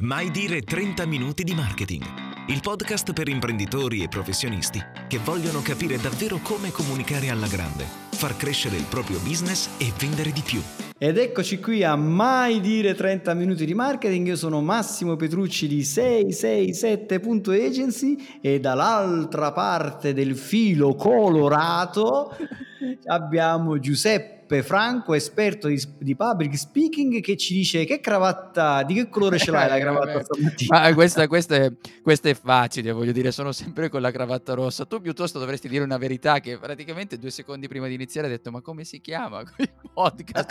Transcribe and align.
Mai 0.00 0.30
dire 0.30 0.60
30 0.60 1.06
minuti 1.06 1.42
di 1.42 1.54
marketing. 1.54 2.04
Il 2.46 2.60
podcast 2.62 3.12
per 3.12 3.26
imprenditori 3.26 4.04
e 4.04 4.06
professionisti 4.06 4.80
che 5.08 5.18
vogliono 5.18 5.60
capire 5.60 5.96
davvero 5.96 6.38
come 6.40 6.70
comunicare 6.70 7.30
alla 7.30 7.48
grande, 7.48 7.84
far 8.12 8.36
crescere 8.36 8.76
il 8.76 8.86
proprio 8.88 9.18
business 9.18 9.68
e 9.80 9.92
vendere 9.98 10.30
di 10.30 10.42
più. 10.42 10.62
Ed 10.96 11.18
eccoci 11.18 11.58
qui 11.58 11.82
a 11.82 11.96
Mai 11.96 12.60
dire 12.60 12.94
30 12.94 13.34
minuti 13.34 13.66
di 13.66 13.74
marketing. 13.74 14.28
Io 14.28 14.36
sono 14.36 14.60
Massimo 14.60 15.16
Petrucci 15.16 15.66
di 15.66 15.80
667.agency 15.80 18.38
e 18.40 18.60
dall'altra 18.60 19.50
parte 19.50 20.14
del 20.14 20.36
filo 20.36 20.94
colorato 20.94 22.36
abbiamo 23.06 23.80
Giuseppe 23.80 24.37
Giuseppe 24.48 24.62
Franco, 24.62 25.12
esperto 25.12 25.68
di, 25.68 25.78
di, 25.98 26.16
public 26.16 26.56
speaking, 26.56 27.20
che 27.20 27.36
ci 27.36 27.52
dice 27.52 27.84
che 27.84 28.00
cravatta, 28.00 28.82
di 28.82 28.94
che 28.94 29.08
colore 29.10 29.36
ce 29.38 29.50
l'hai 29.50 29.68
la 29.68 29.78
cravatta 29.78 30.24
stamattina? 30.24 30.80
Ma 30.80 30.94
questa, 30.94 31.26
questa, 31.26 31.56
è, 31.56 31.72
questa, 32.02 32.30
è, 32.30 32.34
facile, 32.34 32.92
voglio 32.92 33.12
dire, 33.12 33.30
sono 33.30 33.52
sempre 33.52 33.90
con 33.90 34.00
la 34.00 34.10
cravatta 34.10 34.54
rossa. 34.54 34.86
Tu 34.86 35.02
piuttosto 35.02 35.38
dovresti 35.38 35.68
dire 35.68 35.84
una 35.84 35.98
verità 35.98 36.40
che 36.40 36.56
praticamente 36.56 37.18
due 37.18 37.30
secondi 37.30 37.68
prima 37.68 37.88
di 37.88 37.94
iniziare 37.94 38.28
hai 38.28 38.32
detto 38.32 38.50
ma 38.50 38.62
come 38.62 38.84
si 38.84 39.02
chiama 39.02 39.44
quel 39.44 39.70
podcast? 39.92 40.46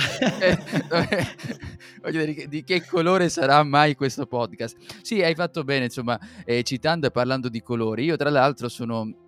Eh, 0.98 1.28
voglio 2.02 2.26
dire, 2.26 2.48
di 2.48 2.64
che 2.64 2.86
colore 2.86 3.30
sarà 3.30 3.64
mai 3.64 3.96
questo 3.96 4.28
podcast? 4.28 4.78
Sì, 5.02 5.24
hai 5.24 5.34
fatto 5.34 5.64
bene, 5.64 5.86
insomma, 5.86 6.20
eh, 6.46 6.62
citando 6.64 7.08
e 7.08 7.12
parlando 7.12 7.50
di 7.50 7.62
colori. 7.62 8.04
Io 8.06 8.16
tra 8.16 8.30
l'altro 8.30 8.70
sono 8.70 9.27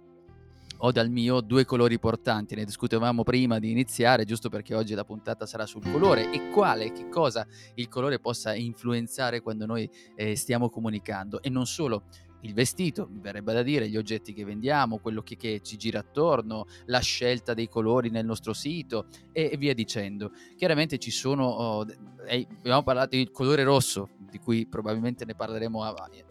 ho 0.81 0.91
dal 0.91 1.09
mio 1.09 1.41
due 1.41 1.65
colori 1.65 1.99
portanti, 1.99 2.55
ne 2.55 2.65
discutevamo 2.65 3.23
prima 3.23 3.59
di 3.59 3.71
iniziare, 3.71 4.25
giusto 4.25 4.49
perché 4.49 4.75
oggi 4.75 4.93
la 4.93 5.03
puntata 5.03 5.45
sarà 5.45 5.65
sul 5.65 5.89
colore 5.89 6.31
e 6.31 6.49
quale, 6.49 6.91
che 6.91 7.09
cosa 7.09 7.45
il 7.75 7.87
colore 7.87 8.19
possa 8.19 8.53
influenzare 8.53 9.41
quando 9.41 9.65
noi 9.65 9.89
eh, 10.15 10.35
stiamo 10.35 10.69
comunicando 10.69 11.41
e 11.41 11.49
non 11.49 11.65
solo 11.65 12.03
il 12.41 12.53
vestito, 12.53 13.09
mi 13.11 13.19
verrebbe 13.19 13.53
da 13.53 13.63
dire, 13.63 13.89
gli 13.89 13.97
oggetti 13.97 14.33
che 14.33 14.45
vendiamo, 14.45 14.99
quello 14.99 15.21
che, 15.21 15.35
che, 15.35 15.61
ci 15.61 15.77
gira 15.77 15.99
attorno, 15.99 16.67
la 16.85 16.99
scelta 16.99 17.53
dei 17.53 17.67
colori 17.67 18.09
nel 18.09 18.25
nostro 18.25 18.53
sito 18.53 19.07
e, 19.31 19.49
e 19.51 19.57
via 19.57 19.73
dicendo. 19.73 20.31
Chiaramente 20.55 20.97
ci 20.99 21.11
sono, 21.11 21.45
oh, 21.45 21.85
eh, 22.29 22.47
abbiamo 22.59 22.83
parlato 22.83 23.15
del 23.15 23.31
colore 23.31 23.63
rosso, 23.63 24.09
di 24.29 24.37
cui 24.37 24.67
probabilmente 24.67 25.25
ne 25.25 25.33
parleremo 25.33 25.83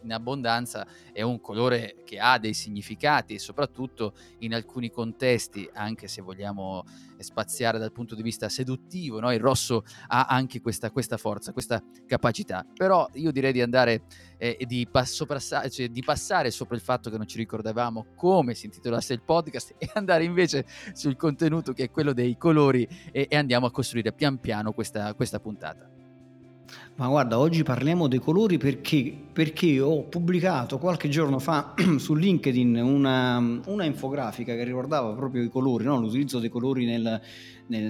in 0.02 0.12
abbondanza, 0.12 0.86
è 1.12 1.22
un 1.22 1.40
colore 1.40 2.02
che 2.04 2.18
ha 2.18 2.38
dei 2.38 2.54
significati 2.54 3.34
e 3.34 3.38
soprattutto 3.38 4.14
in 4.38 4.54
alcuni 4.54 4.90
contesti, 4.90 5.68
anche 5.74 6.06
se 6.06 6.22
vogliamo 6.22 6.84
spaziare 7.18 7.78
dal 7.78 7.90
punto 7.90 8.14
di 8.14 8.22
vista 8.22 8.48
seduttivo, 8.48 9.18
no? 9.18 9.32
il 9.32 9.40
rosso 9.40 9.82
ha 10.06 10.26
anche 10.26 10.60
questa, 10.60 10.90
questa, 10.90 11.16
forza, 11.16 11.52
questa 11.52 11.82
capacità. 12.06 12.64
Però 12.72 13.08
io 13.14 13.32
direi 13.32 13.52
di 13.52 13.60
andare 13.60 14.02
eh, 14.38 14.56
di, 14.66 14.86
passo, 14.88 15.26
cioè, 15.26 15.88
di 15.88 16.02
passare 16.04 16.50
sopra 16.50 16.76
il 16.76 16.82
fatto 16.82 17.10
che 17.10 17.16
non 17.16 17.26
ci 17.26 17.38
ricordavamo 17.38 18.06
come 18.14 18.54
si 18.54 18.66
intitolasse 18.66 19.12
il 19.14 19.22
podcast 19.22 19.74
e 19.78 19.90
andare 19.94 20.24
invece 20.24 20.64
sul 20.92 21.16
contenuto 21.16 21.72
che 21.72 21.84
è 21.84 21.90
quello 21.90 22.12
dei 22.12 22.36
colori 22.36 22.88
e, 23.10 23.26
e 23.28 23.36
andiamo 23.36 23.66
a 23.66 23.70
costruire 23.70 24.12
pian 24.12 24.38
piano 24.38 24.72
questa, 24.72 25.14
questa 25.14 25.40
puntata. 25.40 25.87
Ma 26.98 27.06
guarda, 27.06 27.38
oggi 27.38 27.62
parliamo 27.62 28.08
dei 28.08 28.18
colori 28.18 28.58
perché, 28.58 29.14
perché 29.32 29.78
ho 29.78 30.02
pubblicato 30.02 30.78
qualche 30.78 31.08
giorno 31.08 31.38
fa 31.38 31.74
su 31.96 32.12
LinkedIn 32.12 32.74
una, 32.74 33.60
una, 33.66 33.84
infografica 33.84 34.56
che 34.56 34.64
riguardava 34.64 35.12
proprio 35.12 35.44
i 35.44 35.48
colori, 35.48 35.84
no? 35.84 36.00
l'utilizzo 36.00 36.40
dei 36.40 36.48
colori 36.48 36.86
nel, 36.86 37.20
nel, 37.66 37.84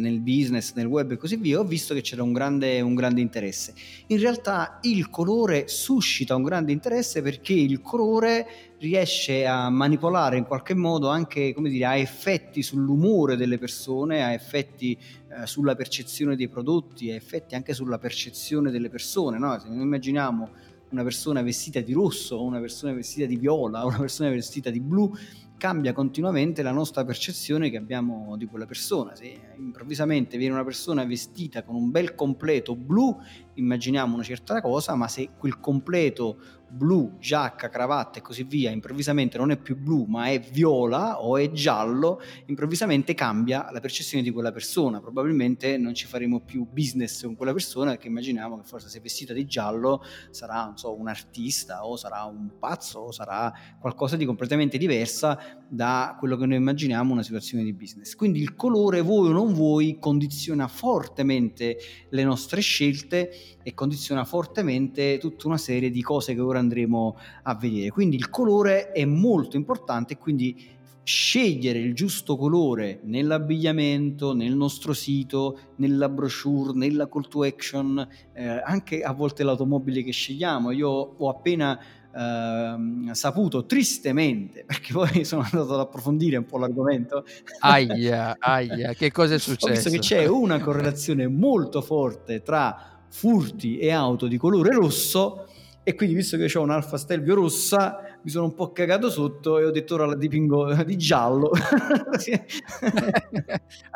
nel, 0.00 0.18
business, 0.18 0.74
nel 0.74 0.86
web 0.86 1.12
e 1.12 1.16
così 1.16 1.36
via, 1.36 1.60
ho 1.60 1.62
visto 1.62 1.94
che 1.94 2.00
c'era 2.00 2.24
un 2.24 2.32
grande, 2.32 2.80
un 2.80 2.96
grande 2.96 3.20
interesse. 3.20 3.74
In 4.08 4.18
realtà 4.18 4.80
il 4.82 5.08
colore 5.08 5.68
suscita 5.68 6.34
un 6.34 6.42
grande 6.42 6.72
interesse 6.72 7.22
perché 7.22 7.52
il 7.52 7.80
colore 7.80 8.67
riesce 8.78 9.44
a 9.46 9.70
manipolare 9.70 10.36
in 10.36 10.44
qualche 10.44 10.74
modo 10.74 11.08
anche, 11.08 11.52
come 11.52 11.68
dire, 11.68 11.84
ha 11.84 11.96
effetti 11.96 12.62
sull'umore 12.62 13.36
delle 13.36 13.58
persone, 13.58 14.22
ha 14.22 14.32
effetti 14.32 14.92
eh, 14.92 15.46
sulla 15.46 15.74
percezione 15.74 16.36
dei 16.36 16.48
prodotti, 16.48 17.10
ha 17.10 17.14
effetti 17.14 17.54
anche 17.54 17.74
sulla 17.74 17.98
percezione 17.98 18.70
delle 18.70 18.88
persone. 18.88 19.38
No? 19.38 19.58
Se 19.58 19.68
noi 19.68 19.82
immaginiamo 19.82 20.50
una 20.90 21.02
persona 21.02 21.42
vestita 21.42 21.80
di 21.80 21.92
rosso, 21.92 22.42
una 22.42 22.60
persona 22.60 22.92
vestita 22.92 23.26
di 23.26 23.36
viola, 23.36 23.84
una 23.86 23.98
persona 23.98 24.30
vestita 24.30 24.70
di 24.70 24.80
blu, 24.80 25.12
cambia 25.58 25.92
continuamente 25.92 26.62
la 26.62 26.70
nostra 26.70 27.04
percezione 27.04 27.68
che 27.68 27.76
abbiamo 27.76 28.36
di 28.36 28.46
quella 28.46 28.64
persona. 28.64 29.16
Se 29.16 29.40
improvvisamente 29.56 30.38
viene 30.38 30.54
una 30.54 30.64
persona 30.64 31.04
vestita 31.04 31.64
con 31.64 31.74
un 31.74 31.90
bel 31.90 32.14
completo 32.14 32.76
blu, 32.76 33.18
immaginiamo 33.54 34.14
una 34.14 34.22
certa 34.22 34.60
cosa, 34.62 34.94
ma 34.94 35.08
se 35.08 35.30
quel 35.36 35.58
completo 35.58 36.38
blu, 36.68 37.16
giacca, 37.18 37.68
cravatta 37.68 38.18
e 38.18 38.22
così 38.22 38.44
via, 38.44 38.70
improvvisamente 38.70 39.38
non 39.38 39.50
è 39.50 39.56
più 39.56 39.76
blu 39.76 40.04
ma 40.04 40.28
è 40.28 40.40
viola 40.40 41.20
o 41.22 41.36
è 41.36 41.50
giallo, 41.50 42.20
improvvisamente 42.46 43.14
cambia 43.14 43.68
la 43.70 43.80
percezione 43.80 44.22
di 44.22 44.30
quella 44.30 44.52
persona. 44.52 45.00
Probabilmente 45.00 45.76
non 45.76 45.94
ci 45.94 46.06
faremo 46.06 46.40
più 46.40 46.66
business 46.70 47.24
con 47.24 47.36
quella 47.36 47.52
persona 47.52 47.90
perché 47.90 48.08
immaginiamo 48.08 48.58
che 48.58 48.64
forse 48.64 48.88
se 48.88 49.00
vestita 49.00 49.32
di 49.32 49.46
giallo 49.46 50.02
sarà 50.30 50.72
so, 50.74 50.94
un 50.94 51.08
artista 51.08 51.86
o 51.86 51.96
sarà 51.96 52.24
un 52.24 52.58
pazzo 52.58 53.00
o 53.00 53.12
sarà 53.12 53.52
qualcosa 53.80 54.16
di 54.16 54.24
completamente 54.24 54.78
diversa 54.78 55.38
da 55.68 56.16
quello 56.18 56.36
che 56.36 56.46
noi 56.46 56.56
immaginiamo 56.56 57.12
una 57.12 57.22
situazione 57.22 57.64
di 57.64 57.72
business. 57.72 58.14
Quindi 58.14 58.40
il 58.40 58.54
colore, 58.54 59.00
voi 59.00 59.28
o 59.28 59.32
non 59.32 59.52
voi, 59.52 59.98
condiziona 59.98 60.66
fortemente 60.68 61.76
le 62.08 62.24
nostre 62.24 62.60
scelte 62.60 63.58
e 63.62 63.74
condiziona 63.74 64.24
fortemente 64.24 65.18
tutta 65.18 65.46
una 65.46 65.58
serie 65.58 65.90
di 65.90 66.02
cose 66.02 66.34
che 66.34 66.40
ora 66.40 66.57
andremo 66.58 67.16
a 67.42 67.54
vedere. 67.54 67.90
Quindi 67.90 68.16
il 68.16 68.30
colore 68.30 68.92
è 68.92 69.04
molto 69.04 69.56
importante 69.56 70.16
quindi 70.16 70.76
scegliere 71.08 71.78
il 71.78 71.94
giusto 71.94 72.36
colore 72.36 73.00
nell'abbigliamento, 73.04 74.34
nel 74.34 74.54
nostro 74.54 74.92
sito, 74.92 75.58
nella 75.76 76.10
brochure, 76.10 76.72
nella 76.74 77.08
call 77.08 77.26
to 77.28 77.44
action, 77.44 78.06
eh, 78.34 78.46
anche 78.46 79.00
a 79.00 79.14
volte 79.14 79.42
l'automobile 79.42 80.02
che 80.02 80.12
scegliamo. 80.12 80.70
Io 80.70 80.88
ho 80.88 81.28
appena 81.30 81.80
Uh, 82.10 83.12
saputo 83.12 83.66
tristemente, 83.66 84.64
perché 84.66 84.92
poi 84.92 85.22
sono 85.26 85.42
andato 85.42 85.74
ad 85.74 85.80
approfondire 85.80 86.38
un 86.38 86.46
po' 86.46 86.58
l'argomento. 86.58 87.24
Aia, 87.60 88.34
aia, 88.40 88.94
che 88.96 89.12
cosa 89.12 89.34
è 89.34 89.38
successo? 89.38 89.66
Ho 89.66 89.74
visto 89.74 89.90
che 89.90 89.98
c'è 89.98 90.26
una 90.26 90.58
correlazione 90.58 91.28
molto 91.28 91.80
forte 91.80 92.42
tra 92.42 92.98
furti 93.08 93.78
e 93.78 93.90
auto 93.90 94.26
di 94.26 94.36
colore 94.36 94.72
rosso 94.72 95.47
e 95.88 95.94
quindi 95.94 96.16
visto 96.16 96.36
che 96.36 96.52
ho 96.58 96.60
un'Alfa 96.60 96.98
Stelvio 96.98 97.34
rossa 97.34 98.18
mi 98.22 98.28
sono 98.28 98.44
un 98.44 98.52
po' 98.52 98.72
cagato 98.72 99.08
sotto 99.08 99.58
e 99.58 99.64
ho 99.64 99.70
detto 99.70 99.94
ora 99.94 100.04
la 100.04 100.16
dipingo 100.16 100.74
di 100.84 100.98
giallo. 100.98 101.50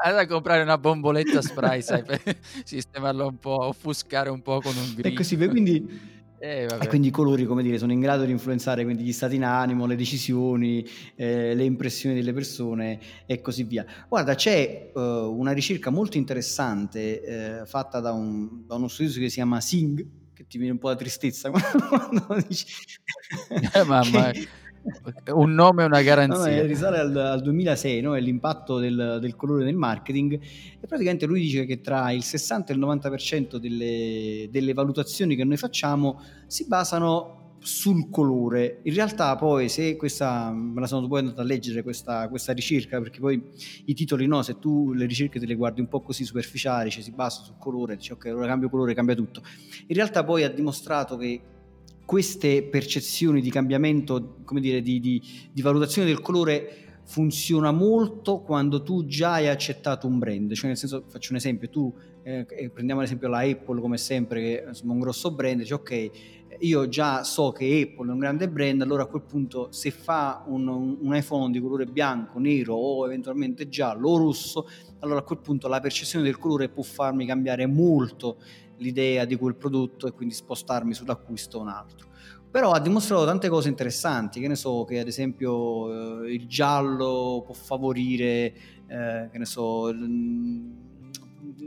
Allora 0.03 0.27
comprare 0.27 0.63
una 0.63 0.79
bomboletta 0.79 1.43
spray 1.43 1.83
sai 1.83 2.03
per 2.03 2.23
sistemarlo 2.65 3.27
un 3.27 3.37
po' 3.37 3.67
offuscare 3.67 4.31
un 4.31 4.41
po' 4.41 4.63
con 4.63 4.75
un 4.75 4.95
grigio 4.95 5.09
e 5.09 5.13
così 5.13 5.37
quindi 5.37 5.87
eh, 6.41 6.67
e 6.81 6.89
quindi 6.89 7.09
i 7.09 7.11
colori, 7.11 7.45
come 7.45 7.63
dire, 7.63 7.77
sono 7.77 7.93
in 7.93 8.01
grado 8.01 8.25
di 8.25 8.33
influenzare 8.33 8.85
quindi 8.85 9.05
gli 9.05 9.13
stati 9.13 9.35
in 9.35 9.45
animo, 9.45 9.85
le 9.85 9.97
decisioni, 9.97 10.83
eh, 11.15 11.55
le 11.55 11.65
impressioni 11.65 12.15
delle 12.15 12.33
persone 12.33 13.01
e 13.27 13.43
così 13.43 13.65
via. 13.65 13.85
Guarda, 14.09 14.35
c'è 14.35 14.93
uh, 14.95 15.01
una 15.01 15.53
ricerca 15.53 15.91
molto 15.91 16.17
interessante 16.17 17.61
eh, 17.61 17.67
fatta 17.67 18.01
da, 18.01 18.13
un, 18.13 18.65
da 18.67 18.77
uno 18.77 18.89
studioso 18.89 19.21
che 19.21 19.29
si 19.29 19.35
chiama 19.35 19.61
Singh, 19.61 20.22
ti 20.53 20.59
viene 20.59 20.75
un 20.75 20.79
po' 20.79 20.89
la 20.89 20.97
tristezza 20.97 21.49
quando 21.51 22.45
dici... 22.47 22.67
Eh, 23.73 23.85
mamma, 23.85 24.31
un 25.29 25.55
nome 25.55 25.83
e 25.83 25.87
una 25.87 26.03
garanzia. 26.05 26.61
No, 26.61 26.67
risale 26.67 26.99
al, 26.99 27.17
al 27.17 27.41
2006, 27.41 28.03
no? 28.03 28.15
è 28.15 28.21
l'impatto 28.21 28.79
del, 28.79 29.17
del, 29.19 29.35
colore 29.35 29.65
nel 29.65 29.77
marketing 29.77 30.35
e 30.35 30.87
praticamente 30.87 31.25
lui 31.25 31.41
dice 31.41 31.65
che 31.65 31.81
tra 31.81 32.11
il 32.13 32.23
60 32.23 32.71
e 32.71 32.77
il 32.77 32.83
90% 32.83 33.57
delle, 33.57 34.49
delle 34.51 34.75
valutazioni 34.75 35.37
che 35.37 35.45
noi 35.45 35.57
facciamo 35.57 36.21
si 36.47 36.67
basano 36.67 37.42
sul 37.63 38.11
colore. 38.11 38.81
In 38.83 38.95
realtà 38.95 39.37
poi 39.37 39.69
se 39.69 39.97
questa, 39.97 40.51
me 40.51 40.81
la 40.81 40.87
sono 40.87 41.07
poi 41.07 41.21
andata 41.21 41.43
a 41.43 41.45
leggere 41.45 41.83
questa, 41.83 42.29
questa, 42.29 42.53
ricerca, 42.53 43.01
perché 43.01 43.21
poi 43.21 43.41
i 43.87 43.95
titoli 43.95 44.27
no, 44.27 44.43
se 44.43 44.59
tu 44.59 44.93
le 44.93 45.07
ricerche 45.07 45.39
te 45.39 45.47
le 45.47 45.55
guardi 45.55 45.81
un 45.81 45.89
po' 45.89 46.01
così 46.01 46.25
superficiali, 46.25 46.91
cioè 46.91 47.03
si 47.03 47.13
basa 47.13 47.43
sul 47.43 47.55
colore, 47.59 47.97
dici 47.97 48.13
ok, 48.13 48.33
ora 48.35 48.47
cambio 48.47 48.69
colore, 48.69 48.95
cambia 48.95 49.15
tutto. 49.15 49.43
In 49.87 49.95
realtà 49.95 50.25
poi 50.25 50.43
ha 50.43 50.51
dimostrato 50.51 51.17
che 51.17 51.41
queste 52.05 52.65
percezioni 52.65 53.41
di 53.41 53.51
cambiamento, 53.51 54.39
come 54.45 54.61
dire, 54.61 54.83
di, 54.83 54.99
di, 55.01 55.23
di 55.53 55.63
valutazione 55.63 56.09
del 56.09 56.21
colore 56.21 56.77
funziona 57.05 57.73
molto 57.73 58.41
quando 58.41 58.83
tu 58.83 59.07
già 59.07 59.33
hai 59.33 59.49
accettato 59.49 60.07
un 60.07 60.19
brand, 60.19 60.53
cioè 60.53 60.69
nel 60.69 60.77
senso, 60.77 61.05
faccio 61.09 61.31
un 61.31 61.37
esempio, 61.37 61.69
tu 61.69 61.93
eh, 62.23 62.71
prendiamo 62.73 63.01
l'esempio 63.01 63.29
la 63.29 63.41
Apple 63.41 63.81
come 63.81 63.99
sempre, 63.99 64.41
che 64.41 64.65
è 64.65 64.71
un 64.85 64.99
grosso 64.99 65.33
brand, 65.33 65.59
dici 65.59 65.73
ok, 65.73 66.11
io 66.61 66.89
già 66.89 67.25
so 67.25 67.51
che 67.53 67.89
Apple 67.91 68.09
è 68.09 68.13
un 68.13 68.19
grande 68.19 68.49
brand, 68.49 68.81
allora 68.83 69.05
a 69.05 69.07
quel 69.07 69.23
punto 69.23 69.69
se 69.71 69.91
fa 69.91 70.45
un, 70.47 70.69
un 70.69 71.15
iPhone 71.15 71.51
di 71.51 71.61
colore 71.61 71.87
bianco, 71.87 72.39
nero 72.39 72.75
o 72.75 73.05
eventualmente 73.07 73.69
giallo 73.69 74.11
o 74.11 74.19
rosso, 74.19 74.69
allora 75.01 75.21
a 75.21 75.23
quel 75.23 75.39
punto 75.39 75.69
la 75.69 75.81
percezione 75.81 76.25
del 76.25 76.39
colore 76.39 76.69
può 76.69 76.83
farmi 76.83 77.27
cambiare 77.27 77.67
molto 77.67 78.37
l'idea 78.79 79.25
di 79.25 79.37
quel 79.37 79.57
prodotto 79.57 80.07
e 80.07 80.13
quindi 80.13 80.35
spostarmi 80.35 80.95
sull'acquisto 80.95 81.61
un 81.61 81.69
altro. 81.69 82.11
Però 82.51 82.73
ha 82.73 82.81
dimostrato 82.81 83.25
tante 83.25 83.49
cose 83.49 83.71
interessanti, 83.71 84.39
che 84.39 84.49
ne 84.49 84.57
so, 84.57 84.85
che 84.85 84.99
ad 84.99 85.07
esempio 85.07 86.23
eh, 86.23 86.35
il 86.35 86.47
giallo 86.47 87.43
può 87.47 87.55
favorire, 87.55 88.55
eh, 88.87 89.29
che 89.33 89.39
ne 89.39 89.47
so, 89.47 89.91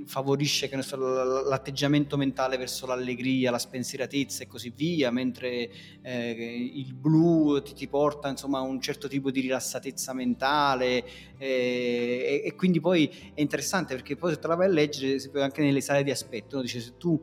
favorisce 0.06 0.70
so, 0.82 0.96
l'atteggiamento 0.96 2.18
mentale 2.18 2.58
verso 2.58 2.86
l'allegria, 2.86 3.52
la 3.52 3.60
spensieratezza 3.60 4.44
e 4.44 4.48
così 4.48 4.72
via, 4.76 5.12
mentre 5.12 5.70
eh, 6.02 6.72
il 6.74 6.94
blu 6.94 7.62
ti, 7.62 7.74
ti, 7.74 7.88
porta 7.88 8.30
insomma 8.30 8.60
a 8.60 8.62
un 8.62 8.80
certo 8.80 9.08
tipo 9.08 9.32
di 9.32 9.42
rilassatezza 9.42 10.14
mentale 10.14 11.04
eh, 11.38 12.42
e, 12.42 12.42
e, 12.46 12.56
quindi 12.56 12.80
poi 12.80 13.12
è 13.34 13.42
interessante 13.42 13.96
perché 13.96 14.16
poi 14.16 14.34
se 14.34 14.40
te 14.40 14.48
la 14.48 14.56
vai 14.56 14.68
a 14.68 14.72
leggere 14.72 15.18
anche 15.42 15.62
nelle 15.62 15.82
sale 15.82 16.04
di 16.04 16.12
aspetto, 16.12 16.58
no? 16.58 16.62
dice 16.62 16.80
se 16.80 16.94
tu 16.98 17.22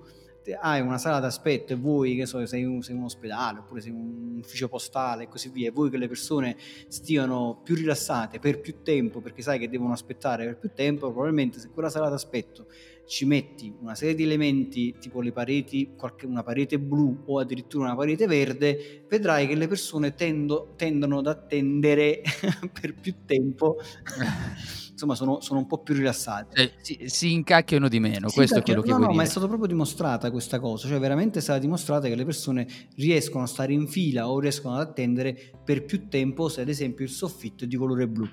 hai 0.61 0.81
una 0.81 0.99
sala 0.99 1.21
d'aspetto 1.21 1.73
e 1.73 1.77
vuoi 1.77 2.17
che 2.17 2.27
so, 2.27 2.45
sei, 2.47 2.65
un, 2.65 2.83
sei 2.83 2.97
un 2.97 3.05
ospedale 3.05 3.61
oppure 3.61 3.81
sei 3.81 3.93
un 3.93 4.39
ufficio 4.39 4.69
postale 4.69 5.25
e 5.25 5.29
così 5.29 5.49
via, 5.49 5.69
e 5.69 5.71
vuoi 5.71 5.91
che 5.91 5.99
le 5.99 6.09
persone 6.09 6.57
stiano 6.89 7.61
più 7.63 7.75
rilassate 7.75 8.39
per 8.39 8.61
più 8.61 8.83
tempo 8.83 9.21
perché 9.21 9.43
sai 9.43 9.59
che 9.59 9.69
devono 9.69 9.93
aspettare 9.93 10.45
per 10.45 10.59
più 10.59 10.71
tempo, 10.75 11.11
probabilmente 11.11 11.59
se 11.61 11.71
quella 11.71 11.91
sala 11.91 12.09
d'aspetto 12.09 12.67
ci 13.07 13.25
metti 13.25 13.75
una 13.81 13.95
serie 13.95 14.15
di 14.15 14.23
elementi 14.23 14.97
tipo 14.99 15.21
le 15.21 15.33
pareti, 15.33 15.93
qualche, 15.97 16.27
una 16.27 16.43
parete 16.43 16.79
blu 16.79 17.23
o 17.27 17.39
addirittura 17.39 17.87
una 17.87 17.97
parete 17.97 18.27
verde, 18.27 19.05
vedrai 19.09 19.47
che 19.47 19.55
le 19.55 19.69
persone 19.69 20.15
tendo, 20.15 20.75
tendono 20.77 21.19
ad 21.19 21.27
attendere 21.27 22.23
per 22.81 22.95
più 22.95 23.15
tempo 23.27 23.77
insomma 24.93 25.15
sono, 25.15 25.41
sono 25.41 25.59
un 25.61 25.67
po' 25.67 25.79
più 25.79 25.95
rilassati. 25.95 26.61
Eh, 26.61 26.73
si, 26.81 26.99
si, 27.07 27.33
incacchiano 27.33 27.89
di 27.89 27.99
meno, 27.99 28.29
si 28.29 28.37
questo 28.37 28.59
è 28.59 28.63
quello 28.63 28.83
che 28.83 28.91
no, 28.91 28.97
vuoi 28.97 29.07
no, 29.07 29.13
dire. 29.13 29.23
ma 29.23 29.29
è 29.29 29.31
stato 29.31 29.49
proprio 29.49 29.69
dimostrata 29.69 30.31
questa 30.31 30.61
cosa, 30.61 30.89
cioè 30.89 30.99
veramente 30.99 31.39
è 31.39 31.43
stata 31.43 31.59
dimostrata 31.59 32.09
che 32.09 32.15
le 32.15 32.25
persone 32.25 32.67
riescono 32.97 33.45
a 33.45 33.47
stare 33.47 33.73
in 33.73 33.89
fila 33.89 34.29
o 34.29 34.39
riescono 34.39 34.75
ad 34.75 34.81
attendere 34.81 35.53
per 35.65 35.85
più 35.85 36.09
tempo 36.09 36.49
se 36.49 36.61
ad 36.61 36.69
esempio 36.69 37.05
il 37.05 37.11
soffitto 37.11 37.65
è 37.65 37.67
di 37.67 37.77
colore 37.77 38.07
blu, 38.07 38.29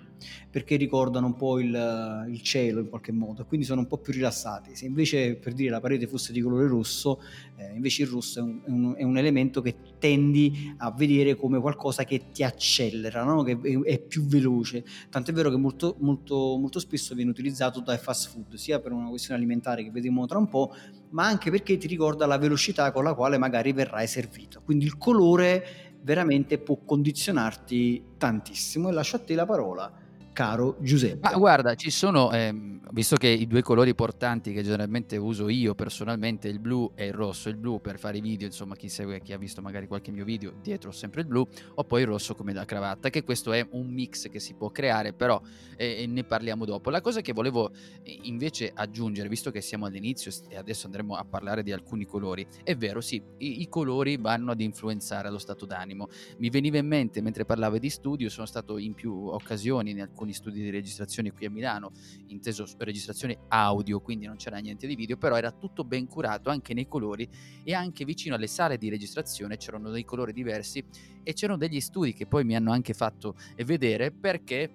perché 0.49 0.75
ricordano 0.75 1.27
un 1.27 1.35
po' 1.35 1.59
il, 1.59 2.25
il 2.29 2.41
cielo 2.41 2.79
in 2.79 2.89
qualche 2.89 3.11
modo, 3.11 3.45
quindi 3.45 3.65
sono 3.65 3.81
un 3.81 3.87
po' 3.87 3.97
più 3.97 4.13
rilassati. 4.13 4.75
Se 4.75 4.85
invece 4.85 5.35
per 5.35 5.53
dire 5.53 5.69
la 5.69 5.79
parete 5.79 6.07
fosse 6.07 6.31
di 6.31 6.41
colore 6.41 6.67
rosso, 6.67 7.21
eh, 7.55 7.73
invece 7.75 8.03
il 8.03 8.09
rosso 8.09 8.39
è 8.39 8.41
un, 8.41 8.61
è, 8.65 8.69
un, 8.69 8.95
è 8.97 9.03
un, 9.03 9.17
elemento 9.17 9.61
che 9.61 9.75
tendi 9.99 10.73
a 10.77 10.91
vedere 10.91 11.35
come 11.35 11.59
qualcosa 11.59 12.03
che 12.03 12.31
ti 12.31 12.43
accelera, 12.43 13.23
no? 13.23 13.43
che 13.43 13.59
è, 13.61 13.79
è 13.81 13.99
più 13.99 14.25
veloce, 14.25 14.83
tant'è 15.09 15.33
vero 15.33 15.49
che 15.49 15.57
molto, 15.57 15.95
molto 15.99 16.57
molto 16.57 16.79
spesso 16.79 17.15
viene 17.15 17.31
utilizzato 17.31 17.79
dai 17.79 17.97
fast 17.97 18.29
food, 18.29 18.55
sia 18.55 18.79
per 18.79 18.91
una 18.91 19.09
questione 19.09 19.39
alimentare 19.39 19.83
che 19.83 19.91
vedremo 19.91 20.25
tra 20.25 20.37
un 20.37 20.47
po', 20.47 20.73
ma 21.09 21.25
anche 21.25 21.51
perché 21.51 21.77
ti 21.77 21.87
ricorda 21.87 22.25
la 22.25 22.37
velocità 22.37 22.91
con 22.91 23.03
la 23.03 23.13
quale 23.13 23.37
magari 23.37 23.73
verrai 23.73 24.07
servito. 24.07 24.61
Quindi 24.63 24.85
il 24.85 24.97
colore 24.97 25.89
veramente 26.01 26.57
può 26.57 26.77
condizionarti 26.77 28.03
tantissimo 28.17 28.89
e 28.89 28.93
lascio 28.93 29.17
a 29.17 29.19
te 29.19 29.35
la 29.35 29.45
parola 29.45 30.07
caro 30.39 30.77
Giuseppe. 30.79 31.29
Ma 31.29 31.37
guarda, 31.37 31.75
ci 31.75 31.89
sono, 31.89 32.31
ehm, 32.31 32.79
visto 32.93 33.17
che 33.17 33.27
i 33.27 33.45
due 33.45 33.61
colori 33.61 33.93
portanti 33.93 34.53
che 34.53 34.63
generalmente 34.63 35.17
uso 35.17 35.49
io 35.49 35.75
personalmente, 35.75 36.47
il 36.47 36.59
blu 36.59 36.89
e 36.95 37.07
il 37.07 37.13
rosso, 37.13 37.49
il 37.49 37.57
blu 37.57 37.81
per 37.81 37.99
fare 37.99 38.19
i 38.19 38.21
video, 38.21 38.47
insomma 38.47 38.77
chi 38.77 38.87
segue, 38.87 39.21
chi 39.21 39.33
ha 39.33 39.37
visto 39.37 39.61
magari 39.61 39.85
qualche 39.85 40.11
mio 40.11 40.23
video, 40.23 40.53
dietro 40.61 40.91
sempre 40.91 41.21
il 41.21 41.27
blu, 41.27 41.45
o 41.75 41.83
poi 41.83 42.03
il 42.03 42.07
rosso 42.07 42.35
come 42.35 42.53
da 42.53 42.63
cravatta, 42.63 43.09
che 43.09 43.25
questo 43.25 43.51
è 43.51 43.67
un 43.71 43.87
mix 43.87 44.29
che 44.29 44.39
si 44.39 44.53
può 44.53 44.69
creare, 44.69 45.11
però 45.11 45.41
eh, 45.75 46.05
ne 46.07 46.23
parliamo 46.23 46.63
dopo. 46.63 46.89
La 46.89 47.01
cosa 47.01 47.19
che 47.19 47.33
volevo 47.33 47.71
eh, 48.01 48.19
invece 48.21 48.71
aggiungere, 48.73 49.27
visto 49.27 49.51
che 49.51 49.59
siamo 49.59 49.87
all'inizio 49.87 50.31
e 50.47 50.55
adesso 50.55 50.85
andremo 50.85 51.15
a 51.15 51.25
parlare 51.25 51.63
di 51.63 51.73
alcuni 51.73 52.05
colori, 52.05 52.47
è 52.63 52.77
vero, 52.77 53.01
sì, 53.01 53.21
i, 53.39 53.59
i 53.59 53.67
colori 53.67 54.15
vanno 54.15 54.51
ad 54.51 54.61
influenzare 54.61 55.29
lo 55.29 55.37
stato 55.37 55.65
d'animo. 55.65 56.07
Mi 56.37 56.49
veniva 56.49 56.77
in 56.77 56.87
mente 56.87 57.19
mentre 57.21 57.43
parlavo 57.43 57.77
di 57.77 57.89
studio, 57.89 58.29
sono 58.29 58.45
stato 58.45 58.77
in 58.77 58.93
più 58.93 59.27
occasioni 59.27 59.91
in 59.91 59.99
alcuni 59.99 60.27
alcuni 60.29 60.33
studi 60.33 60.61
di 60.61 60.69
registrazione 60.69 61.31
qui 61.31 61.45
a 61.45 61.49
Milano, 61.49 61.91
inteso 62.27 62.65
registrazione 62.77 63.39
audio, 63.49 63.99
quindi 63.99 64.25
non 64.25 64.35
c'era 64.35 64.57
niente 64.57 64.87
di 64.87 64.95
video, 64.95 65.17
però 65.17 65.35
era 65.35 65.51
tutto 65.51 65.83
ben 65.83 66.07
curato 66.07 66.49
anche 66.49 66.73
nei 66.73 66.87
colori 66.87 67.27
e 67.63 67.73
anche 67.73 68.05
vicino 68.05 68.35
alle 68.35 68.47
sale 68.47 68.77
di 68.77 68.89
registrazione 68.89 69.57
c'erano 69.57 69.89
dei 69.89 70.05
colori 70.05 70.31
diversi 70.31 70.83
e 71.23 71.33
c'erano 71.33 71.57
degli 71.57 71.79
studi 71.79 72.13
che 72.13 72.27
poi 72.27 72.43
mi 72.43 72.55
hanno 72.55 72.71
anche 72.71 72.93
fatto 72.93 73.35
vedere 73.65 74.11
perché 74.11 74.71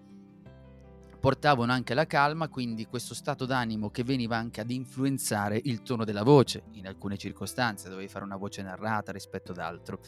portavano 1.24 1.72
anche 1.72 1.94
la 1.94 2.06
calma, 2.06 2.48
quindi 2.48 2.84
questo 2.84 3.14
stato 3.14 3.46
d'animo 3.46 3.88
che 3.88 4.04
veniva 4.04 4.36
anche 4.36 4.60
ad 4.60 4.70
influenzare 4.70 5.58
il 5.64 5.82
tono 5.82 6.04
della 6.04 6.22
voce, 6.22 6.64
in 6.72 6.86
alcune 6.86 7.16
circostanze 7.16 7.88
dovevi 7.88 8.08
fare 8.08 8.26
una 8.26 8.36
voce 8.36 8.60
narrata 8.60 9.10
rispetto 9.10 9.52
ad 9.52 9.58
altro. 9.58 10.00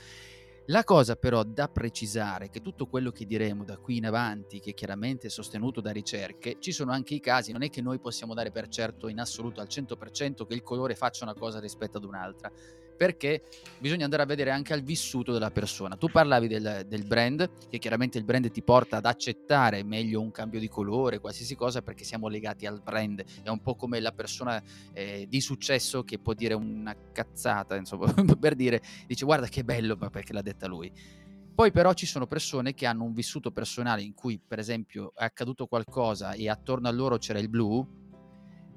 La 0.68 0.82
cosa 0.82 1.14
però 1.14 1.44
da 1.44 1.68
precisare 1.68 2.46
è 2.46 2.50
che 2.50 2.60
tutto 2.60 2.86
quello 2.86 3.12
che 3.12 3.24
diremo 3.24 3.62
da 3.62 3.76
qui 3.76 3.98
in 3.98 4.06
avanti, 4.06 4.58
che 4.58 4.74
chiaramente 4.74 5.28
è 5.28 5.30
sostenuto 5.30 5.80
da 5.80 5.92
ricerche, 5.92 6.56
ci 6.58 6.72
sono 6.72 6.90
anche 6.90 7.14
i 7.14 7.20
casi, 7.20 7.52
non 7.52 7.62
è 7.62 7.70
che 7.70 7.80
noi 7.80 8.00
possiamo 8.00 8.34
dare 8.34 8.50
per 8.50 8.66
certo 8.66 9.06
in 9.06 9.20
assoluto 9.20 9.60
al 9.60 9.68
100% 9.70 10.44
che 10.44 10.54
il 10.54 10.64
colore 10.64 10.96
faccia 10.96 11.22
una 11.22 11.34
cosa 11.34 11.60
rispetto 11.60 11.98
ad 11.98 12.04
un'altra 12.04 12.50
perché 12.96 13.42
bisogna 13.78 14.04
andare 14.04 14.22
a 14.22 14.26
vedere 14.26 14.50
anche 14.50 14.72
al 14.72 14.82
vissuto 14.82 15.32
della 15.32 15.50
persona. 15.50 15.96
Tu 15.96 16.08
parlavi 16.08 16.48
del, 16.48 16.84
del, 16.86 17.06
brand, 17.06 17.48
che 17.68 17.78
chiaramente 17.78 18.18
il 18.18 18.24
brand 18.24 18.50
ti 18.50 18.62
porta 18.62 18.96
ad 18.96 19.06
accettare 19.06 19.82
meglio 19.84 20.20
un 20.20 20.30
cambio 20.30 20.58
di 20.58 20.68
colore, 20.68 21.20
qualsiasi 21.20 21.54
cosa, 21.54 21.82
perché 21.82 22.04
siamo 22.04 22.28
legati 22.28 22.66
al 22.66 22.80
brand. 22.82 23.22
È 23.42 23.48
un 23.48 23.60
po' 23.60 23.76
come 23.76 24.00
la 24.00 24.12
persona 24.12 24.62
eh, 24.92 25.26
di 25.28 25.40
successo 25.40 26.02
che 26.02 26.18
può 26.18 26.32
dire 26.32 26.54
una 26.54 26.96
cazzata, 27.12 27.76
insomma, 27.76 28.12
per 28.40 28.54
dire, 28.54 28.80
dice 29.06 29.24
guarda 29.24 29.46
che 29.46 29.62
bello, 29.62 29.96
ma 29.98 30.10
perché 30.10 30.32
l'ha 30.32 30.42
detta 30.42 30.66
lui. 30.66 30.90
Poi 31.56 31.70
però 31.72 31.94
ci 31.94 32.04
sono 32.04 32.26
persone 32.26 32.74
che 32.74 32.84
hanno 32.84 33.04
un 33.04 33.14
vissuto 33.14 33.50
personale 33.50 34.02
in 34.02 34.12
cui, 34.12 34.38
per 34.38 34.58
esempio, 34.58 35.12
è 35.16 35.24
accaduto 35.24 35.66
qualcosa 35.66 36.32
e 36.32 36.50
attorno 36.50 36.86
a 36.86 36.90
loro 36.90 37.16
c'era 37.16 37.38
il 37.38 37.48
blu, 37.48 38.04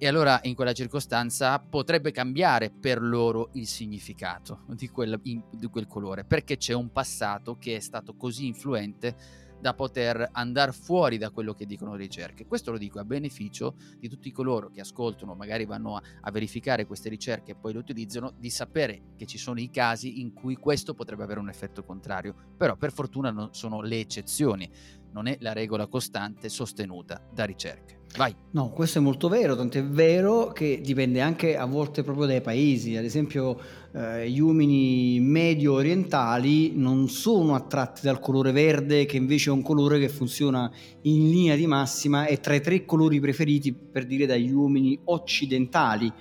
e 0.02 0.08
allora 0.08 0.40
in 0.44 0.56
quella 0.56 0.72
circostanza 0.72 1.60
potrebbe 1.60 2.12
cambiare 2.12 2.72
per 2.72 3.02
loro 3.02 3.50
il 3.54 3.68
significato 3.68 4.62
di 4.68 4.88
quel, 4.88 5.20
in, 5.24 5.44
di 5.52 5.68
quel 5.68 5.88
colore, 5.88 6.24
perché 6.24 6.56
c'è 6.56 6.74
un 6.74 6.90
passato 6.92 7.58
che 7.58 7.76
è 7.76 7.80
stato 7.82 8.16
così 8.16 8.48
influente 8.48 9.48
da 9.60 9.74
poter 9.74 10.30
andare 10.32 10.72
fuori 10.72 11.18
da 11.18 11.32
quello 11.32 11.54
che 11.54 11.66
dicono 11.66 11.92
le 11.92 11.98
ricerche. 11.98 12.46
Questo 12.46 12.72
lo 12.72 12.78
dico 12.78 13.00
a 13.00 13.04
beneficio 13.04 13.76
di 13.98 14.08
tutti 14.08 14.32
coloro 14.32 14.70
che 14.70 14.80
ascoltano, 14.80 15.36
magari 15.36 15.66
vanno 15.66 15.98
a, 15.98 16.02
a, 16.22 16.32
verificare 16.32 16.86
queste 16.86 17.10
ricerche 17.10 17.52
e 17.52 17.56
poi 17.56 17.74
le 17.74 17.80
utilizzano, 17.80 18.34
di 18.38 18.50
sapere 18.50 19.02
che 19.18 19.26
ci 19.26 19.38
sono 19.38 19.60
i 19.60 19.70
casi 19.70 20.22
in 20.22 20.32
cui 20.32 20.56
questo 20.56 20.94
potrebbe 20.94 21.24
avere 21.24 21.42
un 21.42 21.50
effetto 21.50 21.84
contrario. 21.84 22.54
Però 22.56 22.78
per 22.78 22.94
fortuna 22.94 23.32
non 23.32 23.54
sono 23.54 23.82
le 23.82 24.00
eccezioni, 24.00 24.72
non 25.12 25.28
è 25.28 25.36
la 25.42 25.52
regola 25.52 25.88
costante 25.88 26.48
sostenuta 26.48 27.22
da 27.30 27.44
ricerche. 27.44 27.99
Vai. 28.18 28.34
No, 28.52 28.72
questo 28.72 28.98
è 28.98 29.02
molto 29.02 29.30
vero, 29.30 29.56
tant'è 29.56 29.84
vero 29.84 30.48
che 30.48 30.82
dipende 30.84 31.22
anche 31.22 31.56
a 31.56 31.66
volte 31.66 32.04
proprio 32.04 32.26
dai 32.26 32.42
paesi. 32.42 32.96
Ad 32.96 33.04
esempio, 33.04 33.60
eh, 33.94 34.30
gli 34.30 34.40
uomini 34.40 35.20
medio 35.20 35.74
orientali 35.74 36.72
non 36.76 37.08
sono 37.08 37.54
attratti 37.54 38.02
dal 38.02 38.20
colore 38.20 38.52
verde, 38.52 39.06
che 39.06 39.18
invece 39.18 39.52
è 39.52 39.54
un 39.54 39.62
colore 39.62 40.00
che 40.00 40.10
funziona 40.10 40.72
in 41.04 41.30
linea 41.30 41.56
di 41.56 41.68
massima, 41.68 42.26
è 42.26 42.40
tra 42.40 42.56
i 42.56 42.62
tre 42.62 42.84
colori 42.84 43.20
preferiti 43.20 43.74
per 43.74 44.06
dire 44.06 44.26
dagli 44.26 44.52
uomini 44.52 45.00
occidentali. 45.06 46.12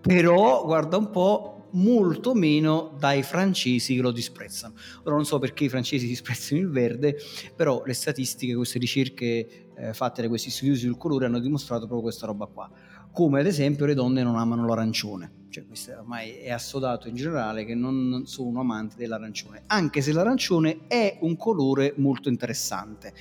Però, 0.00 0.64
guarda 0.64 0.96
un 0.96 1.10
po', 1.10 1.54
molto 1.74 2.34
meno 2.34 2.94
dai 2.98 3.22
francesi 3.22 3.94
che 3.94 4.02
lo 4.02 4.10
disprezzano. 4.10 4.74
Ora 5.04 5.16
non 5.16 5.24
so 5.24 5.38
perché 5.38 5.64
i 5.64 5.68
francesi 5.68 6.06
disprezzano 6.08 6.60
il 6.60 6.68
verde, 6.68 7.16
però 7.54 7.82
le 7.84 7.94
statistiche, 7.94 8.54
queste 8.54 8.78
ricerche 8.78 9.63
eh, 9.76 9.92
fatte 9.94 10.22
da 10.22 10.28
questi 10.28 10.50
studiosi 10.50 10.86
sul 10.86 10.96
colore 10.96 11.26
hanno 11.26 11.38
dimostrato 11.38 11.86
proprio 11.86 12.02
questa 12.02 12.26
roba 12.26 12.46
qua. 12.46 12.70
Come 13.12 13.40
ad 13.40 13.46
esempio 13.46 13.86
le 13.86 13.94
donne 13.94 14.22
non 14.22 14.36
amano 14.36 14.66
l'arancione. 14.66 15.42
Cioè, 15.48 15.66
questo 15.66 15.92
ormai 15.92 16.32
è 16.32 16.50
assodato 16.50 17.06
in 17.06 17.14
generale 17.14 17.64
che 17.64 17.76
non 17.76 18.24
sono 18.26 18.58
amanti 18.58 18.96
dell'arancione, 18.96 19.62
anche 19.66 20.00
se 20.00 20.12
l'arancione 20.12 20.80
è 20.88 21.18
un 21.20 21.36
colore 21.36 21.94
molto 21.96 22.28
interessante. 22.28 23.12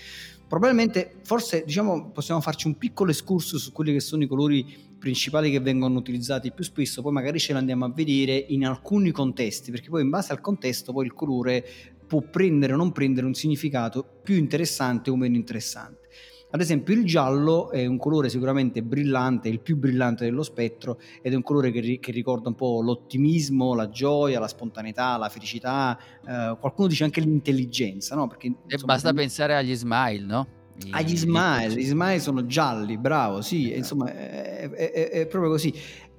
Probabilmente, 0.48 1.16
forse 1.24 1.64
diciamo, 1.66 2.12
possiamo 2.12 2.42
farci 2.42 2.68
un 2.68 2.78
piccolo 2.78 3.12
escurso 3.12 3.58
su 3.58 3.72
quelli 3.72 3.94
che 3.94 4.00
sono 4.00 4.24
i 4.24 4.28
colori 4.28 4.92
principali 5.00 5.52
che 5.52 5.60
vengono 5.60 5.98
utilizzati 5.98 6.52
più 6.52 6.64
spesso, 6.64 7.02
poi 7.02 7.12
magari 7.12 7.40
ce 7.40 7.54
li 7.54 7.60
andiamo 7.60 7.86
a 7.86 7.92
vedere 7.92 8.36
in 8.36 8.66
alcuni 8.66 9.12
contesti, 9.12 9.70
perché 9.70 9.90
poi 9.90 10.02
in 10.02 10.10
base 10.10 10.32
al 10.32 10.42
contesto 10.42 10.94
poi 10.94 11.06
il 11.06 11.14
colore 11.14 11.66
può 12.08 12.22
prendere 12.22 12.74
o 12.74 12.78
non 12.78 12.92
prendere 12.92 13.26
un 13.26 13.34
significato 13.34 14.04
più 14.24 14.36
interessante 14.36 15.10
o 15.10 15.16
meno 15.16 15.36
interessante. 15.36 16.08
Ad 16.54 16.62
esempio 16.62 16.94
il 16.94 17.04
giallo 17.04 17.72
è 17.72 17.84
un 17.88 17.98
colore 17.98 18.30
sicuramente 18.30 18.84
brillante, 18.84 19.50
il 19.50 19.60
più 19.60 19.76
brillante 19.76 20.26
dello 20.26 20.44
spettro 20.44 21.00
ed 21.24 21.34
è 21.34 21.36
un 21.36 21.42
colore 21.42 21.72
che, 21.72 21.80
ri- 21.80 22.00
che 22.00 22.12
ricorda 22.12 22.50
un 22.50 22.54
po' 22.54 22.80
l'ottimismo, 22.84 23.74
la 23.74 23.90
gioia, 23.90 24.40
la 24.40 24.48
spontaneità, 24.48 25.18
la 25.18 25.30
felicità, 25.30 25.98
eh, 26.20 26.56
qualcuno 26.60 26.88
dice 26.88 27.06
anche 27.06 27.22
l'intelligenza, 27.22 28.14
no? 28.14 28.28
Perché, 28.28 28.48
insomma, 28.48 28.72
e 28.72 28.86
basta 28.86 29.14
pensare 29.14 29.56
agli 29.56 29.74
smile, 29.74 30.26
no? 30.26 30.48
Agli 30.92 31.18
smile, 31.18 31.74
gli 31.74 31.86
smile 31.86 32.20
sono 32.20 32.46
gialli, 32.46 33.00
bravo, 33.00 33.42
sì, 33.42 33.64
esatto. 33.64 33.78
insomma 33.78 34.14
è, 34.14 34.70
è, 34.70 34.92
è, 34.92 35.10
è, 35.10 35.26
proprio 35.26 35.50
così. 35.50 35.74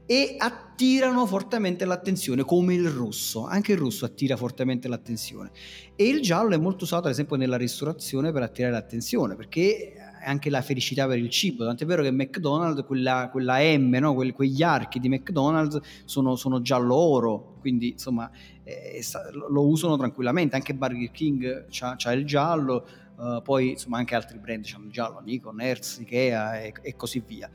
e 0.05 0.35
attirano 0.37 1.27
fortemente 1.27 1.85
l'attenzione, 1.85 2.43
come 2.43 2.75
il 2.75 2.89
rosso. 2.89 3.47
Anche 3.47 3.71
il 3.71 3.79
rosso 3.79 4.05
attira 4.05 4.37
fortemente 4.37 4.89
l'attenzione. 4.89 5.53
E 5.95 6.09
il 6.09 6.21
giallo 6.23 6.55
è 6.55 6.59
molto 6.59 6.83
usato, 6.83 7.07
ad 7.07 7.13
esempio, 7.13 7.37
nella 7.37 7.57
ristorazione 7.57 8.33
per 8.33 8.43
attirare 8.43 8.73
l'attenzione, 8.73 9.37
perché 9.37 9.93
è 9.93 10.04
anche 10.25 10.51
la 10.51 10.63
felicità 10.63 11.07
per 11.07 11.19
il 11.19 11.29
cibo. 11.31 11.65
Tant'è 11.65 11.85
vero 11.85 12.03
che 12.03 12.11
McDonald's, 12.11 12.85
quella, 12.85 13.29
quella 13.31 13.59
M, 13.61 13.97
no? 14.01 14.15
que- 14.15 14.33
quegli 14.33 14.63
archi 14.63 14.99
di 14.99 15.09
McDonald's 15.09 15.79
sono, 16.05 16.37
sono 16.37 16.61
giallo-oro, 16.61 17.57
quindi 17.61 17.91
insomma 17.91 18.31
eh, 18.63 19.01
lo 19.49 19.67
usano 19.67 19.97
tranquillamente. 19.97 20.57
Anche 20.57 20.75
Burger 20.75 21.11
King 21.11 21.67
ha 21.81 22.13
il 22.13 22.27
giallo, 22.27 22.87
uh, 23.17 23.43
poi 23.43 23.71
insomma 23.71 23.99
anche 23.99 24.15
altri 24.15 24.39
brand 24.39 24.65
hanno 24.75 24.87
il 24.87 24.93
giallo, 24.93 25.21
Nikon, 25.21 25.61
Hertz, 25.61 25.99
Ikea 25.99 26.63
e, 26.63 26.73
e 26.83 26.97
così 26.97 27.23
via. 27.25 27.51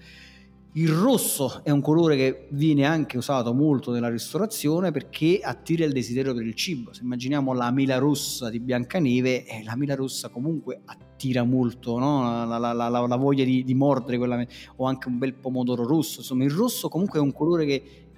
Il 0.74 0.90
rosso 0.90 1.64
è 1.64 1.72
un 1.72 1.82
colore 1.82 2.16
che 2.16 2.48
viene 2.52 2.86
anche 2.86 3.18
usato 3.18 3.56
molto 3.56 3.92
nella 3.92 4.08
ristorazione 4.08 4.92
perché 4.92 5.40
attira 5.42 5.84
il 5.84 5.92
desiderio 5.92 6.32
per 6.36 6.46
il 6.46 6.54
cibo. 6.54 6.94
Se 6.94 7.02
immaginiamo 7.02 7.54
la 7.54 7.72
mela 7.72 7.98
rossa 7.98 8.52
di 8.52 8.60
Biancaneve, 8.60 9.48
eh, 9.48 9.64
la 9.64 9.76
mela 9.76 9.96
rossa 9.96 10.30
comunque 10.30 10.82
attira 10.86 11.44
molto 11.44 11.98
no? 11.98 12.46
la, 12.46 12.60
la, 12.60 12.74
la, 12.74 12.88
la, 12.88 13.16
voglia 13.16 13.44
di, 13.44 13.64
di 13.64 13.74
mordere 13.74 14.20
quella, 14.20 14.46
o 14.76 14.86
anche 14.86 15.08
un 15.08 15.18
bel 15.18 15.34
pomodoro 15.34 15.88
rosso. 15.88 16.20
Insomma, 16.20 16.44
il 16.44 16.52
rosso 16.52 16.88
comunque 16.88 17.18
è 17.18 17.22
un 17.22 17.34
colore 17.34 17.66
che 17.66 18.09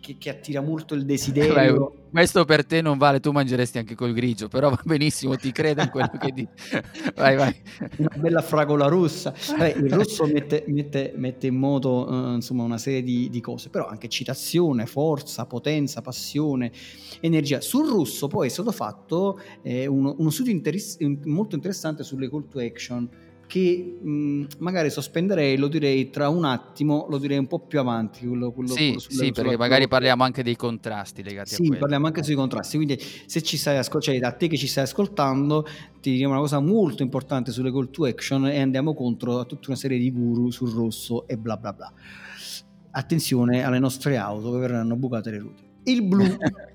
che, 0.00 0.16
che, 0.18 0.30
attira 0.30 0.60
molto 0.60 0.94
il 0.94 1.04
desiderio. 1.06 1.54
Beh, 1.54 2.02
questo 2.10 2.44
per 2.44 2.64
te 2.64 2.80
non 2.80 2.96
vale, 2.96 3.20
tu 3.20 3.32
mangeresti 3.32 3.78
anche 3.78 3.94
col 3.94 4.12
grigio, 4.12 4.48
però 4.48 4.70
va 4.70 4.80
benissimo, 4.84 5.34
ti 5.36 5.50
credo 5.50 5.82
in 5.82 5.90
quello 5.90 6.12
che 6.18 6.30
dici. 6.32 6.48
Vai, 7.14 7.36
vai. 7.36 7.54
Una 7.98 8.16
bella 8.16 8.42
fragola 8.42 8.86
rossa. 8.86 9.34
Vabbè, 9.48 9.74
il 9.76 9.90
rosso 9.92 10.26
mette, 10.26 10.64
mette, 10.68 11.12
mette 11.16 11.46
in 11.46 11.56
moto 11.56 12.08
uh, 12.08 12.34
insomma, 12.34 12.62
una 12.62 12.78
serie 12.78 13.02
di, 13.02 13.28
di, 13.30 13.40
cose, 13.40 13.68
però 13.68 13.86
anche 13.86 14.08
citazione, 14.08 14.86
forza, 14.86 15.46
potenza, 15.46 16.02
passione, 16.02 16.70
energia. 17.20 17.60
Sul 17.60 17.88
rosso 17.88 18.28
poi 18.28 18.46
è 18.46 18.50
stato 18.50 18.72
fatto 18.72 19.40
eh, 19.62 19.86
uno, 19.86 20.14
uno, 20.18 20.30
studio 20.30 20.52
interess- 20.52 21.00
molto 21.24 21.54
interessante 21.54 22.04
sulle 22.04 22.28
call 22.28 22.48
to 22.48 22.60
action 22.60 23.08
che 23.46 23.98
mh, 24.00 24.46
magari 24.58 24.90
sospenderei, 24.90 25.56
lo 25.56 25.68
direi 25.68 26.10
tra 26.10 26.28
un 26.28 26.44
attimo, 26.44 27.06
lo 27.08 27.18
direi 27.18 27.38
un 27.38 27.46
po' 27.46 27.60
più 27.60 27.78
avanti. 27.78 28.26
Quello, 28.26 28.52
quello, 28.52 28.70
sì, 28.70 28.86
quello 28.86 29.00
sì 29.00 29.32
perché 29.32 29.56
magari 29.56 29.88
parliamo 29.88 30.22
anche 30.22 30.42
dei 30.42 30.56
contrasti 30.56 31.22
legati 31.22 31.50
sì, 31.50 31.54
a 31.54 31.58
quello. 31.58 31.72
Sì, 31.74 31.78
parliamo 31.80 32.06
anche 32.06 32.22
sui 32.22 32.34
contrasti, 32.34 32.76
quindi 32.76 32.98
se 33.26 33.42
ci 33.42 33.56
stai 33.56 33.78
ascoltando, 33.78 34.18
cioè 34.18 34.28
a 34.28 34.32
te 34.32 34.48
che 34.48 34.56
ci 34.56 34.66
stai 34.66 34.84
ascoltando, 34.84 35.66
ti 36.00 36.12
diciamo 36.12 36.32
una 36.32 36.40
cosa 36.40 36.60
molto 36.60 37.02
importante 37.02 37.52
sulle 37.52 37.70
call 37.70 37.90
to 37.90 38.04
action 38.04 38.46
e 38.46 38.60
andiamo 38.60 38.94
contro 38.94 39.38
a 39.38 39.44
tutta 39.44 39.68
una 39.68 39.76
serie 39.76 39.98
di 39.98 40.10
guru 40.10 40.50
sul 40.50 40.70
rosso 40.70 41.26
e 41.26 41.36
bla 41.36 41.56
bla 41.56 41.72
bla. 41.72 41.92
Attenzione 42.90 43.64
alle 43.64 43.78
nostre 43.78 44.16
auto 44.16 44.52
che 44.52 44.58
verranno 44.58 44.96
bucate 44.96 45.30
le 45.30 45.38
ruote. 45.38 45.62
Il 45.84 46.02
blu 46.02 46.24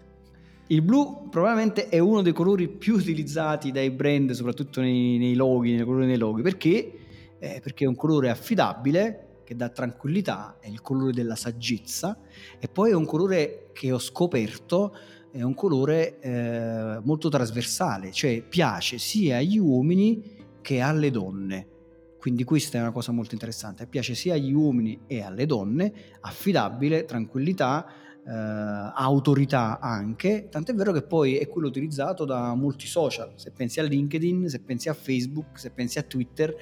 Il 0.71 0.83
blu 0.83 1.29
probabilmente 1.29 1.89
è 1.89 1.97
uno 1.97 2.21
dei 2.21 2.31
colori 2.31 2.67
più 2.67 2.93
utilizzati 2.93 3.71
dai 3.71 3.89
brand, 3.89 4.31
soprattutto 4.31 4.81
nei, 4.81 5.17
nei 5.17 5.33
loghi, 5.33 5.73
nei 5.73 5.83
colori 5.83 6.05
dei 6.05 6.17
loghi, 6.17 6.43
perché? 6.43 6.93
Eh, 7.39 7.59
perché 7.63 7.85
è 7.85 7.87
un 7.87 7.95
colore 7.95 8.29
affidabile, 8.29 9.29
che 9.43 9.55
dà 9.55 9.69
tranquillità, 9.69 10.57
è 10.59 10.67
il 10.67 10.81
colore 10.81 11.11
della 11.11 11.35
saggezza 11.35 12.19
e 12.59 12.67
poi 12.67 12.91
è 12.91 12.93
un 12.93 13.05
colore 13.05 13.71
che 13.73 13.91
ho 13.91 13.97
scoperto, 13.97 14.95
è 15.31 15.41
un 15.41 15.55
colore 15.55 16.19
eh, 16.19 16.99
molto 17.01 17.29
trasversale, 17.29 18.11
cioè 18.11 18.43
piace 18.47 18.99
sia 18.99 19.37
agli 19.37 19.57
uomini 19.57 20.37
che 20.61 20.81
alle 20.81 21.09
donne. 21.09 21.67
Quindi 22.19 22.43
questa 22.43 22.77
è 22.77 22.81
una 22.81 22.91
cosa 22.91 23.11
molto 23.11 23.33
interessante, 23.33 23.87
piace 23.87 24.13
sia 24.13 24.35
agli 24.35 24.53
uomini 24.53 24.99
e 25.07 25.23
alle 25.23 25.47
donne, 25.47 25.93
affidabile, 26.19 27.05
tranquillità, 27.05 27.87
eh, 28.29 28.91
autorità 28.93 29.79
anche, 29.79 30.49
tant'è 30.49 30.73
vero 30.75 30.91
che 30.91 31.01
poi 31.01 31.37
è 31.37 31.47
quello 31.47 31.67
utilizzato 31.67 32.25
da 32.25 32.53
molti 32.53 32.85
social, 32.85 33.31
se 33.35 33.51
pensi 33.51 33.79
a 33.79 33.83
LinkedIn, 33.83 34.47
se 34.47 34.59
pensi 34.59 34.87
a 34.87 34.93
Facebook, 34.93 35.57
se 35.57 35.71
pensi 35.71 35.97
a 35.97 36.03
Twitter, 36.03 36.55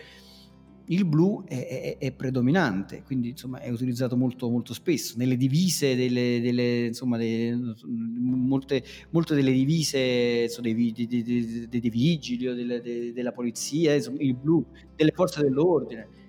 il 0.89 1.03
blu 1.03 1.43
è, 1.43 1.67
è, 1.67 1.97
è 1.97 2.11
predominante, 2.13 3.03
quindi 3.03 3.29
insomma 3.31 3.59
è 3.59 3.69
utilizzato 3.69 4.15
molto, 4.15 4.49
molto 4.49 4.73
spesso, 4.73 5.15
nelle 5.17 5.35
divise, 5.35 5.97
delle, 5.97 6.39
delle, 6.39 6.85
insomma, 6.85 7.17
delle, 7.17 7.75
molte, 7.85 8.81
molte 9.09 9.35
delle 9.35 9.51
divise 9.51 10.43
insomma, 10.43 10.71
dei, 10.71 10.93
dei, 10.93 11.07
dei, 11.07 11.67
dei, 11.67 11.89
vigili 11.89 12.47
o 12.47 12.55
della 12.55 13.33
polizia, 13.33 13.93
insomma, 13.93 14.21
il 14.21 14.35
blu, 14.35 14.65
delle 14.95 15.11
forze 15.13 15.41
dell'ordine 15.41 16.26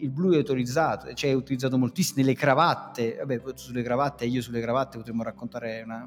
il 0.00 0.10
blu 0.10 0.32
è 0.32 0.36
autorizzato, 0.36 1.12
cioè 1.14 1.30
è 1.30 1.32
utilizzato 1.34 1.78
moltissimo 1.78 2.20
nelle 2.20 2.34
cravatte, 2.34 3.16
vabbè 3.18 3.40
sulle 3.54 3.82
cravatte, 3.82 4.24
io 4.24 4.42
sulle 4.42 4.60
cravatte 4.60 4.98
potremmo 4.98 5.22
raccontare 5.22 5.82
una, 5.84 6.06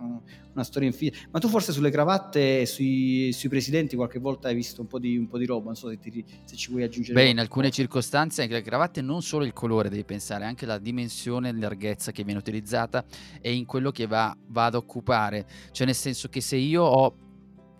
una 0.53 0.63
storia 0.63 0.87
infinita, 0.87 1.17
ma 1.31 1.39
tu 1.39 1.47
forse 1.47 1.71
sulle 1.71 1.89
cravatte 1.89 2.61
e 2.61 2.65
sui, 2.65 3.31
sui, 3.33 3.49
presidenti 3.49 3.95
qualche 3.95 4.19
volta 4.19 4.47
hai 4.47 4.55
visto 4.55 4.81
un 4.81 4.87
po' 4.87 4.99
di, 4.99 5.17
un 5.17 5.27
po 5.27 5.37
di 5.37 5.45
roba, 5.45 5.65
non 5.65 5.75
so 5.75 5.89
se, 5.89 5.99
ti, 5.99 6.23
se, 6.43 6.55
ci 6.55 6.69
vuoi 6.69 6.83
aggiungere. 6.83 7.13
Beh, 7.13 7.29
in 7.29 7.39
alcune 7.39 7.71
circostanze 7.71 8.41
anche 8.41 8.53
le 8.53 8.61
cravatte 8.61 9.01
non 9.01 9.21
solo 9.21 9.45
il 9.45 9.53
colore 9.53 9.89
devi 9.89 10.03
pensare, 10.03 10.45
anche 10.45 10.65
la 10.65 10.77
dimensione 10.77 11.49
e 11.49 11.53
larghezza 11.53 12.11
che 12.11 12.23
viene 12.23 12.39
utilizzata 12.39 13.03
e 13.41 13.53
in 13.53 13.65
quello 13.65 13.91
che 13.91 14.07
va, 14.07 14.35
va 14.47 14.65
ad 14.65 14.75
occupare, 14.75 15.45
cioè 15.71 15.85
nel 15.85 15.95
senso 15.95 16.29
che 16.29 16.41
se 16.41 16.55
io 16.55 16.83
ho 16.83 17.15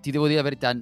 ti 0.01 0.09
devo 0.09 0.25
dire 0.25 0.37
la 0.37 0.43
verità, 0.43 0.73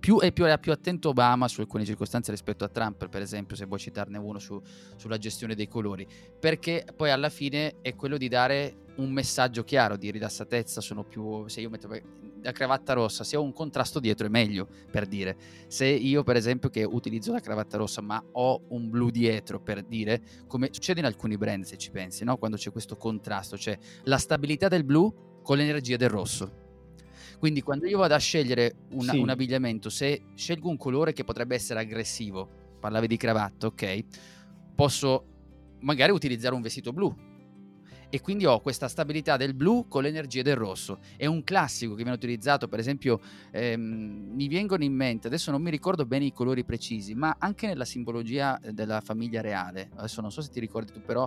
più, 0.00 0.18
è 0.18 0.32
più, 0.32 0.46
era 0.46 0.58
più 0.58 0.72
attento 0.72 1.10
Obama 1.10 1.46
su 1.46 1.60
alcune 1.60 1.84
circostanze 1.84 2.30
rispetto 2.30 2.64
a 2.64 2.68
Trump, 2.68 3.08
per 3.08 3.20
esempio, 3.20 3.54
se 3.54 3.66
vuoi 3.66 3.78
citarne 3.78 4.18
uno 4.18 4.38
su, 4.38 4.60
sulla 4.96 5.18
gestione 5.18 5.54
dei 5.54 5.68
colori, 5.68 6.06
perché 6.40 6.86
poi 6.96 7.10
alla 7.10 7.28
fine 7.28 7.76
è 7.82 7.94
quello 7.94 8.16
di 8.16 8.28
dare 8.28 8.78
un 8.96 9.12
messaggio 9.12 9.62
chiaro 9.62 9.96
di 9.96 10.10
rilassatezza, 10.10 10.80
sono 10.80 11.04
più, 11.04 11.46
se 11.48 11.60
io 11.60 11.70
metto 11.70 11.88
la 12.42 12.52
cravatta 12.52 12.94
rossa, 12.94 13.24
se 13.24 13.36
ho 13.36 13.42
un 13.42 13.52
contrasto 13.52 14.00
dietro 14.00 14.26
è 14.26 14.30
meglio, 14.30 14.66
per 14.90 15.06
dire. 15.06 15.36
Se 15.68 15.86
io 15.86 16.22
per 16.22 16.36
esempio 16.36 16.70
che 16.70 16.82
utilizzo 16.82 17.32
la 17.32 17.40
cravatta 17.40 17.76
rossa 17.76 18.00
ma 18.00 18.22
ho 18.32 18.62
un 18.68 18.88
blu 18.88 19.10
dietro, 19.10 19.60
per 19.60 19.82
dire, 19.82 20.22
come 20.46 20.68
succede 20.72 21.00
in 21.00 21.06
alcuni 21.06 21.36
brand 21.36 21.64
se 21.64 21.76
ci 21.76 21.90
pensi, 21.90 22.24
no? 22.24 22.38
quando 22.38 22.56
c'è 22.56 22.72
questo 22.72 22.96
contrasto, 22.96 23.58
cioè 23.58 23.78
la 24.04 24.18
stabilità 24.18 24.68
del 24.68 24.84
blu 24.84 25.40
con 25.42 25.56
l'energia 25.58 25.96
del 25.96 26.08
rosso 26.08 26.68
quindi 27.40 27.62
quando 27.62 27.86
io 27.86 27.96
vado 27.96 28.12
a 28.12 28.18
scegliere 28.18 28.74
una, 28.90 29.12
sì. 29.12 29.18
un 29.18 29.30
abbigliamento, 29.30 29.88
se 29.88 30.24
scelgo 30.34 30.68
un 30.68 30.76
colore 30.76 31.14
che 31.14 31.24
potrebbe 31.24 31.54
essere 31.54 31.80
aggressivo, 31.80 32.76
parlavi 32.78 33.06
di 33.06 33.16
cravatta, 33.16 33.66
ok? 33.66 34.04
Posso 34.74 35.24
magari 35.80 36.12
utilizzare 36.12 36.54
un 36.54 36.60
vestito 36.60 36.92
blu. 36.92 37.28
E 38.10 38.20
quindi 38.20 38.44
ho 38.44 38.60
questa 38.60 38.88
stabilità 38.88 39.38
del 39.38 39.54
blu 39.54 39.86
con 39.88 40.02
l'energia 40.02 40.42
del 40.42 40.56
rosso. 40.56 40.98
È 41.16 41.24
un 41.24 41.42
classico 41.42 41.92
che 41.94 42.02
viene 42.02 42.18
utilizzato, 42.18 42.68
per 42.68 42.78
esempio, 42.78 43.18
ehm, 43.52 44.32
mi 44.34 44.46
vengono 44.46 44.84
in 44.84 44.92
mente, 44.92 45.26
adesso 45.28 45.50
non 45.50 45.62
mi 45.62 45.70
ricordo 45.70 46.04
bene 46.04 46.26
i 46.26 46.34
colori 46.34 46.62
precisi, 46.62 47.14
ma 47.14 47.36
anche 47.38 47.68
nella 47.68 47.86
simbologia 47.86 48.60
eh, 48.60 48.72
della 48.72 49.00
famiglia 49.00 49.40
reale, 49.40 49.88
adesso 49.94 50.20
non 50.20 50.30
so 50.30 50.42
se 50.42 50.50
ti 50.50 50.60
ricordi 50.60 50.92
tu, 50.92 51.00
però 51.00 51.26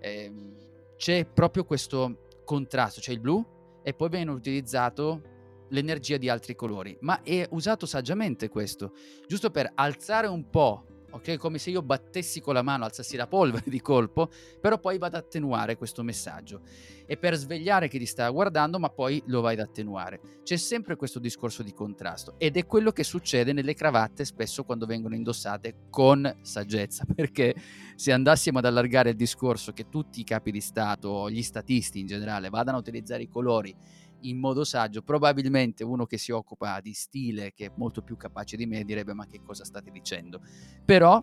ehm, 0.00 0.54
c'è 0.96 1.26
proprio 1.26 1.64
questo 1.64 2.28
contrasto, 2.46 3.00
c'è 3.00 3.12
il 3.12 3.20
blu 3.20 3.44
e 3.82 3.92
poi 3.92 4.08
viene 4.08 4.30
utilizzato 4.30 5.38
l'energia 5.70 6.16
di 6.16 6.28
altri 6.28 6.54
colori, 6.54 6.96
ma 7.00 7.22
è 7.22 7.46
usato 7.50 7.86
saggiamente 7.86 8.48
questo, 8.48 8.92
giusto 9.26 9.50
per 9.50 9.72
alzare 9.74 10.26
un 10.26 10.48
po', 10.48 10.84
ok? 11.10 11.36
Come 11.36 11.58
se 11.58 11.70
io 11.70 11.82
battessi 11.82 12.40
con 12.40 12.54
la 12.54 12.62
mano, 12.62 12.84
alzassi 12.84 13.16
la 13.16 13.26
polvere 13.26 13.64
di 13.68 13.80
colpo, 13.80 14.30
però 14.60 14.78
poi 14.78 14.98
vado 14.98 15.16
ad 15.16 15.24
attenuare 15.24 15.76
questo 15.76 16.02
messaggio. 16.02 16.62
E 17.06 17.16
per 17.16 17.34
svegliare 17.34 17.88
chi 17.88 17.98
ti 17.98 18.06
sta 18.06 18.28
guardando, 18.30 18.78
ma 18.78 18.88
poi 18.88 19.22
lo 19.26 19.40
vai 19.40 19.54
ad 19.54 19.60
attenuare. 19.60 20.20
C'è 20.44 20.56
sempre 20.56 20.96
questo 20.96 21.18
discorso 21.18 21.62
di 21.62 21.72
contrasto 21.72 22.34
ed 22.38 22.56
è 22.56 22.66
quello 22.66 22.92
che 22.92 23.02
succede 23.02 23.52
nelle 23.52 23.74
cravatte 23.74 24.24
spesso 24.24 24.64
quando 24.64 24.86
vengono 24.86 25.14
indossate 25.14 25.86
con 25.90 26.38
saggezza, 26.42 27.04
perché 27.12 27.54
se 27.96 28.12
andassimo 28.12 28.58
ad 28.58 28.64
allargare 28.64 29.10
il 29.10 29.16
discorso 29.16 29.72
che 29.72 29.88
tutti 29.88 30.20
i 30.20 30.24
capi 30.24 30.50
di 30.50 30.60
Stato, 30.60 31.28
gli 31.30 31.42
statisti 31.42 31.98
in 31.98 32.06
generale, 32.06 32.48
vadano 32.48 32.76
a 32.76 32.80
utilizzare 32.80 33.22
i 33.22 33.28
colori 33.28 33.74
in 34.22 34.38
modo 34.38 34.64
saggio, 34.64 35.02
probabilmente 35.02 35.84
uno 35.84 36.06
che 36.06 36.18
si 36.18 36.32
occupa 36.32 36.80
di 36.80 36.92
stile, 36.92 37.52
che 37.52 37.66
è 37.66 37.72
molto 37.76 38.02
più 38.02 38.16
capace 38.16 38.56
di 38.56 38.66
me, 38.66 38.84
direbbe 38.84 39.14
ma 39.14 39.26
che 39.26 39.40
cosa 39.42 39.64
state 39.64 39.90
dicendo? 39.90 40.40
Però 40.84 41.22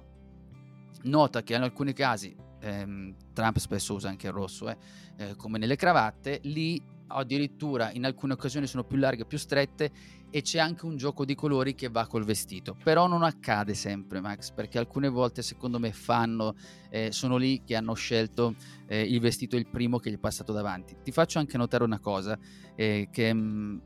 nota 1.04 1.44
che 1.44 1.56
in 1.56 1.62
alcuni 1.62 1.94
casi, 1.94 2.36
ehm, 2.60 3.16
Trump 3.34 3.58
spesso 3.58 3.94
usa 3.94 4.10
anche 4.10 4.28
il 4.28 4.34
rosso, 4.34 4.70
eh, 4.70 4.78
eh, 5.18 5.36
come 5.36 5.58
nelle 5.58 5.76
cravatte, 5.76 6.40
lì 6.44 6.82
addirittura 7.08 7.92
in 7.92 8.06
alcune 8.06 8.34
occasioni 8.34 8.68
sono 8.68 8.84
più 8.84 8.98
larghe, 8.98 9.26
più 9.26 9.38
strette 9.38 9.92
e 10.30 10.42
c'è 10.42 10.60
anche 10.60 10.86
un 10.86 10.98
gioco 10.98 11.26
di 11.26 11.36
colori 11.36 11.76
che 11.76 11.90
va 11.90 12.06
col 12.08 12.24
vestito. 12.24 12.76
Però 12.84 13.08
non 13.08 13.24
accade 13.24 13.74
sempre, 13.74 14.20
Max, 14.20 14.52
perché 14.52 14.78
alcune 14.78 15.10
volte 15.10 15.42
secondo 15.42 15.80
me 15.80 15.92
fanno, 15.92 16.56
eh, 16.90 17.12
sono 17.12 17.38
lì 17.38 17.64
che 17.64 17.76
hanno 17.76 17.94
scelto 17.94 18.56
eh, 18.88 19.02
il 19.02 19.20
vestito 19.20 19.56
il 19.56 19.68
primo 19.68 20.00
che 20.00 20.10
gli 20.10 20.16
è 20.16 20.20
passato 20.20 20.54
davanti. 20.54 20.98
Ti 21.04 21.12
faccio 21.12 21.40
anche 21.40 21.58
notare 21.58 21.84
una 21.84 22.00
cosa, 22.00 22.38
eh, 22.76 23.10
che 23.12 23.34
mh, 23.34 23.40
mm, 23.40 23.78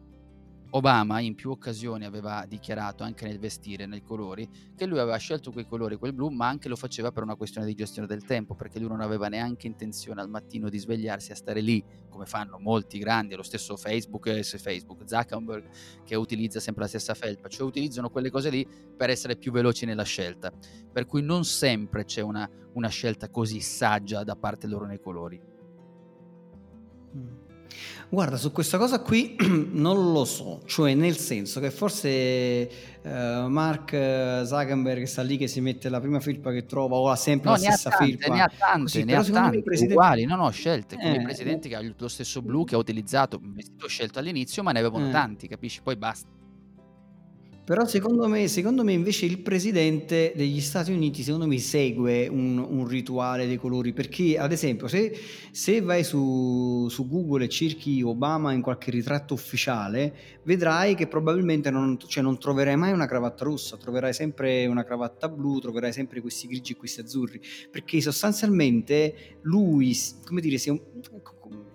Obama 0.73 1.19
in 1.19 1.35
più 1.35 1.51
occasioni 1.51 2.05
aveva 2.05 2.45
dichiarato 2.47 3.03
anche 3.03 3.25
nel 3.25 3.39
vestire, 3.39 3.85
nei 3.85 4.01
colori, 4.01 4.49
che 4.73 4.85
lui 4.85 4.99
aveva 4.99 5.17
scelto 5.17 5.51
quei 5.51 5.67
colori, 5.67 5.97
quel 5.97 6.13
blu, 6.13 6.29
ma 6.29 6.47
anche 6.47 6.69
lo 6.69 6.77
faceva 6.77 7.11
per 7.11 7.23
una 7.23 7.35
questione 7.35 7.67
di 7.67 7.73
gestione 7.73 8.07
del 8.07 8.23
tempo, 8.23 8.55
perché 8.55 8.79
lui 8.79 8.87
non 8.87 9.01
aveva 9.01 9.27
neanche 9.27 9.67
intenzione 9.67 10.21
al 10.21 10.29
mattino 10.29 10.69
di 10.69 10.77
svegliarsi 10.77 11.33
a 11.33 11.35
stare 11.35 11.59
lì, 11.59 11.83
come 12.09 12.25
fanno 12.25 12.57
molti 12.57 12.99
grandi, 12.99 13.35
lo 13.35 13.43
stesso 13.43 13.75
Facebook, 13.75 14.27
eh, 14.27 14.43
Facebook, 14.43 15.03
Zuckerberg, 15.05 15.69
che 16.05 16.15
utilizza 16.15 16.61
sempre 16.61 16.83
la 16.83 16.89
stessa 16.89 17.15
felpa, 17.15 17.49
cioè 17.49 17.67
utilizzano 17.67 18.09
quelle 18.09 18.29
cose 18.29 18.49
lì 18.49 18.65
per 18.95 19.09
essere 19.09 19.35
più 19.35 19.51
veloci 19.51 19.85
nella 19.85 20.03
scelta, 20.03 20.53
per 20.91 21.05
cui 21.05 21.21
non 21.21 21.43
sempre 21.43 22.05
c'è 22.05 22.21
una, 22.21 22.49
una 22.73 22.89
scelta 22.89 23.29
così 23.29 23.59
saggia 23.59 24.23
da 24.23 24.37
parte 24.37 24.67
loro 24.67 24.85
nei 24.85 25.01
colori. 25.01 25.41
Mm. 27.13 27.50
Guarda, 28.09 28.35
su 28.37 28.51
questa 28.51 28.77
cosa 28.77 28.99
qui 28.99 29.37
non 29.71 30.11
lo 30.11 30.25
so, 30.25 30.61
cioè 30.65 30.93
nel 30.93 31.17
senso 31.17 31.59
che 31.59 31.71
forse 31.71 32.69
uh, 33.01 33.09
Mark 33.47 33.91
Zuckerberg 34.45 35.03
sta 35.03 35.21
lì 35.21 35.37
che 35.37 35.47
si 35.47 35.61
mette 35.61 35.87
la 35.87 36.01
prima 36.01 36.19
felpa 36.19 36.51
che 36.51 36.65
trova 36.65 36.97
o 36.97 37.09
ha 37.09 37.15
sempre 37.15 37.49
no, 37.49 37.55
la 37.55 37.61
stessa 37.61 37.89
tante, 37.89 38.17
felpa. 38.17 38.33
Ne 38.33 38.41
ha 38.41 38.51
tante, 38.57 38.81
Così, 38.81 39.03
ne 39.03 39.15
ha 39.15 39.23
tante, 39.23 39.61
presidente... 39.61 39.93
uguali, 39.93 40.25
non 40.25 40.39
ho 40.39 40.49
scelte, 40.49 40.97
come 40.97 41.15
eh, 41.15 41.17
il 41.17 41.23
presidente 41.23 41.69
che 41.69 41.75
ha 41.75 41.93
lo 41.97 42.07
stesso 42.07 42.41
blu 42.41 42.65
che 42.65 42.75
ha 42.75 42.77
utilizzato, 42.77 43.39
un 43.41 43.53
vestito 43.53 43.87
scelto 43.87 44.19
all'inizio, 44.19 44.61
ma 44.61 44.71
ne 44.71 44.79
avevano 44.79 45.07
eh. 45.07 45.11
tanti, 45.11 45.47
capisci? 45.47 45.81
Poi 45.81 45.95
basta. 45.95 46.40
Però 47.71 47.85
secondo 47.85 48.27
me, 48.27 48.49
secondo 48.49 48.83
me 48.83 48.91
invece 48.91 49.25
il 49.25 49.39
presidente 49.39 50.33
degli 50.35 50.59
Stati 50.59 50.91
Uniti 50.91 51.23
secondo 51.23 51.47
me 51.47 51.57
segue 51.57 52.27
un, 52.27 52.57
un 52.57 52.85
rituale 52.85 53.47
dei 53.47 53.55
colori. 53.55 53.93
Perché 53.93 54.37
ad 54.37 54.51
esempio 54.51 54.89
se, 54.89 55.17
se 55.51 55.79
vai 55.79 56.03
su, 56.03 56.89
su, 56.89 57.07
Google 57.07 57.45
e 57.45 57.47
cerchi 57.47 58.01
Obama 58.01 58.51
in 58.51 58.61
qualche 58.61 58.91
ritratto 58.91 59.35
ufficiale 59.35 60.13
vedrai 60.43 60.95
che 60.95 61.07
probabilmente 61.07 61.71
non, 61.71 61.97
cioè 62.07 62.21
non, 62.21 62.37
troverai 62.37 62.75
mai 62.75 62.91
una 62.91 63.07
cravatta 63.07 63.45
rossa, 63.45 63.77
troverai 63.77 64.11
sempre 64.11 64.65
una 64.65 64.83
cravatta 64.83 65.29
blu, 65.29 65.59
troverai 65.59 65.93
sempre 65.93 66.19
questi 66.19 66.47
grigi 66.47 66.73
e 66.73 66.75
questi 66.75 66.99
azzurri. 66.99 67.39
Perché 67.71 68.01
sostanzialmente 68.01 69.37
lui, 69.43 69.97
come 70.25 70.41
dire, 70.41 70.57
si 70.57 70.67
è 70.67 70.71
un, 70.73 70.81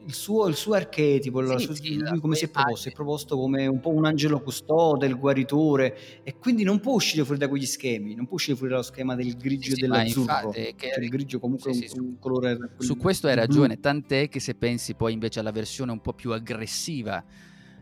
il 0.07 0.15
suo, 0.15 0.47
il 0.47 0.55
suo 0.55 0.75
archetipo, 0.75 1.45
sì, 1.59 1.65
sua, 1.65 1.75
sì, 1.75 1.99
come 2.21 2.37
si 2.37 2.45
è 2.45 2.49
proposto? 2.49 2.81
Si 2.81 2.89
è 2.89 2.93
proposto 2.93 3.37
come 3.37 3.67
un 3.67 3.81
po' 3.81 3.91
un 3.91 4.07
angelo 4.07 4.41
custode, 4.41 5.07
il 5.07 5.19
guaritore 5.19 6.23
e 6.23 6.37
quindi 6.39 6.63
non 6.63 6.81
può 6.81 6.95
uscire 6.95 7.25
fuori 7.25 7.39
da 7.39 7.49
quegli 7.49 7.67
schemi, 7.67 8.15
non 8.15 8.27
può 8.27 8.37
uscire 8.37 8.57
fuori 8.57 8.73
dallo 8.73 8.85
schema 8.85 9.15
del 9.17 9.37
grigio 9.37 9.75
sì, 9.75 9.79
e 9.79 9.87
dell'azzurro. 9.87 10.21
Infatti, 10.21 10.75
che... 10.77 10.91
cioè, 10.95 11.03
il 11.03 11.09
grigio 11.09 11.41
comunque 11.41 11.73
è 11.73 11.75
un, 11.75 12.05
un, 12.05 12.19
colore... 12.19 12.59
Su 12.79 12.97
questo 12.97 13.27
hai 13.27 13.35
ragione, 13.35 13.81
tant'è 13.81 14.29
che 14.29 14.39
se 14.39 14.55
pensi 14.55 14.95
poi 14.95 15.13
invece 15.13 15.41
alla 15.41 15.53
versione 15.53 15.91
un 15.91 16.01
po' 16.01 16.13
più 16.13 16.33
aggressiva 16.33 17.25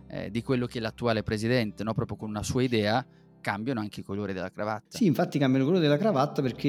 eh, 0.08 0.30
di 0.30 0.42
quello 0.42 0.66
che 0.66 0.78
è 0.78 0.80
l'attuale 0.80 1.22
presidente, 1.22 1.84
no? 1.84 1.92
proprio 1.92 2.16
con 2.16 2.30
una 2.30 2.42
sua 2.42 2.62
idea, 2.62 3.04
cambiano 3.42 3.80
anche 3.80 4.00
i 4.00 4.02
colori 4.02 4.32
della 4.32 4.50
cravatta. 4.50 4.96
Sì, 4.96 5.04
infatti 5.04 5.38
cambiano 5.38 5.64
il 5.64 5.70
colore 5.70 5.86
della 5.86 5.98
cravatta 5.98 6.40
perché... 6.40 6.68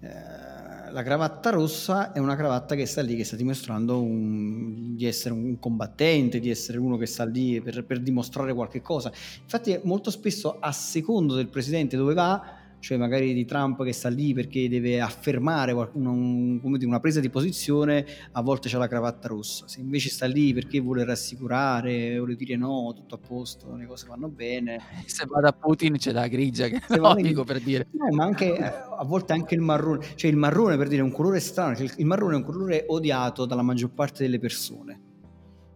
Eh, 0.00 0.51
la 0.92 1.02
cravatta 1.02 1.50
rossa 1.50 2.12
è 2.12 2.18
una 2.18 2.36
cravatta 2.36 2.74
che 2.74 2.86
sta 2.86 3.02
lì, 3.02 3.16
che 3.16 3.24
sta 3.24 3.36
dimostrando 3.36 4.00
un, 4.00 4.94
di 4.94 5.06
essere 5.06 5.34
un 5.34 5.58
combattente, 5.58 6.38
di 6.38 6.50
essere 6.50 6.78
uno 6.78 6.96
che 6.96 7.06
sta 7.06 7.24
lì 7.24 7.60
per, 7.60 7.84
per 7.84 8.00
dimostrare 8.00 8.52
qualche 8.54 8.80
cosa. 8.80 9.10
Infatti 9.42 9.78
molto 9.82 10.10
spesso 10.10 10.58
a 10.60 10.70
secondo 10.72 11.34
del 11.34 11.48
presidente 11.48 11.96
dove 11.96 12.14
va 12.14 12.60
cioè 12.82 12.98
magari 12.98 13.32
di 13.32 13.44
Trump 13.44 13.84
che 13.84 13.92
sta 13.92 14.08
lì 14.08 14.34
perché 14.34 14.68
deve 14.68 15.00
affermare 15.00 15.70
una, 15.70 16.10
un, 16.10 16.58
dire, 16.72 16.86
una 16.86 16.98
presa 16.98 17.20
di 17.20 17.30
posizione, 17.30 18.04
a 18.32 18.42
volte 18.42 18.68
c'è 18.68 18.76
la 18.76 18.88
cravatta 18.88 19.28
rossa. 19.28 19.68
Se 19.68 19.78
invece 19.78 20.10
sta 20.10 20.26
lì 20.26 20.52
perché 20.52 20.80
vuole 20.80 21.04
rassicurare, 21.04 22.16
vuole 22.16 22.34
dire 22.34 22.56
no, 22.56 22.92
tutto 22.92 23.14
a 23.14 23.18
posto, 23.18 23.76
le 23.76 23.86
cose 23.86 24.08
vanno 24.08 24.28
bene. 24.28 24.80
Se 25.06 25.24
va 25.26 25.38
da 25.38 25.52
Putin 25.52 25.96
c'è 25.96 26.10
la 26.10 26.26
grigia, 26.26 26.66
che 26.66 26.82
è 26.84 26.96
logico 26.96 27.44
per 27.44 27.60
dire. 27.60 27.86
No, 27.92 28.16
ma 28.16 28.24
anche 28.24 28.52
eh, 28.52 28.64
a 28.64 29.04
volte 29.04 29.32
anche 29.32 29.54
il 29.54 29.60
marrone, 29.60 30.04
cioè 30.16 30.28
il 30.28 30.36
marrone 30.36 30.76
per 30.76 30.88
dire 30.88 31.02
è 31.02 31.04
un 31.04 31.12
colore 31.12 31.38
strano, 31.38 31.76
cioè 31.76 31.86
il 31.96 32.06
marrone 32.06 32.34
è 32.34 32.38
un 32.38 32.44
colore 32.44 32.84
odiato 32.88 33.46
dalla 33.46 33.62
maggior 33.62 33.92
parte 33.92 34.24
delle 34.24 34.40
persone. 34.40 35.00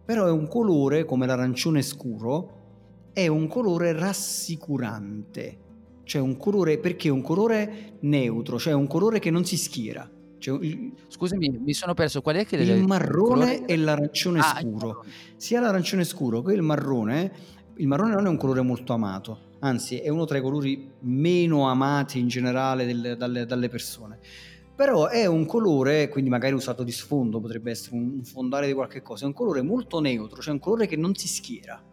Però 0.03 0.25
è 0.25 0.31
un 0.31 0.49
colore 0.49 1.05
come 1.05 1.25
l'arancione 1.25 1.81
scuro, 1.81 3.11
è 3.13 3.27
un 3.27 3.47
colore 3.47 3.93
rassicurante 3.93 5.59
cioè 6.07 6.21
un 6.21 6.37
colore, 6.37 6.79
perché 6.79 7.09
un 7.09 7.21
colore 7.21 7.97
neutro, 7.99 8.57
cioè 8.57 8.73
un 8.73 8.87
colore 8.87 9.19
che 9.19 9.29
non 9.29 9.45
si 9.45 9.57
schiera. 9.57 10.09
Cioè, 10.39 10.59
Scusami, 11.07 11.59
mi 11.63 11.73
sono 11.73 11.93
perso 11.93 12.21
qual 12.21 12.37
è 12.37 12.45
che 12.45 12.55
il 12.55 12.85
marrone 12.85 13.65
e 13.65 13.75
l'arancione 13.75 14.39
ah, 14.39 14.59
scuro. 14.59 15.03
Sia 15.35 15.59
l'arancione 15.59 16.05
scuro 16.05 16.41
che 16.41 16.53
il 16.53 16.61
marrone, 16.61 17.31
il 17.75 17.87
marrone 17.87 18.13
non 18.13 18.25
è 18.25 18.29
un 18.29 18.37
colore 18.37 18.61
molto 18.61 18.93
amato, 18.93 19.55
anzi 19.59 19.97
è 19.97 20.09
uno 20.09 20.25
tra 20.25 20.37
i 20.37 20.41
colori 20.41 20.91
meno 21.01 21.67
amati 21.69 22.19
in 22.19 22.27
generale 22.27 22.85
del, 22.85 23.15
dalle, 23.17 23.45
dalle 23.45 23.69
persone 23.69 24.19
però 24.77 25.07
è 25.07 25.25
un 25.25 25.47
colore, 25.47 26.07
quindi 26.07 26.29
magari 26.29 26.53
usato 26.53 26.83
di 26.83 26.91
sfondo, 26.91 27.39
potrebbe 27.39 27.71
essere 27.71 27.95
un 27.95 28.23
fondale 28.23 28.67
di 28.67 28.73
qualche 28.73 29.01
cosa, 29.01 29.23
è 29.23 29.27
un 29.27 29.33
colore 29.33 29.63
molto 29.63 29.99
neutro, 29.99 30.39
cioè 30.39 30.53
un 30.53 30.59
colore 30.59 30.85
che 30.85 30.95
non 30.95 31.15
si 31.15 31.27
schiera 31.27 31.83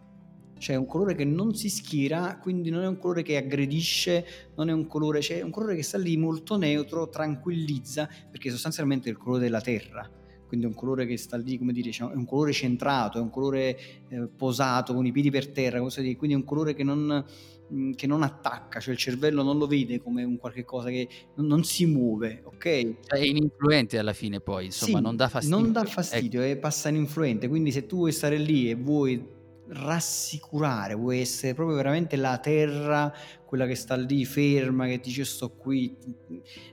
cioè 0.57 0.75
un 0.75 0.85
colore 0.85 1.15
che 1.15 1.25
non 1.25 1.55
si 1.55 1.69
schiera, 1.69 2.39
quindi 2.41 2.69
non 2.69 2.83
è 2.83 2.87
un 2.87 2.97
colore 2.97 3.23
che 3.23 3.37
aggredisce, 3.37 4.25
non 4.55 4.69
è 4.69 4.73
un 4.73 4.87
colore, 4.87 5.21
cioè 5.21 5.39
è 5.39 5.43
un 5.43 5.51
colore 5.51 5.75
che 5.75 5.83
sta 5.83 5.97
lì 5.97 6.17
molto 6.17 6.57
neutro, 6.57 7.09
tranquillizza, 7.09 8.09
perché 8.29 8.49
sostanzialmente 8.49 9.09
è 9.09 9.11
il 9.11 9.17
colore 9.17 9.41
della 9.41 9.61
terra, 9.61 10.09
quindi 10.47 10.65
è 10.65 10.69
un 10.69 10.75
colore 10.75 11.05
che 11.05 11.17
sta 11.17 11.37
lì, 11.37 11.57
come 11.57 11.73
dire, 11.73 11.91
cioè 11.91 12.11
è 12.11 12.15
un 12.15 12.25
colore 12.25 12.53
centrato, 12.53 13.17
è 13.17 13.21
un 13.21 13.29
colore 13.29 13.77
eh, 14.09 14.27
posato, 14.35 14.93
con 14.93 15.05
i 15.05 15.11
piedi 15.11 15.29
per 15.29 15.49
terra, 15.49 15.79
quindi 15.79 16.31
è 16.31 16.35
un 16.35 16.45
colore 16.45 16.73
che 16.73 16.83
non, 16.83 17.25
mm, 17.73 17.91
che 17.91 18.07
non 18.07 18.23
attacca, 18.23 18.79
cioè 18.79 18.93
il 18.93 18.99
cervello 18.99 19.43
non 19.43 19.57
lo 19.57 19.67
vede 19.67 20.01
come 20.01 20.23
un 20.23 20.37
qualche 20.37 20.63
cosa 20.63 20.89
che 20.89 21.07
non, 21.35 21.47
non 21.47 21.63
si 21.63 21.85
muove, 21.85 22.41
ok? 22.45 22.63
Cioè, 22.63 23.19
è 23.19 23.25
ininfluente 23.25 23.97
alla 23.97 24.13
fine 24.13 24.39
poi, 24.39 24.65
insomma, 24.65 24.99
sì, 24.99 25.03
non 25.03 25.15
dà 25.15 25.27
fastidio. 25.27 25.59
Non 25.59 25.71
dà 25.73 25.83
fastidio, 25.83 26.41
ecco. 26.41 26.59
passa 26.61 26.89
ininfluente, 26.89 27.47
quindi 27.49 27.71
se 27.71 27.85
tu 27.85 27.97
vuoi 27.97 28.13
stare 28.13 28.37
lì 28.37 28.69
e 28.69 28.75
vuoi 28.75 29.34
rassicurare, 29.67 30.93
vuoi 30.93 31.19
essere 31.19 31.53
proprio 31.53 31.75
veramente 31.75 32.15
la 32.15 32.37
terra, 32.37 33.13
quella 33.45 33.65
che 33.65 33.75
sta 33.75 33.95
lì 33.95 34.25
ferma, 34.25 34.85
che 34.85 34.99
dice 34.99 35.25
sto 35.25 35.51
qui, 35.55 35.97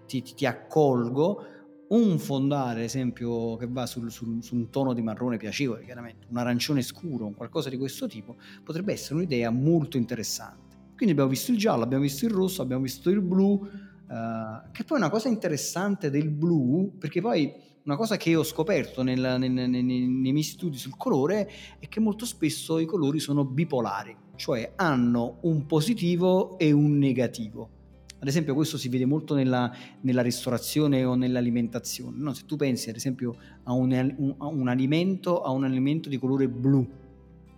ti, 0.07 0.23
ti, 0.23 0.35
ti 0.35 0.47
accolgo, 0.47 1.47
un 1.89 2.19
fondale, 2.19 2.81
ad 2.81 2.85
esempio, 2.85 3.57
che 3.57 3.67
va 3.69 3.87
sul, 3.87 4.11
sul, 4.11 4.43
su 4.43 4.55
un 4.55 4.71
tono 4.71 4.95
di 4.95 5.03
marrone 5.03 5.37
piacevole, 5.37 5.85
chiaramente, 5.85 6.27
un 6.31 6.37
arancione 6.37 6.83
scuro, 6.83 7.27
un 7.27 7.35
qualcosa 7.35 7.69
di 7.69 7.77
questo 7.77 8.07
tipo, 8.07 8.37
potrebbe 8.65 8.93
essere 8.93 9.17
un'idea 9.17 9.51
molto 9.51 9.97
interessante. 9.97 10.77
Quindi 10.95 11.13
abbiamo 11.13 11.31
visto 11.31 11.51
il 11.51 11.59
giallo, 11.59 11.83
abbiamo 11.83 12.03
visto 12.03 12.25
il 12.25 12.31
rosso, 12.31 12.63
abbiamo 12.63 12.83
visto 12.83 13.11
il 13.11 13.21
blu, 13.21 13.53
uh, 13.53 14.71
che 14.71 14.85
poi 14.85 14.99
è 14.99 15.01
una 15.01 15.11
cosa 15.11 15.29
interessante 15.29 16.11
del 16.11 16.31
blu, 16.31 16.95
perché 16.99 17.21
poi 17.21 17.53
una 17.85 17.97
cosa 17.97 18.17
che 18.17 18.37
ho 18.37 18.45
scoperto 18.45 19.03
nel, 19.03 19.37
nel, 19.39 19.51
nel, 19.51 19.69
nei 19.69 20.33
miei 20.33 20.43
studi 20.43 20.77
sul 20.77 20.97
colore 20.97 21.51
è 21.79 21.89
che 21.89 21.99
molto 21.99 22.25
spesso 22.25 22.79
i 22.79 22.85
colori 22.85 23.19
sono 23.19 23.45
bipolari, 23.45 24.15
cioè 24.37 24.73
hanno 24.77 25.39
un 25.43 25.67
positivo 25.67 26.59
e 26.59 26.71
un 26.71 26.99
negativo. 26.99 27.81
Ad 28.21 28.29
esempio 28.29 28.55
questo 28.55 28.79
si 28.79 28.89
vede 28.89 29.05
molto 29.05 29.35
nella, 29.35 29.75
nella 30.03 30.23
ristorazione 30.23 31.03
o 31.05 31.17
nell'alimentazione. 31.17 32.17
No? 32.19 32.33
Se 32.33 32.45
tu 32.47 32.55
pensi 32.55 32.89
ad 32.89 32.95
esempio 32.95 33.35
a 33.65 33.73
un, 33.73 33.93
a 34.39 34.47
un, 34.47 34.69
alimento, 34.69 35.43
a 35.43 35.51
un 35.51 35.65
alimento 35.65 36.09
di 36.09 36.19
colore 36.19 36.49
blu, 36.49 36.89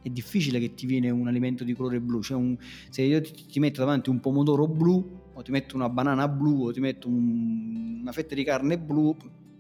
è 0.01 0.09
difficile 0.09 0.59
che 0.59 0.73
ti 0.73 0.87
viene 0.87 1.11
un 1.11 1.29
alimento 1.29 1.65
di 1.65 1.75
colore 1.75 2.01
blu. 2.01 2.23
Cioè 2.23 2.39
un, 2.39 2.57
se 2.89 3.03
io 3.03 3.21
ti, 3.21 3.45
ti, 3.45 3.61
metto 3.61 3.81
davanti 3.81 4.09
un 4.09 4.21
pomodoro 4.21 4.67
blu, 4.67 5.21
o 5.35 5.43
ti 5.43 5.51
metto 5.51 5.77
una 5.77 5.91
banana 5.91 6.29
blu, 6.29 6.69
o 6.69 6.73
ti 6.73 6.81
metto 6.81 7.09
un, 7.09 7.99
una 8.01 8.13
fetta 8.13 8.35
di 8.35 8.43
carne 8.43 8.79
blu, 8.79 9.15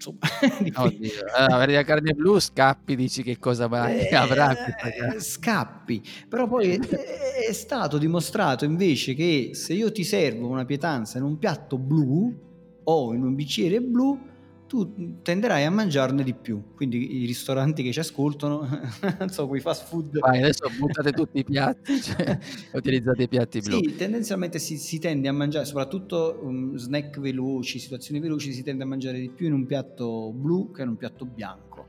insomma. 0.05 0.19
Oddio. 0.85 1.11
Allora, 1.37 1.67
la 1.67 1.83
carne 1.85 2.12
blu 2.12 2.38
scappi, 2.38 2.97
dici 2.97 3.23
che 3.23 3.38
cosa 3.38 3.67
eh, 3.88 4.09
avrà? 4.14 4.51
Eh, 4.55 5.21
scappi, 5.21 6.03
però 6.29 6.47
poi 6.47 6.77
è, 6.77 7.53
stato 7.53 7.99
dimostrato 7.99 8.64
invece 8.64 9.14
che 9.14 9.51
se 9.53 9.73
io 9.73 9.90
ti 9.93 10.05
servo 10.05 10.49
una 10.49 10.64
pietanza 10.64 11.19
in 11.19 11.25
un 11.25 11.38
piatto 11.38 11.79
blu 11.79 12.35
o 12.85 13.14
in 13.14 13.23
un 13.23 13.35
bicchiere 13.35 13.81
blu, 13.81 14.19
tu 14.75 15.21
tenderai 15.23 15.65
a 15.65 15.71
mangiarne 15.71 16.25
di 16.25 16.35
più. 16.35 16.75
Quindi 16.75 17.23
i 17.23 17.27
ristoranti 17.27 17.85
che 17.85 17.93
ci 17.93 18.01
ascoltano, 18.01 18.67
non 19.21 19.29
so, 19.29 19.47
quei 19.47 19.61
fast 19.61 19.87
food. 19.87 20.19
Vai, 20.19 20.39
adesso 20.43 20.69
buttate 20.77 21.13
tutti 21.13 21.39
i 21.39 21.45
piatti, 21.45 22.01
cioè, 22.03 22.37
utilizzate 22.73 23.23
i 23.23 23.29
piatti 23.29 23.61
blu. 23.61 23.79
Sì, 23.79 23.95
tendenzialmente 23.95 24.59
si, 24.59 24.77
si 24.77 24.99
tende 24.99 25.29
a 25.29 25.33
mangiare, 25.33 25.65
soprattutto 25.65 26.41
um, 26.43 26.75
snack 26.75 27.21
veloci, 27.21 27.79
situazioni 27.79 28.19
veloci, 28.19 28.53
si 28.53 28.65
tende 28.65 28.83
a 28.83 28.87
mangiare 28.87 29.21
di 29.21 29.31
più 29.31 29.47
in 29.47 29.53
un 29.53 29.65
piatto 29.65 30.33
blu 30.33 30.73
che 30.73 30.83
in 30.83 30.89
un 30.89 30.97
piatto 30.97 31.25
bianco. 31.25 31.87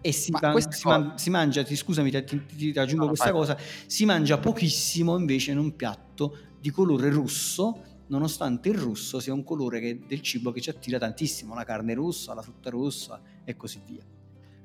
E 0.00 0.10
si, 0.10 0.32
man- 0.32 0.60
si, 0.72 0.88
man- 0.88 1.16
si 1.16 1.30
mangia, 1.30 1.62
ti, 1.62 1.76
scusami, 1.76 2.10
ti, 2.10 2.24
ti, 2.24 2.72
ti 2.72 2.78
aggiungo 2.78 3.04
no, 3.04 3.08
questa 3.10 3.30
vai. 3.30 3.40
cosa, 3.40 3.56
si 3.86 4.04
mangia 4.04 4.38
pochissimo 4.38 5.16
invece 5.16 5.52
in 5.52 5.58
un 5.58 5.76
piatto 5.76 6.36
di 6.60 6.70
colore 6.70 7.10
rosso 7.10 7.93
nonostante 8.08 8.68
il 8.68 8.78
rosso 8.78 9.20
sia 9.20 9.32
un 9.32 9.44
colore 9.44 9.80
che, 9.80 10.00
del 10.06 10.20
cibo 10.20 10.52
che 10.52 10.60
ci 10.60 10.70
attira 10.70 10.98
tantissimo, 10.98 11.54
la 11.54 11.64
carne 11.64 11.94
rossa, 11.94 12.34
la 12.34 12.42
frutta 12.42 12.70
rossa 12.70 13.20
e 13.44 13.56
così 13.56 13.80
via. 13.86 14.02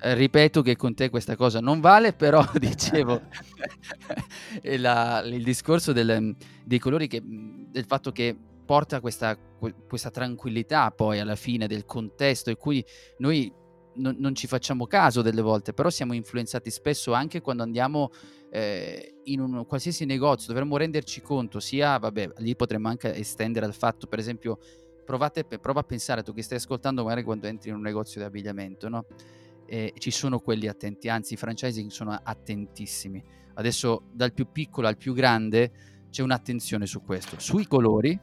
eh, 0.01 0.13
ripeto 0.13 0.61
che 0.61 0.75
con 0.75 0.93
te 0.93 1.09
questa 1.09 1.35
cosa 1.35 1.59
non 1.59 1.79
vale, 1.79 2.13
però 2.13 2.45
dicevo 2.57 3.21
la, 4.77 5.21
il 5.25 5.43
discorso 5.43 5.91
del, 5.91 6.35
dei 6.63 6.79
colori, 6.79 7.07
che, 7.07 7.21
del 7.23 7.85
fatto 7.85 8.11
che 8.11 8.35
porta 8.65 8.99
questa, 8.99 9.35
questa, 9.35 10.11
tranquillità 10.11 10.91
poi 10.91 11.19
alla 11.19 11.35
fine 11.35 11.65
del 11.67 11.85
contesto 11.85 12.51
e 12.51 12.55
cui 12.55 12.85
noi 13.17 13.51
non, 13.99 14.15
non, 14.17 14.35
ci 14.35 14.47
facciamo 14.47 14.87
caso 14.87 15.21
delle 15.21 15.41
volte, 15.41 15.73
però 15.73 15.89
siamo 15.89 16.13
influenzati 16.13 16.69
spesso 16.69 17.13
anche 17.13 17.41
quando 17.41 17.63
andiamo 17.63 18.11
eh, 18.49 19.19
in 19.25 19.39
un 19.39 19.65
qualsiasi 19.65 20.05
negozio, 20.05 20.47
dovremmo 20.47 20.77
renderci 20.77 21.21
conto, 21.21 21.59
sia, 21.59 21.97
vabbè, 21.97 22.31
lì 22.37 22.55
potremmo 22.55 22.87
anche 22.87 23.13
estendere 23.15 23.65
al 23.65 23.73
fatto, 23.73 24.07
per 24.07 24.19
esempio, 24.19 24.59
provate, 25.05 25.43
prova 25.45 25.79
a 25.81 25.83
pensare 25.83 26.23
tu 26.23 26.33
che 26.33 26.41
stai 26.41 26.57
ascoltando 26.57 27.03
magari 27.03 27.23
quando 27.23 27.47
entri 27.47 27.69
in 27.69 27.75
un 27.75 27.81
negozio 27.81 28.19
di 28.21 28.27
abbigliamento, 28.27 28.89
no? 28.89 29.05
eh, 29.69 29.93
ci 29.97 30.11
sono 30.11 30.39
quelli 30.39 30.67
attenti, 30.67 31.09
anzi 31.09 31.33
i 31.33 31.37
franchising 31.37 31.89
sono 31.91 32.19
attentissimi. 32.21 33.23
Adesso 33.53 34.03
dal 34.11 34.33
più 34.33 34.51
piccolo 34.51 34.87
al 34.87 34.97
più 34.97 35.13
grande 35.13 35.71
c'è 36.09 36.23
un'attenzione 36.23 36.85
su 36.87 37.03
questo, 37.03 37.39
sui 37.39 37.67
colori, 37.67 38.19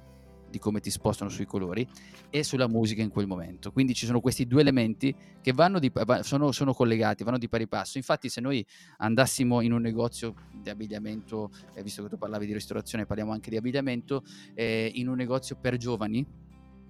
di 0.57 0.59
come 0.59 0.81
ti 0.81 0.91
spostano 0.91 1.31
sui 1.31 1.45
colori 1.45 1.87
e 2.31 2.43
sulla 2.43 2.67
musica 2.67 3.03
in 3.03 3.11
quel 3.11 3.27
momento. 3.27 3.71
Quindi 3.71 3.95
ci 3.95 4.07
sono 4.07 4.21
questi 4.21 4.47
due 4.47 4.63
elementi 4.63 5.15
che 5.41 5.53
di, 5.79 5.93
sono, 6.23 6.53
sono, 6.53 6.73
collegati, 6.73 7.25
vanno 7.25 7.39
di 7.39 7.49
pari 7.49 7.69
passo. 7.69 7.99
Infatti 7.99 8.29
se 8.29 8.41
noi 8.41 8.65
andassimo 8.99 9.61
in 9.61 9.73
un 9.73 9.83
negozio 9.83 10.35
di 10.53 10.71
abbigliamento, 10.71 11.51
eh, 11.75 11.83
visto 11.83 12.03
che 12.03 12.09
tu 12.09 12.19
parlavi 12.19 12.47
di 12.47 12.53
ristorazione, 12.53 13.07
parliamo 13.07 13.33
anche 13.33 13.51
di 13.51 13.57
abbigliamento, 13.57 14.25
eh, 14.55 14.91
in 14.95 15.09
un 15.09 15.17
negozio 15.17 15.57
per 15.61 15.77
giovani, 15.77 16.27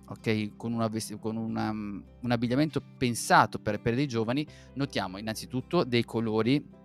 ok? 0.08 0.56
Con, 0.56 0.72
una, 0.72 0.90
con 1.18 1.36
una, 1.36 1.70
un 1.70 2.30
abbigliamento 2.30 2.80
pensato 2.96 3.58
per, 3.58 3.80
per 3.80 3.94
dei 3.94 4.06
giovani, 4.06 4.46
notiamo 4.74 5.18
innanzitutto 5.18 5.84
dei 5.84 6.04
colori 6.04 6.84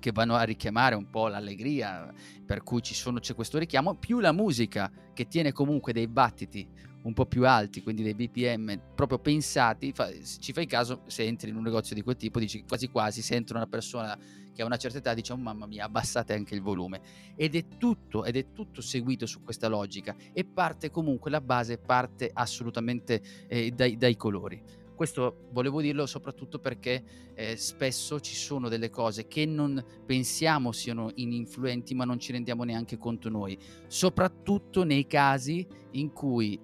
che 0.00 0.10
vanno 0.10 0.34
a 0.34 0.42
richiamare 0.42 0.96
un 0.96 1.08
po' 1.08 1.28
l'allegria, 1.28 2.12
per 2.44 2.64
cui 2.64 2.80
sono, 2.82 3.20
c'è 3.20 3.34
questo 3.34 3.58
richiamo, 3.58 3.94
più 3.94 4.18
la 4.18 4.32
musica 4.32 4.90
che 5.14 5.28
tiene 5.28 5.52
comunque 5.52 5.92
dei 5.92 6.08
battiti 6.08 6.68
un 7.02 7.12
po' 7.14 7.26
più 7.26 7.46
alti, 7.46 7.82
quindi 7.82 8.02
dei 8.02 8.14
BPM 8.14 8.94
proprio 8.94 9.18
pensati, 9.18 9.92
fa, 9.92 10.08
ci 10.40 10.52
fai 10.52 10.66
caso 10.66 11.02
se 11.06 11.22
entri 11.22 11.50
in 11.50 11.56
un 11.56 11.62
negozio 11.62 11.94
di 11.94 12.02
quel 12.02 12.16
tipo, 12.16 12.38
dici 12.38 12.64
quasi 12.66 12.88
quasi 12.88 13.22
se 13.22 13.36
entra 13.36 13.56
una 13.56 13.66
persona 13.66 14.18
che 14.52 14.62
ha 14.62 14.66
una 14.66 14.76
certa 14.76 14.98
età 14.98 15.14
dice 15.14 15.32
oh 15.32 15.36
mamma 15.36 15.66
mia 15.66 15.84
abbassate 15.84 16.34
anche 16.34 16.54
il 16.54 16.60
volume. 16.60 17.00
Ed 17.36 17.54
è 17.54 17.64
tutto 17.78 18.24
ed 18.24 18.36
è 18.36 18.52
tutto 18.52 18.80
seguito 18.80 19.24
su 19.26 19.42
questa 19.42 19.68
logica 19.68 20.14
e 20.32 20.44
parte 20.44 20.90
comunque 20.90 21.30
la 21.30 21.40
base 21.40 21.78
parte 21.78 22.30
assolutamente 22.32 23.22
eh, 23.48 23.70
dai, 23.70 23.96
dai 23.96 24.16
colori 24.16 24.79
questo 25.00 25.48
volevo 25.52 25.80
dirlo 25.80 26.04
soprattutto 26.04 26.58
perché 26.58 27.02
eh, 27.32 27.56
spesso 27.56 28.20
ci 28.20 28.34
sono 28.34 28.68
delle 28.68 28.90
cose 28.90 29.26
che 29.28 29.46
non 29.46 29.82
pensiamo 30.04 30.72
siano 30.72 31.10
ininfluenti 31.14 31.94
ma 31.94 32.04
non 32.04 32.18
ci 32.18 32.32
rendiamo 32.32 32.64
neanche 32.64 32.98
conto 32.98 33.30
noi, 33.30 33.58
soprattutto 33.86 34.84
nei 34.84 35.06
casi 35.06 35.66
in 35.92 36.12
cui 36.12 36.60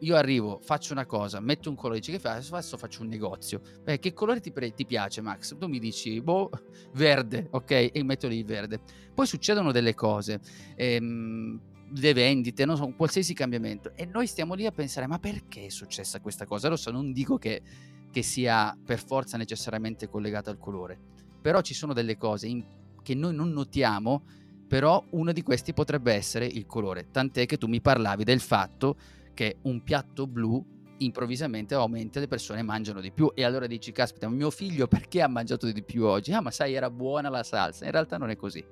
io 0.00 0.16
arrivo, 0.16 0.60
faccio 0.62 0.92
una 0.92 1.06
cosa, 1.06 1.40
metto 1.40 1.70
un 1.70 1.76
colore, 1.76 2.00
dici 2.00 2.12
che 2.12 2.18
fai? 2.18 2.36
Adesso 2.36 2.76
faccio 2.76 3.00
un 3.00 3.08
negozio. 3.08 3.62
Beh, 3.82 3.98
che 3.98 4.12
colore 4.12 4.40
ti, 4.40 4.52
pre- 4.52 4.74
ti, 4.74 4.84
piace, 4.84 5.22
Max? 5.22 5.56
Tu 5.56 5.66
mi 5.66 5.78
dici, 5.78 6.20
boh, 6.20 6.50
verde, 6.92 7.48
ok? 7.50 7.90
E 7.90 8.02
metto 8.04 8.28
lì 8.28 8.36
il 8.36 8.44
verde. 8.44 8.80
Poi 9.14 9.26
succedono 9.26 9.72
delle 9.72 9.94
cose, 9.94 10.40
ehm, 10.76 11.58
le 11.94 12.12
vendite, 12.12 12.64
non 12.64 12.76
so, 12.76 12.92
qualsiasi 12.96 13.34
cambiamento. 13.34 13.92
E 13.94 14.04
noi 14.04 14.26
stiamo 14.26 14.54
lì 14.54 14.66
a 14.66 14.72
pensare, 14.72 15.06
ma 15.06 15.18
perché 15.18 15.66
è 15.66 15.68
successa 15.68 16.20
questa 16.20 16.46
cosa? 16.46 16.68
Lo 16.68 16.76
non 16.90 17.12
dico 17.12 17.38
che, 17.38 17.62
che 18.10 18.22
sia 18.22 18.76
per 18.84 18.98
forza 18.98 19.36
necessariamente 19.36 20.08
collegata 20.08 20.50
al 20.50 20.58
colore, 20.58 20.98
però 21.40 21.60
ci 21.60 21.74
sono 21.74 21.92
delle 21.92 22.16
cose 22.16 22.46
in, 22.46 22.64
che 23.02 23.14
noi 23.14 23.34
non 23.34 23.50
notiamo, 23.50 24.24
però 24.66 25.02
uno 25.10 25.32
di 25.32 25.42
questi 25.42 25.72
potrebbe 25.72 26.12
essere 26.12 26.46
il 26.46 26.66
colore. 26.66 27.08
Tant'è 27.10 27.46
che 27.46 27.56
tu 27.56 27.66
mi 27.66 27.80
parlavi 27.80 28.24
del 28.24 28.40
fatto 28.40 28.96
che 29.32 29.58
un 29.62 29.82
piatto 29.82 30.26
blu 30.26 30.76
improvvisamente 30.98 31.74
aumenta 31.74 32.20
le 32.20 32.26
persone 32.26 32.62
mangiano 32.62 33.00
di 33.00 33.12
più 33.12 33.30
e 33.34 33.44
allora 33.44 33.66
dici 33.66 33.92
caspita 33.92 34.28
mio 34.28 34.50
figlio 34.50 34.88
perché 34.88 35.22
ha 35.22 35.28
mangiato 35.28 35.70
di 35.70 35.82
più 35.84 36.04
oggi 36.04 36.32
ah 36.32 36.40
ma 36.40 36.50
sai 36.50 36.74
era 36.74 36.90
buona 36.90 37.28
la 37.28 37.44
salsa 37.44 37.84
in 37.84 37.92
realtà 37.92 38.16
non 38.16 38.30
è 38.30 38.36
così 38.36 38.64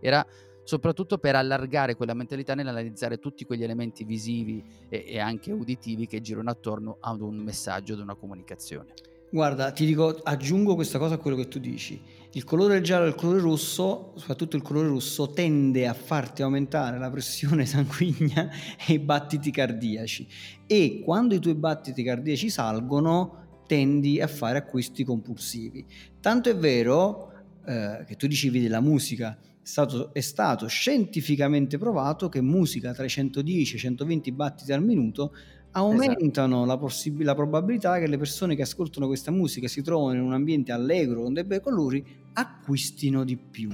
era 0.00 0.26
soprattutto 0.68 1.16
per 1.16 1.34
allargare 1.34 1.96
quella 1.96 2.12
mentalità 2.12 2.54
nell'analizzare 2.54 3.18
tutti 3.18 3.46
quegli 3.46 3.62
elementi 3.62 4.04
visivi 4.04 4.62
e, 4.90 5.02
e 5.08 5.18
anche 5.18 5.50
uditivi 5.50 6.06
che 6.06 6.20
girano 6.20 6.50
attorno 6.50 6.98
ad 7.00 7.22
un 7.22 7.36
messaggio, 7.36 7.94
ad 7.94 8.00
una 8.00 8.14
comunicazione 8.14 8.92
Guarda, 9.30 9.72
ti 9.72 9.86
dico, 9.86 10.08
aggiungo 10.22 10.74
questa 10.74 10.98
cosa 10.98 11.14
a 11.14 11.16
quello 11.16 11.38
che 11.38 11.48
tu 11.48 11.58
dici. 11.58 11.98
Il 12.32 12.44
colore 12.44 12.82
giallo 12.82 13.06
e 13.06 13.08
il 13.08 13.14
colore 13.14 13.40
rosso, 13.40 14.12
soprattutto 14.16 14.56
il 14.56 14.62
colore 14.62 14.88
rosso, 14.88 15.30
tende 15.30 15.86
a 15.86 15.94
farti 15.94 16.42
aumentare 16.42 16.98
la 16.98 17.10
pressione 17.10 17.64
sanguigna 17.66 18.50
e 18.86 18.92
i 18.92 18.98
battiti 18.98 19.50
cardiaci. 19.50 20.28
E 20.66 21.00
quando 21.02 21.34
i 21.34 21.38
tuoi 21.38 21.54
battiti 21.54 22.02
cardiaci 22.02 22.50
salgono, 22.50 23.62
tendi 23.66 24.20
a 24.20 24.26
fare 24.26 24.58
acquisti 24.58 25.02
compulsivi. 25.02 25.84
Tanto 26.20 26.50
è 26.50 26.56
vero 26.56 27.32
eh, 27.66 28.04
che 28.06 28.16
tu 28.16 28.26
dicevi 28.26 28.60
della 28.62 28.80
musica, 28.80 29.38
stato, 29.68 30.14
è 30.14 30.20
stato 30.20 30.66
scientificamente 30.66 31.76
provato 31.76 32.30
che 32.30 32.40
musica 32.40 32.94
tra 32.94 33.04
i 33.04 33.08
110 33.10 33.74
e 33.74 33.76
i 33.76 33.80
120 33.80 34.32
battiti 34.32 34.72
al 34.72 34.82
minuto 34.82 35.34
aumentano 35.72 36.56
esatto. 36.56 36.64
la, 36.64 36.78
possib- 36.78 37.20
la, 37.20 37.34
probabilità 37.34 37.98
che 37.98 38.06
le 38.06 38.16
persone 38.16 38.56
che 38.56 38.62
ascoltano 38.62 39.06
questa 39.06 39.30
musica 39.30 39.66
e 39.66 39.68
si 39.68 39.82
trovano 39.82 40.18
in 40.18 40.24
un 40.24 40.32
ambiente 40.32 40.72
allegro 40.72 41.22
con 41.22 41.34
dei 41.34 41.44
bei 41.44 41.60
colori 41.60 42.02
acquistino 42.32 43.24
di 43.24 43.36
più. 43.36 43.68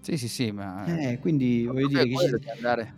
Sì, 0.00 0.16
sì, 0.16 0.26
sì, 0.26 0.50
ma... 0.50 0.84
Eh, 0.86 1.18
quindi 1.18 1.64
voglio 1.66 1.86
dire, 1.86 2.08
chi 2.08 2.16
ci, 2.16 2.38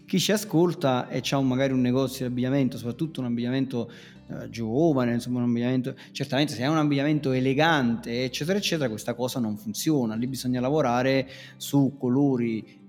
chi 0.07 0.21
ci, 0.21 0.33
ascolta 0.33 1.09
e 1.09 1.23
ha 1.29 1.41
magari 1.41 1.73
un 1.73 1.81
negozio 1.81 2.25
di 2.25 2.31
abbigliamento, 2.31 2.79
soprattutto 2.79 3.21
un 3.21 3.27
abbigliamento 3.27 3.91
eh, 4.29 4.51
giovane, 4.51 5.15
insomma 5.15 5.39
un 5.39 5.51
abbigliamento... 5.51 5.95
Certamente 6.13 6.53
se 6.53 6.63
è 6.63 6.69
un 6.69 6.79
abbigliamento 6.79 7.33
elegante, 7.33 8.25
eccetera, 8.25 8.59
eccetera, 8.59 8.89
questa 8.89 9.15
cosa 9.15 9.41
non 9.41 9.57
funziona. 9.57 10.15
Lì 10.15 10.27
bisogna 10.27 10.61
lavorare 10.61 11.29
su 11.57 11.97
colori 11.99 12.83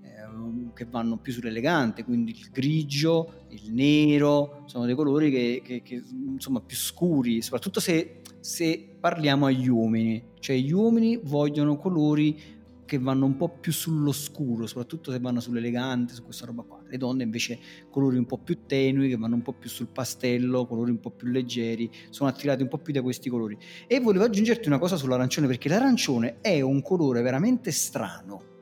che 0.74 0.84
vanno 0.84 1.16
più 1.16 1.32
sull'elegante, 1.32 2.04
quindi 2.04 2.32
il 2.32 2.48
grigio, 2.52 3.46
il 3.48 3.72
nero, 3.72 4.62
sono 4.66 4.84
dei 4.84 4.94
colori 4.94 5.30
che, 5.30 5.62
che, 5.64 5.82
che 5.82 6.02
insomma 6.10 6.60
più 6.60 6.76
scuri, 6.76 7.40
soprattutto 7.42 7.80
se, 7.80 8.20
se 8.40 8.96
parliamo 9.00 9.46
agli 9.46 9.68
uomini, 9.68 10.22
cioè 10.38 10.56
gli 10.56 10.72
uomini 10.72 11.18
vogliono 11.22 11.76
colori 11.76 12.54
che 12.84 12.98
vanno 12.98 13.26
un 13.26 13.36
po' 13.36 13.48
più 13.48 13.72
sullo 13.72 14.12
scuro, 14.12 14.66
soprattutto 14.66 15.10
se 15.10 15.18
vanno 15.18 15.40
sull'elegante, 15.40 16.14
su 16.14 16.22
questa 16.22 16.46
roba 16.46 16.62
qua. 16.62 16.75
Le 16.88 16.96
donne 16.96 17.24
invece 17.24 17.58
colori 17.90 18.16
un 18.16 18.26
po' 18.26 18.38
più 18.38 18.66
tenui, 18.66 19.08
che 19.08 19.16
vanno 19.16 19.34
un 19.34 19.42
po' 19.42 19.52
più 19.52 19.68
sul 19.68 19.88
pastello, 19.88 20.66
colori 20.66 20.90
un 20.90 21.00
po' 21.00 21.10
più 21.10 21.28
leggeri, 21.28 21.90
sono 22.10 22.28
attirati 22.28 22.62
un 22.62 22.68
po' 22.68 22.78
più 22.78 22.92
da 22.92 23.02
questi 23.02 23.28
colori. 23.28 23.56
E 23.86 24.00
volevo 24.00 24.24
aggiungerti 24.24 24.68
una 24.68 24.78
cosa 24.78 24.96
sull'arancione, 24.96 25.46
perché 25.46 25.68
l'arancione 25.68 26.38
è 26.40 26.60
un 26.60 26.82
colore 26.82 27.22
veramente 27.22 27.70
strano 27.70 28.54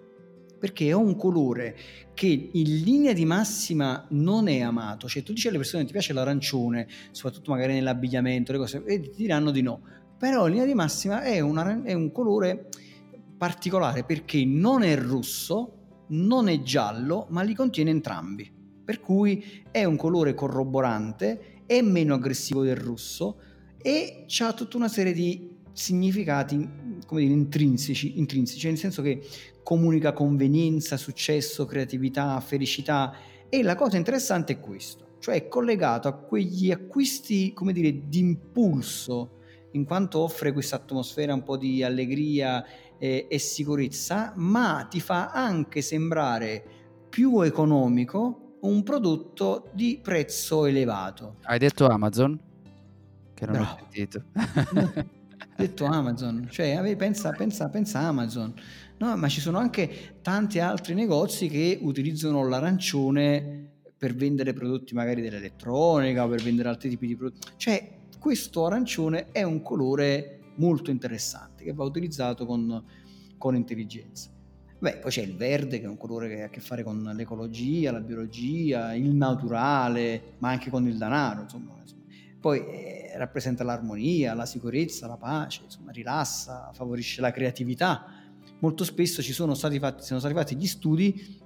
perché 0.65 0.87
è 0.87 0.93
un 0.93 1.15
colore 1.15 1.77
che 2.15 2.49
in 2.51 2.83
linea 2.83 3.13
di 3.13 3.27
massima 3.27 4.07
non 4.13 4.49
è 4.49 4.61
amato. 4.61 5.07
Cioè, 5.07 5.23
tu 5.23 5.35
dici 5.35 5.47
alle 5.47 5.59
persone 5.59 5.85
ti 5.85 5.93
piace 5.93 6.15
l'arancione, 6.15 6.89
soprattutto 7.11 7.51
magari 7.51 7.75
nell'abbigliamento, 7.75 8.51
le 8.53 8.57
cose, 8.57 8.83
e 8.87 8.99
ti 8.99 9.11
diranno 9.15 9.51
di 9.51 9.61
no. 9.61 9.83
Però 10.19 10.47
in 10.47 10.53
linea 10.53 10.67
di 10.67 10.73
massima 10.73 11.21
è, 11.21 11.41
una, 11.41 11.83
è 11.83 11.93
un 11.93 12.11
colore 12.11 12.69
particolare 13.37 14.05
perché 14.05 14.43
non 14.47 14.83
è 14.83 14.97
rosso, 14.97 15.74
non 16.09 16.49
è 16.49 16.63
giallo, 16.63 17.27
ma 17.31 17.43
li 17.43 17.55
contiene 17.55 17.91
entrambi. 17.91 18.51
Per 18.85 19.01
cui 19.01 19.63
è 19.71 19.85
un 19.85 19.97
colore 19.97 20.35
corroborante, 20.35 21.63
è 21.67 21.81
meno 21.81 22.15
aggressivo 22.15 22.63
del 22.63 22.77
rosso 22.77 23.41
e 23.81 24.27
ha 24.39 24.53
tutta 24.53 24.77
una 24.77 24.89
serie 24.89 25.13
di 25.13 25.51
significati 25.73 26.85
come 27.07 27.23
dire, 27.23 27.33
intrinseci, 27.33 28.19
intrinseci, 28.19 28.67
nel 28.67 28.79
senso 28.79 29.03
che 29.03 29.21
comunica 29.63 30.13
convenienza, 30.13 30.97
successo, 30.97 31.65
creatività, 31.65 32.39
felicità. 32.41 33.15
E 33.49 33.63
la 33.63 33.75
cosa 33.75 33.97
interessante 33.97 34.55
è 34.55 34.61
questo, 34.61 35.17
cioè 35.21 35.35
è 35.37 35.49
collegato 35.49 36.09
a 36.09 36.15
quegli 36.15 36.71
acquisti, 36.71 37.53
come 37.53 37.73
dire, 37.73 38.09
di 38.09 38.19
impulso, 38.19 39.39
in 39.73 39.85
quanto 39.85 40.21
offre 40.21 40.53
questa 40.53 40.77
atmosfera 40.77 41.35
un 41.35 41.43
po' 41.43 41.57
di 41.57 41.83
allegria 41.83 42.65
e, 43.05 43.27
e 43.29 43.39
sicurezza, 43.39 44.33
ma 44.37 44.87
ti 44.89 44.99
fa 44.99 45.31
anche 45.31 45.83
sembrare 45.83 46.65
più 47.11 47.43
economico 47.43 48.57
un 48.63 48.83
prodotto 48.83 49.69
di 49.75 50.01
prezzo 50.03 50.65
elevato. 50.65 51.37
Hai 51.43 51.59
detto 51.59 51.87
Amazon? 51.87 52.41
Che 53.35 53.45
non 53.45 53.57
Bravo. 53.57 53.73
ho 53.73 53.77
sentito. 53.91 54.25
detto 55.55 55.85
Amazon, 55.85 56.49
cioè 56.51 56.97
pensa, 56.97 57.33
pensa, 57.33 57.69
pensa 57.69 57.99
Amazon, 58.01 58.55
no, 58.97 59.17
ma 59.19 59.29
ci 59.29 59.43
sono 59.43 59.59
anche 59.59 60.17
tanti 60.23 60.59
altri 60.59 60.95
negozi 60.95 61.49
che 61.49 61.79
utilizzano 61.83 62.49
l'arancione 62.49 63.73
per 63.99 64.15
vendere 64.15 64.55
prodotti 64.55 64.95
magari 64.95 65.21
dell'elettronica 65.21 66.25
o 66.25 66.29
per 66.29 66.43
vendere 66.43 66.71
altri 66.71 66.89
tipi 66.89 67.07
di 67.07 67.17
prodotti, 67.17 67.49
cioè 67.59 67.99
questo 68.19 68.65
arancione 68.65 69.31
è 69.31 69.43
un 69.43 69.61
colore 69.61 70.39
molto 70.57 70.91
interessante 70.91 71.54
che 71.65 71.73
va 71.73 71.85
utilizzato 71.85 72.47
con, 72.47 72.85
con 73.37 73.57
intelligenza. 73.57 74.31
Beh, 74.79 74.99
poi 74.99 75.11
c'è 75.11 75.23
il 75.23 75.35
verde 75.35 75.79
che 75.81 75.87
è 75.87 75.89
un 75.89 75.97
colore 75.97 76.29
che 76.29 76.43
ha 76.43 76.47
a 76.47 76.51
che 76.51 76.61
fare 76.61 76.83
con 76.83 77.03
l'ecologia, 77.15 77.91
la 77.91 78.01
biologia, 78.01 78.95
il 78.95 79.15
naturale, 79.15 80.35
ma 80.39 80.51
anche 80.51 80.69
con 80.71 80.87
il 80.87 80.99
denaro, 80.99 81.43
insomma. 81.43 81.75
insomma. 81.81 82.03
Poi 82.39 82.59
eh, 82.59 83.13
rappresenta 83.17 83.65
l'armonia, 83.65 84.35
la 84.35 84.45
sicurezza, 84.45 85.07
la 85.07 85.17
pace, 85.17 85.63
insomma, 85.65 85.91
rilassa, 85.91 86.71
favorisce 86.75 87.23
la 87.23 87.31
creatività. 87.31 88.05
Molto 88.59 88.85
spesso 88.85 89.23
ci 89.23 89.33
sono 89.33 89.55
stati 89.55 89.79
fatti, 89.79 90.05
sono 90.05 90.21
stati 90.21 90.35
fatti 90.35 90.55
gli 90.55 90.67
studi 90.67 91.43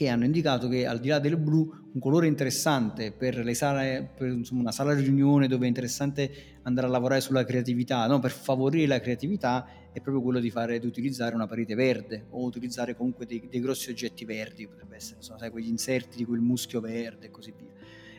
che 0.00 0.08
hanno 0.08 0.24
indicato 0.24 0.66
che 0.66 0.86
al 0.86 0.98
di 0.98 1.08
là 1.08 1.18
del 1.18 1.36
blu 1.36 1.70
un 1.92 2.00
colore 2.00 2.26
interessante 2.26 3.12
per, 3.12 3.36
le 3.36 3.52
sale, 3.52 4.10
per 4.16 4.28
insomma, 4.28 4.62
una 4.62 4.72
sala 4.72 4.94
riunione 4.94 5.46
dove 5.46 5.66
è 5.66 5.68
interessante 5.68 6.32
andare 6.62 6.86
a 6.86 6.90
lavorare 6.90 7.20
sulla 7.20 7.44
creatività, 7.44 8.06
no? 8.06 8.18
per 8.18 8.30
favorire 8.30 8.86
la 8.86 8.98
creatività 8.98 9.90
è 9.92 10.00
proprio 10.00 10.22
quello 10.22 10.40
di, 10.40 10.50
fare, 10.50 10.78
di 10.78 10.86
utilizzare 10.86 11.34
una 11.34 11.46
parete 11.46 11.74
verde 11.74 12.28
o 12.30 12.42
utilizzare 12.46 12.96
comunque 12.96 13.26
dei, 13.26 13.46
dei 13.50 13.60
grossi 13.60 13.90
oggetti 13.90 14.24
verdi, 14.24 14.66
potrebbe 14.66 14.96
essere 14.96 15.16
insomma, 15.16 15.38
sai, 15.38 15.50
quegli 15.50 15.68
inserti 15.68 16.16
di 16.16 16.24
quel 16.24 16.40
muschio 16.40 16.80
verde 16.80 17.26
e 17.26 17.30
così 17.30 17.52
via. 17.54 17.68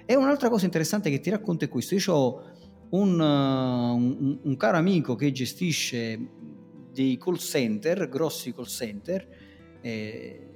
E 0.05 0.15
un'altra 0.15 0.49
cosa 0.49 0.65
interessante 0.65 1.09
che 1.09 1.19
ti 1.19 1.31
racconto 1.31 1.65
è 1.65 1.67
questo, 1.67 1.95
io 1.95 2.13
ho 2.13 2.43
un, 2.89 3.19
un, 3.19 4.37
un 4.39 4.55
caro 4.55 4.77
amico 4.77 5.15
che 5.15 5.31
gestisce 5.31 6.27
dei 6.93 7.17
call 7.17 7.37
center, 7.37 8.07
grossi 8.07 8.53
call 8.53 8.65
center, 8.65 9.27
eh, 9.81 10.50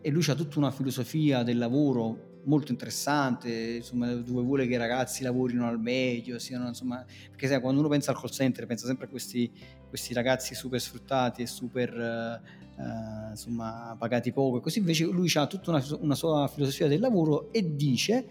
e 0.00 0.10
lui 0.10 0.24
ha 0.28 0.34
tutta 0.34 0.58
una 0.58 0.70
filosofia 0.70 1.42
del 1.42 1.58
lavoro 1.58 2.28
molto 2.44 2.72
interessante, 2.72 3.76
insomma, 3.76 4.12
dove 4.14 4.42
vuole 4.42 4.66
che 4.66 4.74
i 4.74 4.78
ragazzi 4.78 5.22
lavorino 5.22 5.66
al 5.66 5.78
meglio, 5.78 6.38
siano, 6.38 6.68
insomma, 6.68 7.04
perché 7.28 7.46
sai, 7.46 7.60
quando 7.60 7.80
uno 7.80 7.88
pensa 7.88 8.12
al 8.12 8.18
call 8.18 8.30
center 8.30 8.66
pensa 8.66 8.86
sempre 8.86 9.06
a 9.06 9.08
questi, 9.08 9.50
questi 9.88 10.14
ragazzi 10.14 10.54
super 10.54 10.80
sfruttati 10.80 11.42
e 11.42 11.46
super 11.46 12.40
uh, 12.76 13.30
insomma, 13.30 13.94
pagati 13.98 14.32
poco 14.32 14.58
e 14.58 14.60
così, 14.60 14.78
invece 14.78 15.04
lui 15.04 15.30
ha 15.34 15.46
tutta 15.46 15.70
una, 15.70 15.84
una 16.00 16.14
sua 16.14 16.48
filosofia 16.48 16.88
del 16.88 17.00
lavoro 17.00 17.52
e 17.52 17.74
dice 17.74 18.26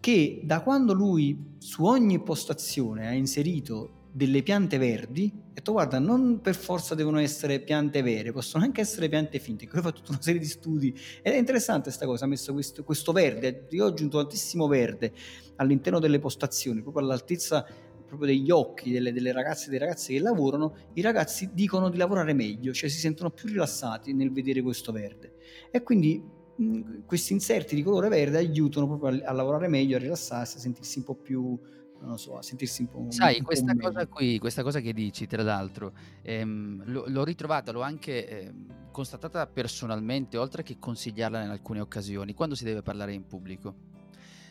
che 0.00 0.40
da 0.44 0.60
quando 0.60 0.92
lui 0.92 1.56
su 1.58 1.84
ogni 1.84 2.20
postazione 2.22 3.08
ha 3.08 3.12
inserito 3.12 3.97
delle 4.10 4.42
piante 4.42 4.78
verdi, 4.78 5.30
ho 5.34 5.50
detto 5.52 5.72
guarda, 5.72 5.98
non 5.98 6.40
per 6.40 6.54
forza 6.54 6.94
devono 6.94 7.18
essere 7.18 7.60
piante 7.60 8.02
vere, 8.02 8.32
possono 8.32 8.64
anche 8.64 8.80
essere 8.80 9.08
piante 9.08 9.38
finte. 9.38 9.66
Lui 9.66 9.78
ha 9.78 9.82
fatto 9.82 9.98
tutta 9.98 10.12
una 10.12 10.22
serie 10.22 10.40
di 10.40 10.46
studi 10.46 10.88
ed 11.22 11.34
è 11.34 11.36
interessante 11.36 11.84
questa 11.84 12.06
cosa, 12.06 12.24
ha 12.24 12.28
messo 12.28 12.52
questo, 12.52 12.84
questo 12.84 13.12
verde, 13.12 13.66
io 13.70 13.84
ho 13.84 13.88
aggiunto 13.88 14.18
tantissimo 14.18 14.66
verde 14.66 15.12
all'interno 15.56 15.98
delle 15.98 16.18
postazioni, 16.18 16.82
proprio 16.82 17.04
all'altezza 17.04 17.66
proprio 18.08 18.28
degli 18.28 18.50
occhi 18.50 18.90
delle, 18.90 19.12
delle 19.12 19.32
ragazze 19.32 19.66
e 19.66 19.70
dei 19.70 19.78
ragazzi 19.78 20.14
che 20.14 20.20
lavorano, 20.20 20.74
i 20.94 21.02
ragazzi 21.02 21.50
dicono 21.52 21.90
di 21.90 21.98
lavorare 21.98 22.32
meglio, 22.32 22.72
cioè 22.72 22.88
si 22.88 22.98
sentono 22.98 23.30
più 23.30 23.48
rilassati 23.48 24.14
nel 24.14 24.32
vedere 24.32 24.62
questo 24.62 24.92
verde. 24.92 25.34
E 25.70 25.82
quindi 25.82 26.20
mh, 26.56 27.04
questi 27.04 27.34
inserti 27.34 27.74
di 27.74 27.82
colore 27.82 28.08
verde 28.08 28.38
aiutano 28.38 28.86
proprio 28.86 29.22
a, 29.22 29.28
a 29.28 29.32
lavorare 29.32 29.68
meglio, 29.68 29.96
a 29.96 30.00
rilassarsi, 30.00 30.56
a 30.56 30.60
sentirsi 30.60 30.98
un 30.98 31.04
po' 31.04 31.16
più 31.16 31.58
non 32.00 32.10
lo 32.10 32.16
so, 32.16 32.38
a 32.38 32.42
sentirsi 32.42 32.82
un 32.82 32.88
po'. 32.88 33.06
Sai, 33.10 33.38
un 33.38 33.44
questa 33.44 33.74
po 33.74 33.88
cosa 33.88 34.06
qui, 34.06 34.38
questa 34.38 34.62
cosa 34.62 34.80
che 34.80 34.92
dici, 34.92 35.26
tra 35.26 35.42
l'altro, 35.42 35.92
ehm, 36.22 36.82
l'ho, 36.86 37.04
l'ho 37.06 37.24
ritrovata, 37.24 37.72
l'ho 37.72 37.80
anche 37.80 38.26
ehm, 38.26 38.90
constatata 38.90 39.46
personalmente, 39.46 40.36
oltre 40.36 40.62
che 40.62 40.78
consigliarla 40.78 41.44
in 41.44 41.50
alcune 41.50 41.80
occasioni, 41.80 42.34
quando 42.34 42.54
si 42.54 42.64
deve 42.64 42.82
parlare 42.82 43.12
in 43.12 43.26
pubblico. 43.26 43.96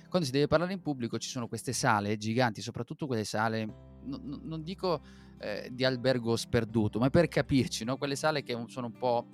Quando 0.10 0.26
si 0.26 0.34
deve 0.34 0.48
parlare 0.48 0.72
in 0.72 0.82
pubblico 0.82 1.18
ci 1.18 1.28
sono 1.28 1.48
queste 1.48 1.74
sale 1.74 2.16
giganti, 2.18 2.62
soprattutto 2.62 3.08
quelle 3.08 3.26
sale, 3.26 3.66
no, 3.66 4.20
non 4.24 4.64
dico 4.64 5.02
eh, 5.40 5.70
di 5.72 5.84
albergo 5.84 6.36
sperduto, 6.38 6.98
ma 6.98 7.10
per 7.10 7.28
capirci, 7.28 7.84
no? 7.84 7.98
quelle 7.98 8.16
sale 8.16 8.42
che 8.42 8.58
sono 8.68 8.88
un 8.88 8.98
po' 8.98 9.28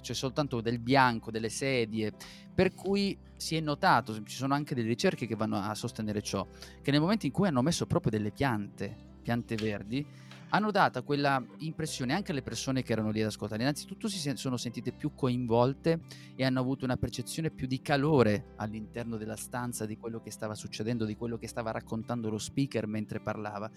c'è 0.00 0.14
soltanto 0.14 0.60
del 0.60 0.78
bianco, 0.78 1.30
delle 1.30 1.48
sedie, 1.48 2.12
per 2.54 2.74
cui 2.74 3.16
si 3.36 3.56
è 3.56 3.60
notato, 3.60 4.22
ci 4.22 4.36
sono 4.36 4.54
anche 4.54 4.74
delle 4.74 4.88
ricerche 4.88 5.26
che 5.26 5.34
vanno 5.34 5.56
a 5.56 5.74
sostenere 5.74 6.22
ciò, 6.22 6.46
che 6.82 6.90
nel 6.90 7.00
momento 7.00 7.26
in 7.26 7.32
cui 7.32 7.48
hanno 7.48 7.62
messo 7.62 7.86
proprio 7.86 8.10
delle 8.10 8.30
piante, 8.30 8.94
piante 9.22 9.56
verdi, 9.56 10.06
hanno 10.50 10.70
dato 10.70 11.02
quella 11.02 11.44
impressione 11.58 12.14
anche 12.14 12.30
alle 12.30 12.42
persone 12.42 12.82
che 12.82 12.92
erano 12.92 13.10
lì 13.10 13.20
ad 13.20 13.26
ascoltare. 13.26 13.62
Innanzitutto 13.62 14.08
si 14.08 14.32
sono 14.36 14.56
sentite 14.56 14.92
più 14.92 15.12
coinvolte 15.14 16.00
e 16.36 16.44
hanno 16.44 16.60
avuto 16.60 16.84
una 16.84 16.96
percezione 16.96 17.50
più 17.50 17.66
di 17.66 17.82
calore 17.82 18.52
all'interno 18.56 19.16
della 19.16 19.36
stanza 19.36 19.86
di 19.86 19.96
quello 19.96 20.20
che 20.20 20.30
stava 20.30 20.54
succedendo, 20.54 21.04
di 21.04 21.16
quello 21.16 21.36
che 21.36 21.48
stava 21.48 21.72
raccontando 21.72 22.30
lo 22.30 22.38
speaker 22.38 22.86
mentre 22.86 23.20
parlava 23.20 23.70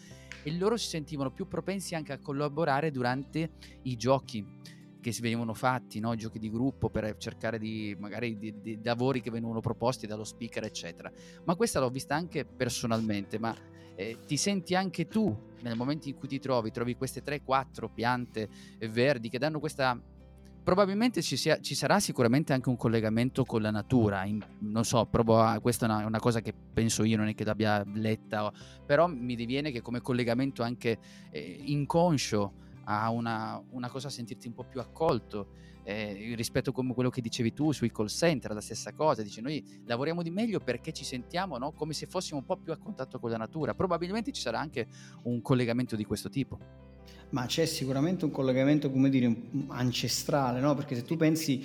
e 0.43 0.57
loro 0.57 0.77
si 0.77 0.87
sentivano 0.87 1.31
più 1.31 1.47
propensi 1.47 1.95
anche 1.95 2.13
a 2.13 2.19
collaborare 2.19 2.91
durante 2.91 3.51
i 3.83 3.97
giochi 3.97 4.77
che 5.01 5.11
si 5.11 5.21
venivano 5.21 5.53
fatti, 5.53 5.99
no? 5.99 6.15
giochi 6.15 6.39
di 6.39 6.49
gruppo 6.49 6.89
per 6.89 7.15
cercare 7.17 7.57
di 7.57 7.95
magari 7.99 8.37
di, 8.37 8.61
di, 8.61 8.79
lavori 8.83 9.21
che 9.21 9.31
venivano 9.31 9.61
proposti 9.61 10.07
dallo 10.07 10.23
speaker, 10.23 10.63
eccetera. 10.63 11.11
Ma 11.45 11.55
questa 11.55 11.79
l'ho 11.79 11.89
vista 11.89 12.15
anche 12.15 12.45
personalmente, 12.45 13.39
ma 13.39 13.55
eh, 13.95 14.17
ti 14.25 14.37
senti 14.37 14.75
anche 14.75 15.07
tu 15.07 15.47
nel 15.61 15.75
momento 15.75 16.07
in 16.07 16.15
cui 16.15 16.27
ti 16.27 16.39
trovi, 16.39 16.71
trovi 16.71 16.95
queste 16.95 17.23
3-4 17.23 17.89
piante 17.93 18.49
verdi 18.79 19.29
che 19.29 19.37
danno 19.37 19.59
questa 19.59 19.99
probabilmente 20.61 21.23
ci, 21.23 21.35
sia, 21.35 21.59
ci, 21.59 21.73
sarà 21.73 21.99
sicuramente 21.99 22.53
anche 22.53 22.69
un 22.69 22.75
collegamento 22.75 23.43
con 23.43 23.61
la 23.61 23.71
natura. 23.71 24.23
In, 24.25 24.39
non 24.59 24.85
so, 24.85 25.05
provo 25.05 25.41
a, 25.41 25.59
questa 25.59 25.87
è 25.87 25.89
una, 25.89 26.05
una, 26.05 26.19
cosa 26.19 26.41
che 26.41 26.53
penso 26.53 27.03
io, 27.03 27.17
non 27.17 27.27
è 27.27 27.33
che 27.33 27.43
l'abbia 27.43 27.83
letta, 27.95 28.51
però 28.85 29.07
mi 29.07 29.35
diviene 29.35 29.71
che 29.71 29.81
come 29.81 29.99
collegamento 29.99 30.61
anche 30.61 30.99
eh, 31.31 31.59
inconscio 31.65 32.67
a 32.89 33.09
una, 33.11 33.61
una 33.69 33.89
cosa 33.89 34.07
a 34.07 34.11
sentirti 34.11 34.47
un 34.47 34.53
po' 34.53 34.63
più 34.63 34.79
accolto. 34.79 35.67
Eh, 35.83 36.33
rispetto 36.35 36.69
a 36.69 36.93
quello 36.93 37.09
che 37.09 37.21
dicevi 37.21 37.53
tu 37.53 37.71
sui 37.71 37.91
call 37.91 38.07
center, 38.07 38.53
la 38.53 38.61
stessa 38.61 38.93
cosa, 38.93 39.23
dici 39.23 39.41
noi 39.41 39.81
lavoriamo 39.85 40.21
di 40.21 40.29
meglio 40.29 40.59
perché 40.59 40.91
ci 40.91 41.03
sentiamo 41.03 41.57
no? 41.57 41.71
come 41.71 41.93
se 41.93 42.05
fossimo 42.05 42.37
un 42.37 42.45
po' 42.45 42.57
più 42.57 42.71
a 42.73 42.77
contatto 42.77 43.17
con 43.17 43.31
la 43.31 43.37
natura, 43.37 43.73
probabilmente 43.73 44.31
ci 44.31 44.41
sarà 44.41 44.59
anche 44.59 44.87
un 45.23 45.41
collegamento 45.41 45.95
di 45.95 46.03
questo 46.03 46.29
tipo. 46.29 46.59
Ma 47.31 47.45
c'è 47.45 47.65
sicuramente 47.65 48.25
un 48.25 48.31
collegamento, 48.31 48.91
come 48.91 49.09
dire, 49.09 49.33
ancestrale, 49.67 50.59
no? 50.59 50.75
Perché 50.75 50.95
se 50.95 51.03
tu 51.03 51.15
pensi 51.15 51.63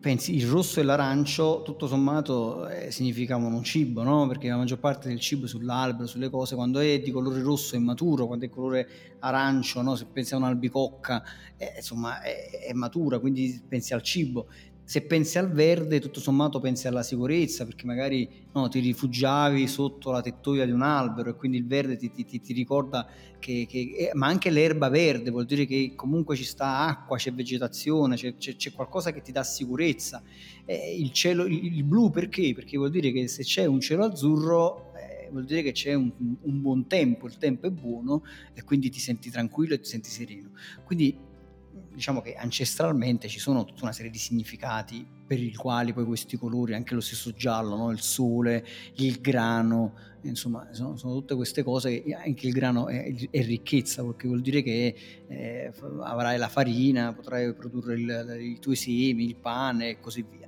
pensi 0.00 0.34
il 0.34 0.46
rosso 0.46 0.80
e 0.80 0.82
l'arancio 0.82 1.62
tutto 1.62 1.86
sommato 1.86 2.68
eh, 2.68 2.90
significavano 2.90 3.56
un 3.56 3.62
cibo, 3.62 4.02
no? 4.02 4.26
Perché 4.26 4.48
la 4.48 4.56
maggior 4.56 4.78
parte 4.78 5.08
del 5.08 5.20
cibo 5.20 5.46
sull'albero, 5.46 6.06
sulle 6.06 6.28
cose, 6.28 6.54
quando 6.54 6.80
è 6.80 7.00
di 7.00 7.10
colore 7.10 7.40
rosso 7.42 7.76
è 7.76 7.78
maturo, 7.78 8.26
quando 8.26 8.44
è 8.44 8.48
colore 8.48 8.88
arancio, 9.20 9.82
no? 9.82 9.94
Se 9.94 10.06
pensi 10.06 10.34
a 10.34 10.38
un'albicocca, 10.38 11.22
eh, 11.56 11.74
insomma 11.76 12.20
è, 12.20 12.66
è 12.68 12.72
matura, 12.72 13.18
quindi 13.18 13.62
pensi 13.66 13.94
al 13.94 14.02
cibo 14.02 14.48
se 14.86 15.02
pensi 15.02 15.36
al 15.36 15.50
verde, 15.50 15.98
tutto 15.98 16.20
sommato 16.20 16.60
pensi 16.60 16.86
alla 16.86 17.02
sicurezza, 17.02 17.64
perché 17.64 17.86
magari 17.86 18.28
no, 18.52 18.68
ti 18.68 18.78
rifugiavi 18.78 19.66
sotto 19.66 20.12
la 20.12 20.22
tettoia 20.22 20.64
di 20.64 20.70
un 20.70 20.82
albero 20.82 21.30
e 21.30 21.34
quindi 21.34 21.56
il 21.56 21.66
verde 21.66 21.96
ti, 21.96 22.08
ti, 22.12 22.40
ti 22.40 22.52
ricorda 22.52 23.04
che, 23.40 23.66
che 23.68 23.78
eh, 23.78 24.10
ma 24.14 24.28
anche 24.28 24.48
l'erba 24.48 24.88
verde 24.88 25.30
vuol 25.30 25.44
dire 25.44 25.66
che 25.66 25.94
comunque 25.96 26.36
ci 26.36 26.44
sta 26.44 26.86
acqua, 26.86 27.16
c'è 27.16 27.32
vegetazione, 27.32 28.14
c'è, 28.14 28.36
c'è, 28.36 28.54
c'è 28.54 28.70
qualcosa 28.70 29.12
che 29.12 29.22
ti 29.22 29.32
dà 29.32 29.42
sicurezza. 29.42 30.22
Eh, 30.64 30.96
il, 30.96 31.10
cielo, 31.10 31.46
il, 31.46 31.64
il, 31.64 31.82
blu 31.82 32.10
perché? 32.10 32.54
Perché 32.54 32.76
vuol 32.76 32.90
dire 32.90 33.10
che 33.10 33.26
se 33.26 33.42
c'è 33.42 33.64
un 33.64 33.80
cielo 33.80 34.04
azzurro 34.04 34.92
eh, 34.94 35.30
vuol 35.32 35.46
dire 35.46 35.62
che 35.62 35.72
c'è 35.72 35.94
un, 35.94 36.12
un 36.42 36.60
buon 36.60 36.86
tempo, 36.86 37.26
il 37.26 37.38
tempo 37.38 37.66
è 37.66 37.70
buono 37.70 38.22
e 38.54 38.62
quindi 38.62 38.88
ti 38.90 39.00
senti 39.00 39.30
tranquillo 39.30 39.74
e 39.74 39.80
ti 39.80 39.88
senti 39.88 40.10
sereno. 40.10 40.50
Quindi 40.84 41.25
diciamo 41.96 42.20
che 42.20 42.34
ancestralmente 42.34 43.26
ci 43.26 43.38
sono 43.38 43.64
tutta 43.64 43.84
una 43.84 43.92
serie 43.92 44.10
di 44.10 44.18
significati 44.18 45.04
per 45.26 45.40
i 45.40 45.54
quali 45.54 45.94
poi 45.94 46.04
questi 46.04 46.36
colori, 46.36 46.74
anche 46.74 46.94
lo 46.94 47.00
stesso 47.00 47.32
giallo, 47.32 47.74
no? 47.74 47.90
il 47.90 48.00
sole, 48.00 48.64
il 48.96 49.18
grano, 49.20 49.94
insomma 50.20 50.68
sono, 50.72 50.96
sono, 50.98 51.14
tutte 51.14 51.34
queste 51.34 51.62
cose, 51.62 52.04
anche 52.22 52.46
il 52.46 52.52
grano 52.52 52.88
è, 52.88 53.12
è 53.30 53.42
ricchezza 53.42 54.04
perché 54.04 54.28
vuol 54.28 54.42
dire 54.42 54.62
che 54.62 54.94
eh, 55.26 55.72
avrai 56.02 56.36
la 56.36 56.48
farina, 56.48 57.14
potrai 57.14 57.54
produrre 57.54 57.94
il, 57.94 58.36
i 58.40 58.58
tuoi 58.60 58.76
semi, 58.76 59.24
il 59.24 59.36
pane 59.36 59.88
e 59.88 60.00
così 60.00 60.22
via 60.22 60.45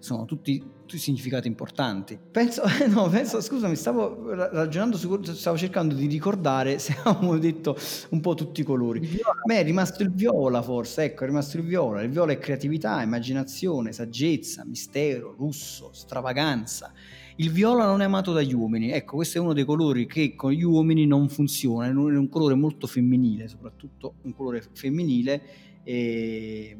sono 0.00 0.24
tutti, 0.24 0.58
tutti 0.58 0.98
significati 0.98 1.46
importanti. 1.46 2.18
Penso, 2.18 2.62
no, 2.88 3.08
penso, 3.08 3.40
scusami, 3.40 3.76
stavo 3.76 4.34
ragionando 4.34 4.96
su, 4.96 5.22
stavo 5.22 5.56
cercando 5.56 5.94
di 5.94 6.06
ricordare 6.06 6.78
se 6.78 6.96
avevamo 7.04 7.38
detto 7.38 7.76
un 8.10 8.20
po' 8.20 8.34
tutti 8.34 8.62
i 8.62 8.64
colori. 8.64 9.20
Beh, 9.44 9.60
è 9.60 9.62
rimasto 9.62 10.02
il 10.02 10.10
viola 10.10 10.62
forse, 10.62 11.04
ecco, 11.04 11.24
è 11.24 11.26
rimasto 11.26 11.58
il 11.58 11.64
viola. 11.64 12.02
Il 12.02 12.10
viola 12.10 12.32
è 12.32 12.38
creatività, 12.38 13.02
immaginazione, 13.02 13.92
saggezza, 13.92 14.64
mistero, 14.64 15.34
lusso, 15.38 15.90
stravaganza. 15.92 16.92
Il 17.36 17.52
viola 17.52 17.84
non 17.84 18.00
è 18.00 18.04
amato 18.04 18.32
dagli 18.32 18.54
uomini, 18.54 18.90
ecco, 18.90 19.16
questo 19.16 19.38
è 19.38 19.40
uno 19.40 19.52
dei 19.52 19.64
colori 19.64 20.06
che 20.06 20.34
con 20.34 20.50
gli 20.50 20.62
uomini 20.62 21.06
non 21.06 21.28
funziona, 21.28 21.86
è 21.86 21.90
un 21.90 22.28
colore 22.28 22.54
molto 22.54 22.86
femminile, 22.86 23.48
soprattutto 23.48 24.14
un 24.22 24.34
colore 24.34 24.62
femminile. 24.72 25.68
E 25.82 26.76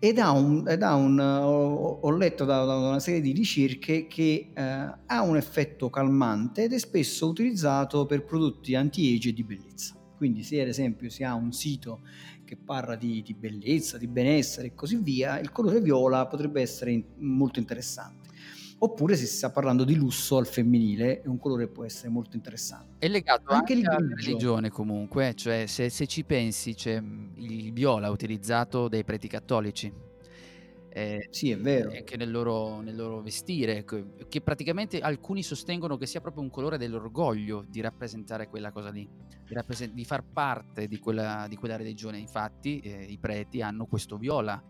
ed 0.00 0.18
ha 0.18 0.30
un, 0.30 0.64
ed 0.68 0.82
ha 0.82 0.94
un 0.94 1.18
ho, 1.18 2.10
letto 2.10 2.44
da, 2.44 2.64
da, 2.64 2.76
una 2.76 3.00
serie 3.00 3.20
di 3.20 3.32
ricerche 3.32 4.06
che 4.06 4.50
eh, 4.54 4.62
ha 4.62 5.22
un 5.22 5.36
effetto 5.36 5.90
calmante 5.90 6.64
ed 6.64 6.72
è 6.72 6.78
spesso 6.78 7.28
utilizzato 7.28 8.06
per 8.06 8.24
prodotti 8.24 8.74
anti-age 8.74 9.30
e 9.30 9.32
di 9.32 9.44
bellezza. 9.44 9.96
Quindi 10.16 10.42
se 10.42 10.60
ad 10.60 10.68
esempio 10.68 11.10
si 11.10 11.22
ha 11.22 11.34
un 11.34 11.52
sito 11.52 12.00
che 12.44 12.56
parla 12.56 12.96
di, 12.96 13.22
di 13.22 13.34
bellezza, 13.34 13.98
di 13.98 14.08
benessere 14.08 14.68
e 14.68 14.74
così 14.74 14.96
via, 14.96 15.38
il 15.38 15.52
colore 15.52 15.80
viola 15.80 16.26
potrebbe 16.26 16.60
essere 16.60 16.92
in, 16.92 17.04
molto 17.18 17.58
interessante. 17.58 18.17
Oppure 18.80 19.16
se 19.16 19.26
si 19.26 19.36
sta 19.36 19.50
parlando 19.50 19.84
di 19.84 19.96
lusso 19.96 20.36
al 20.36 20.46
femminile, 20.46 21.22
un 21.26 21.38
colore 21.38 21.66
può 21.66 21.84
essere 21.84 22.08
molto 22.08 22.36
interessante. 22.36 23.04
È 23.04 23.08
legato 23.08 23.50
anche, 23.50 23.74
anche 23.74 23.86
alla 23.88 24.14
religione 24.14 24.70
comunque, 24.70 25.34
cioè 25.34 25.66
se, 25.66 25.88
se 25.90 26.06
ci 26.06 26.24
pensi, 26.24 26.74
c'è 26.74 27.02
il 27.34 27.72
viola 27.72 28.08
utilizzato 28.10 28.88
dai 28.88 29.02
preti 29.02 29.26
cattolici 29.26 30.06
eh, 30.98 31.28
sì, 31.30 31.52
è 31.52 31.56
vero. 31.56 31.90
Anche 31.90 32.16
nel 32.16 32.28
loro, 32.28 32.80
nel 32.80 32.96
loro 32.96 33.20
vestire, 33.20 33.84
che 33.84 34.40
praticamente 34.40 34.98
alcuni 34.98 35.44
sostengono 35.44 35.96
che 35.96 36.06
sia 36.06 36.20
proprio 36.20 36.42
un 36.42 36.50
colore 36.50 36.76
dell'orgoglio 36.76 37.64
di 37.68 37.80
rappresentare 37.80 38.48
quella 38.48 38.72
cosa 38.72 38.90
lì, 38.90 39.08
di, 39.46 39.54
rappresent- 39.54 39.92
di 39.92 40.04
far 40.04 40.24
parte 40.24 40.88
di 40.88 40.98
quella, 40.98 41.46
di 41.48 41.54
quella 41.54 41.76
religione. 41.76 42.18
Infatti 42.18 42.80
eh, 42.80 43.04
i 43.04 43.16
preti 43.18 43.62
hanno 43.62 43.86
questo 43.86 44.16
viola 44.16 44.60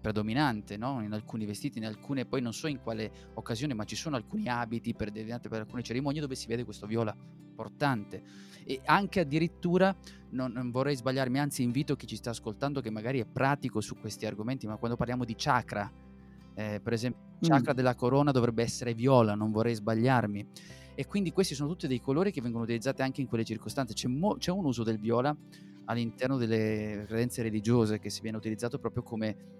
predominante 0.00 0.76
no? 0.76 1.02
in 1.02 1.12
alcuni 1.12 1.44
vestiti, 1.44 1.78
in 1.78 1.86
alcune, 1.86 2.24
poi 2.24 2.40
non 2.40 2.52
so 2.52 2.66
in 2.66 2.80
quale 2.80 3.10
occasione, 3.34 3.74
ma 3.74 3.84
ci 3.84 3.96
sono 3.96 4.16
alcuni 4.16 4.48
abiti 4.48 4.94
per, 4.94 5.10
per 5.12 5.60
alcune 5.60 5.82
cerimonie 5.82 6.20
dove 6.20 6.34
si 6.34 6.46
vede 6.46 6.64
questo 6.64 6.86
viola 6.86 7.16
portante 7.54 8.22
e 8.64 8.80
anche 8.84 9.20
addirittura, 9.20 9.96
non, 10.30 10.52
non, 10.52 10.70
vorrei 10.70 10.94
sbagliarmi, 10.94 11.38
anzi 11.38 11.62
invito 11.62 11.96
chi 11.96 12.06
ci 12.06 12.16
sta 12.16 12.30
ascoltando 12.30 12.82
che 12.82 12.90
magari 12.90 13.18
è 13.18 13.24
pratico 13.24 13.80
su 13.80 13.98
questi 13.98 14.26
argomenti, 14.26 14.66
ma 14.66 14.76
quando 14.76 14.94
parliamo 14.94 15.24
di 15.24 15.34
chakra, 15.34 15.90
eh, 16.54 16.78
per 16.78 16.92
esempio, 16.92 17.20
il 17.40 17.48
chakra 17.48 17.72
mm. 17.72 17.76
della 17.76 17.94
corona 17.94 18.30
dovrebbe 18.30 18.62
essere 18.62 18.92
viola, 18.92 19.34
non 19.34 19.50
vorrei 19.52 19.74
sbagliarmi. 19.74 20.46
E 20.94 21.06
quindi 21.06 21.30
questi 21.32 21.54
sono 21.54 21.70
tutti 21.70 21.86
dei 21.86 22.00
colori 22.00 22.30
che 22.30 22.42
vengono 22.42 22.64
utilizzati 22.64 23.00
anche 23.00 23.22
in 23.22 23.26
quelle 23.26 23.44
circostanze. 23.44 23.94
C'è, 23.94 24.08
mo- 24.08 24.36
c'è 24.36 24.50
un 24.50 24.66
uso 24.66 24.82
del 24.82 24.98
viola 24.98 25.34
all'interno 25.86 26.36
delle 26.36 27.04
credenze 27.06 27.40
religiose 27.40 27.98
che 27.98 28.10
si 28.10 28.20
viene 28.20 28.36
utilizzato 28.36 28.78
proprio 28.78 29.02
come, 29.02 29.57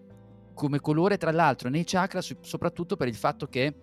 come 0.58 0.80
colore, 0.80 1.18
tra 1.18 1.30
l'altro 1.30 1.68
nei 1.68 1.84
chakra, 1.84 2.20
soprattutto 2.20 2.96
per 2.96 3.06
il 3.06 3.14
fatto 3.14 3.46
che 3.46 3.74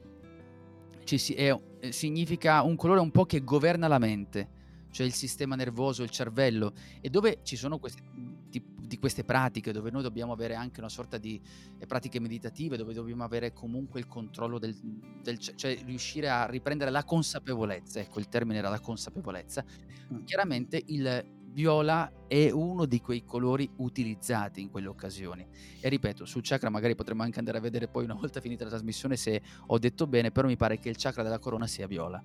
ci 1.05 1.17
si, 1.17 1.33
è, 1.33 1.57
significa 1.89 2.61
un 2.63 2.75
colore 2.75 2.99
un 2.99 3.11
po' 3.11 3.25
che 3.25 3.45
governa 3.45 3.87
la 3.87 3.97
mente 3.97 4.49
cioè 4.95 5.05
il 5.05 5.13
sistema 5.13 5.55
nervoso, 5.55 6.03
il 6.03 6.09
cervello, 6.09 6.71
e 7.01 7.09
dove 7.09 7.39
ci 7.43 7.57
sono 7.57 7.79
queste, 7.79 8.01
di, 8.47 8.63
di 8.79 8.97
queste 8.97 9.25
pratiche, 9.25 9.73
dove 9.73 9.91
noi 9.91 10.01
dobbiamo 10.01 10.31
avere 10.31 10.55
anche 10.55 10.79
una 10.79 10.87
sorta 10.87 11.17
di 11.17 11.37
eh, 11.77 11.85
pratiche 11.85 12.21
meditative, 12.21 12.77
dove 12.77 12.93
dobbiamo 12.93 13.25
avere 13.25 13.51
comunque 13.51 13.99
il 13.99 14.07
controllo 14.07 14.57
del, 14.57 14.73
del 15.21 15.37
cioè 15.37 15.77
riuscire 15.83 16.29
a 16.29 16.45
riprendere 16.45 16.91
la 16.91 17.03
consapevolezza, 17.03 17.99
ecco 17.99 18.19
il 18.19 18.29
termine 18.29 18.59
era 18.59 18.69
la 18.69 18.79
consapevolezza, 18.79 19.65
mm. 20.13 20.23
chiaramente 20.23 20.81
il 20.85 21.34
viola 21.55 22.11
è 22.27 22.51
uno 22.51 22.85
di 22.85 22.99
quei 22.99 23.23
colori 23.23 23.67
utilizzati 23.77 24.59
in 24.61 24.69
quelle 24.69 24.89
occasioni. 24.89 25.47
E 25.79 25.87
ripeto, 25.87 26.25
sul 26.25 26.41
chakra 26.43 26.69
magari 26.69 26.95
potremmo 26.95 27.23
anche 27.23 27.39
andare 27.39 27.59
a 27.59 27.61
vedere 27.61 27.87
poi 27.87 28.03
una 28.03 28.13
volta 28.19 28.41
finita 28.41 28.65
la 28.65 28.71
trasmissione 28.71 29.15
se 29.15 29.41
ho 29.67 29.79
detto 29.79 30.05
bene, 30.05 30.31
però 30.31 30.47
mi 30.47 30.57
pare 30.57 30.77
che 30.77 30.89
il 30.89 30.97
chakra 30.97 31.23
della 31.23 31.39
corona 31.39 31.65
sia 31.65 31.87
viola. 31.87 32.21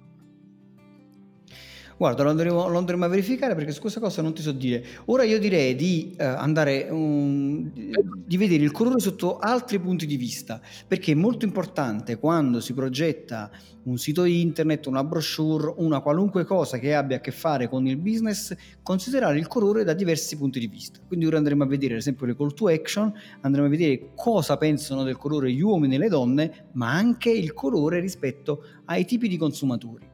Guarda, 2.00 2.22
lo 2.22 2.30
andremo, 2.30 2.66
lo 2.66 2.78
andremo, 2.78 3.04
a 3.04 3.08
verificare 3.08 3.54
perché 3.54 3.72
su 3.72 3.80
questa 3.82 4.00
cosa 4.00 4.22
non 4.22 4.32
ti 4.32 4.40
so 4.40 4.52
dire. 4.52 4.82
Ora 5.04 5.22
io 5.22 5.38
direi 5.38 5.74
di 5.74 6.16
uh, 6.18 6.22
andare 6.22 6.88
um, 6.88 7.70
di 7.70 8.38
vedere 8.38 8.64
il 8.64 8.70
colore 8.70 8.98
sotto 9.00 9.36
altri 9.36 9.78
punti 9.78 10.06
di 10.06 10.16
vista, 10.16 10.62
perché 10.88 11.12
è 11.12 11.14
molto 11.14 11.44
importante 11.44 12.16
quando 12.16 12.60
si 12.60 12.72
progetta 12.72 13.50
un 13.82 13.98
sito 13.98 14.24
internet, 14.24 14.86
una 14.86 15.04
brochure, 15.04 15.74
una 15.76 16.00
qualunque 16.00 16.46
cosa 16.46 16.78
che 16.78 16.94
abbia 16.94 17.18
a 17.18 17.20
che 17.20 17.32
fare 17.32 17.68
con 17.68 17.86
il 17.86 17.98
business, 17.98 18.56
considerare 18.82 19.38
il 19.38 19.46
colore 19.46 19.84
da 19.84 19.92
diversi 19.92 20.38
punti 20.38 20.58
di 20.58 20.68
vista. 20.68 21.00
Quindi 21.06 21.26
ora 21.26 21.36
andremo 21.36 21.64
a 21.64 21.66
vedere 21.66 21.92
ad 21.92 22.00
esempio 22.00 22.24
le 22.24 22.34
call 22.34 22.54
to 22.54 22.68
action, 22.68 23.12
andremo 23.42 23.66
a 23.66 23.70
vedere 23.70 24.12
cosa 24.14 24.56
pensano 24.56 25.02
del 25.02 25.18
colore 25.18 25.52
gli 25.52 25.60
uomini 25.60 25.96
e 25.96 25.98
le 25.98 26.08
donne, 26.08 26.68
ma 26.72 26.94
anche 26.94 27.30
il 27.30 27.52
colore 27.52 28.00
rispetto 28.00 28.64
ai 28.86 29.04
tipi 29.04 29.28
di 29.28 29.36
consumatori 29.36 30.09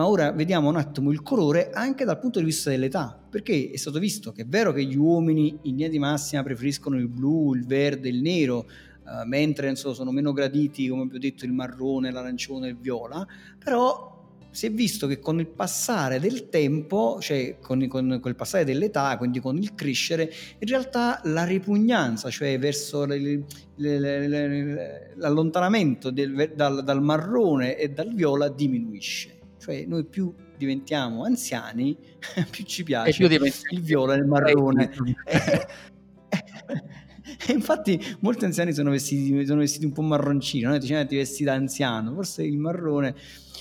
ma 0.00 0.06
ora 0.06 0.32
vediamo 0.32 0.70
un 0.70 0.76
attimo 0.76 1.10
il 1.10 1.20
colore 1.20 1.68
anche 1.72 2.06
dal 2.06 2.18
punto 2.18 2.38
di 2.38 2.46
vista 2.46 2.70
dell'età, 2.70 3.22
perché 3.28 3.70
è 3.70 3.76
stato 3.76 3.98
visto 3.98 4.32
che 4.32 4.42
è 4.42 4.46
vero 4.46 4.72
che 4.72 4.82
gli 4.82 4.96
uomini 4.96 5.48
in 5.48 5.72
linea 5.72 5.88
di 5.88 5.98
massima 5.98 6.42
preferiscono 6.42 6.96
il 6.96 7.06
blu, 7.06 7.54
il 7.54 7.66
verde, 7.66 8.08
il 8.08 8.22
nero, 8.22 8.66
uh, 9.04 9.26
mentre 9.26 9.68
insomma, 9.68 9.92
sono 9.92 10.10
meno 10.10 10.32
graditi, 10.32 10.88
come 10.88 11.04
vi 11.04 11.16
ho 11.16 11.18
detto, 11.18 11.44
il 11.44 11.52
marrone, 11.52 12.10
l'arancione 12.10 12.68
il 12.68 12.78
viola, 12.78 13.26
però 13.62 14.38
si 14.48 14.64
è 14.64 14.70
visto 14.70 15.06
che 15.06 15.18
con 15.18 15.38
il 15.38 15.48
passare 15.48 16.18
del 16.18 16.48
tempo, 16.48 17.18
cioè 17.20 17.58
con, 17.60 17.86
con, 17.86 18.20
con, 18.22 18.30
il 18.30 18.36
passare 18.36 18.64
dell'età, 18.64 19.18
quindi 19.18 19.38
con 19.38 19.58
il 19.58 19.74
crescere, 19.74 20.32
in 20.60 20.66
realtà 20.66 21.20
la 21.24 21.44
ripugnanza, 21.44 22.30
cioè 22.30 22.58
verso 22.58 23.04
le, 23.04 23.18
le, 23.18 23.98
le, 23.98 25.12
l'allontanamento 25.16 26.10
del, 26.10 26.52
dal, 26.56 26.82
dal 26.84 27.02
marrone 27.02 27.76
e 27.76 27.90
dal 27.90 28.14
viola 28.14 28.48
diminuisce. 28.48 29.39
Cioè 29.70 29.84
noi 29.86 30.04
più 30.04 30.34
diventiamo 30.56 31.22
anziani, 31.22 31.96
più 32.50 32.64
ci 32.64 32.82
piace 32.82 33.24
più 33.24 33.44
il 33.70 33.80
viola 33.80 34.14
e 34.14 34.16
il 34.16 34.26
marrone. 34.26 34.90
E 37.46 37.52
infatti 37.54 38.00
molti 38.18 38.46
anziani 38.46 38.72
sono 38.72 38.90
vestiti, 38.90 39.46
sono 39.46 39.60
vestiti 39.60 39.84
un 39.84 39.92
po' 39.92 40.02
marroncini, 40.02 40.64
no? 40.64 40.76
Dice, 40.76 41.06
ti 41.06 41.14
vesti 41.14 41.44
da 41.44 41.54
anziano, 41.54 42.12
forse 42.14 42.42
il 42.42 42.58
marrone. 42.58 43.14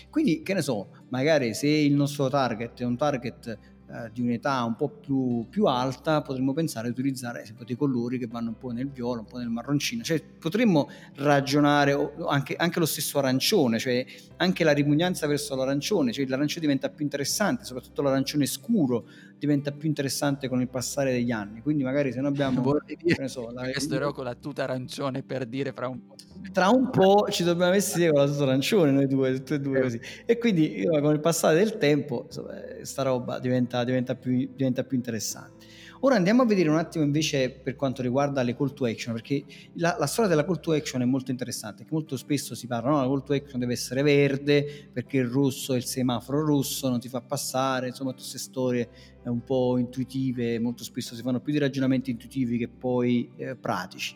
Quindi, 0.09 0.41
che 0.41 0.55
ne 0.55 0.63
so, 0.63 0.89
magari 1.09 1.53
se 1.53 1.67
il 1.67 1.93
nostro 1.93 2.27
target 2.27 2.81
è 2.81 2.85
un 2.85 2.97
target 2.97 3.57
eh, 3.91 4.11
di 4.13 4.21
un'età 4.21 4.63
un 4.65 4.75
po' 4.75 4.87
più, 4.87 5.47
più, 5.49 5.65
alta 5.65 6.21
potremmo 6.21 6.53
pensare 6.53 6.85
di 6.85 6.91
utilizzare 6.91 7.41
esempio, 7.41 7.65
dei 7.65 7.75
colori 7.75 8.19
che 8.19 8.27
vanno 8.27 8.49
un 8.49 8.57
po' 8.59 8.69
nel 8.69 8.87
viola, 8.87 9.21
un 9.21 9.25
po' 9.25 9.39
nel 9.39 9.49
marroncino, 9.49 10.03
cioè 10.03 10.21
potremmo 10.21 10.87
ragionare 11.15 12.13
anche, 12.27 12.55
anche 12.55 12.77
lo 12.77 12.85
stesso 12.85 13.17
arancione, 13.17 13.79
cioè 13.79 14.05
anche 14.37 14.63
la 14.63 14.73
ripugnanza 14.73 15.25
verso 15.25 15.55
l'arancione, 15.55 16.11
cioè 16.11 16.27
l'arancione 16.27 16.61
diventa 16.61 16.89
più 16.89 17.03
interessante, 17.03 17.65
soprattutto 17.65 18.03
l'arancione 18.03 18.45
scuro 18.45 19.05
diventa 19.39 19.71
più 19.71 19.87
interessante 19.87 20.47
con 20.47 20.61
il 20.61 20.67
passare 20.67 21.11
degli 21.11 21.31
anni, 21.31 21.61
quindi 21.61 21.83
magari 21.83 22.11
se 22.11 22.19
noi 22.19 22.31
abbiamo... 22.31 22.61
Vorrei 22.61 22.97
dire, 23.01 23.27
so, 23.27 23.49
la... 23.51 23.63
resterò 23.63 24.11
con 24.11 24.25
la 24.25 24.35
tuta 24.35 24.63
arancione 24.63 25.23
per 25.23 25.45
dire 25.45 25.71
fra 25.71 25.87
un 25.87 26.05
po'. 26.05 26.15
Tra 26.51 26.69
un 26.69 26.89
po' 26.89 27.27
ci 27.29 27.43
dobbiamo 27.43 27.71
vestire 27.71 28.11
con 28.11 28.21
la 28.21 28.27
tuta 28.27 28.43
arancione 28.43 28.91
noi 28.91 29.07
due, 29.07 29.33
tutte 29.33 29.55
e 29.55 29.59
due 29.59 29.81
così. 29.81 29.99
E 30.25 30.37
quindi 30.37 30.85
con 30.85 31.13
il 31.13 31.19
passare 31.19 31.55
del 31.55 31.77
tempo, 31.77 32.23
insomma, 32.25 32.53
sta 32.81 33.03
roba 33.03 33.39
diventa 33.39 33.83
diventa, 33.83 34.15
più, 34.15 34.49
diventa 34.55 34.83
più 34.83 34.97
interessante. 34.97 35.65
Ora 36.01 36.15
andiamo 36.15 36.43
a 36.43 36.45
vedere 36.45 36.69
un 36.69 36.77
attimo 36.77 37.03
invece 37.03 37.49
per 37.49 37.75
quanto 37.75 38.01
riguarda 38.01 38.41
le 38.41 38.55
call 38.55 38.73
to 38.73 38.85
action, 38.85 39.13
perché 39.13 39.43
la, 39.73 39.97
la 39.99 40.05
storia 40.05 40.29
della 40.29 40.45
call 40.45 40.61
to 40.61 40.71
action 40.71 41.01
è 41.01 41.05
molto 41.05 41.29
interessante, 41.29 41.85
molto 41.89 42.15
spesso 42.15 42.55
si 42.55 42.67
parla, 42.67 42.91
no, 42.91 43.01
la 43.01 43.07
call 43.07 43.23
to 43.23 43.33
action 43.33 43.59
deve 43.59 43.73
essere 43.73 44.01
verde 44.01 44.89
perché 44.93 45.17
il 45.17 45.27
rosso 45.27 45.73
è 45.73 45.75
il 45.75 45.83
semaforo 45.83 46.45
rosso, 46.45 46.87
non 46.87 47.01
ti 47.01 47.09
fa 47.09 47.19
passare, 47.19 47.87
insomma 47.87 48.11
tutte 48.11 48.21
queste 48.21 48.37
storie 48.37 48.89
un 49.23 49.43
po' 49.43 49.77
intuitive, 49.77 50.57
molto 50.59 50.85
spesso 50.85 51.15
si 51.15 51.21
fanno 51.21 51.41
più 51.41 51.51
di 51.51 51.59
ragionamenti 51.59 52.11
intuitivi 52.11 52.57
che 52.57 52.69
poi 52.69 53.29
eh, 53.35 53.55
pratici. 53.55 54.15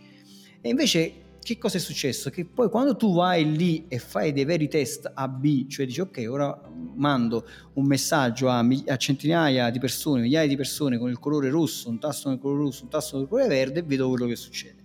E 0.62 0.70
invece 0.70 1.14
che 1.44 1.58
cosa 1.58 1.78
è 1.78 1.80
successo? 1.80 2.30
Che 2.30 2.46
poi 2.46 2.70
quando 2.70 2.96
tu 2.96 3.14
vai 3.14 3.56
lì 3.56 3.86
e 3.88 4.00
fai 4.00 4.32
dei 4.32 4.46
veri 4.46 4.68
test 4.68 5.12
A-B, 5.14 5.68
cioè 5.68 5.86
dici 5.86 6.02
ok, 6.02 6.26
ora 6.30 6.60
mando 6.96 7.48
un 7.74 7.86
messaggio 7.86 8.50
a, 8.50 8.60
a, 8.60 8.98
centinaia 8.98 9.70
di 9.70 9.80
persone, 9.80 10.22
migliaia 10.22 10.48
di 10.48 10.56
persone 10.56 10.98
con 10.98 11.10
il 11.10 11.20
colore 11.20 11.50
rosso, 11.50 11.90
un 11.90 12.00
tasto 12.00 12.30
nel 12.30 12.40
colore 12.40 12.62
rosso, 12.62 12.84
un 12.84 12.90
tasto 12.90 13.18
nel 13.18 13.28
colore 13.28 13.48
verde 13.48 13.80
e 13.80 13.84
vedo 13.84 14.10
quello 14.10 14.26
che 14.26 14.36
succede. 14.36 14.82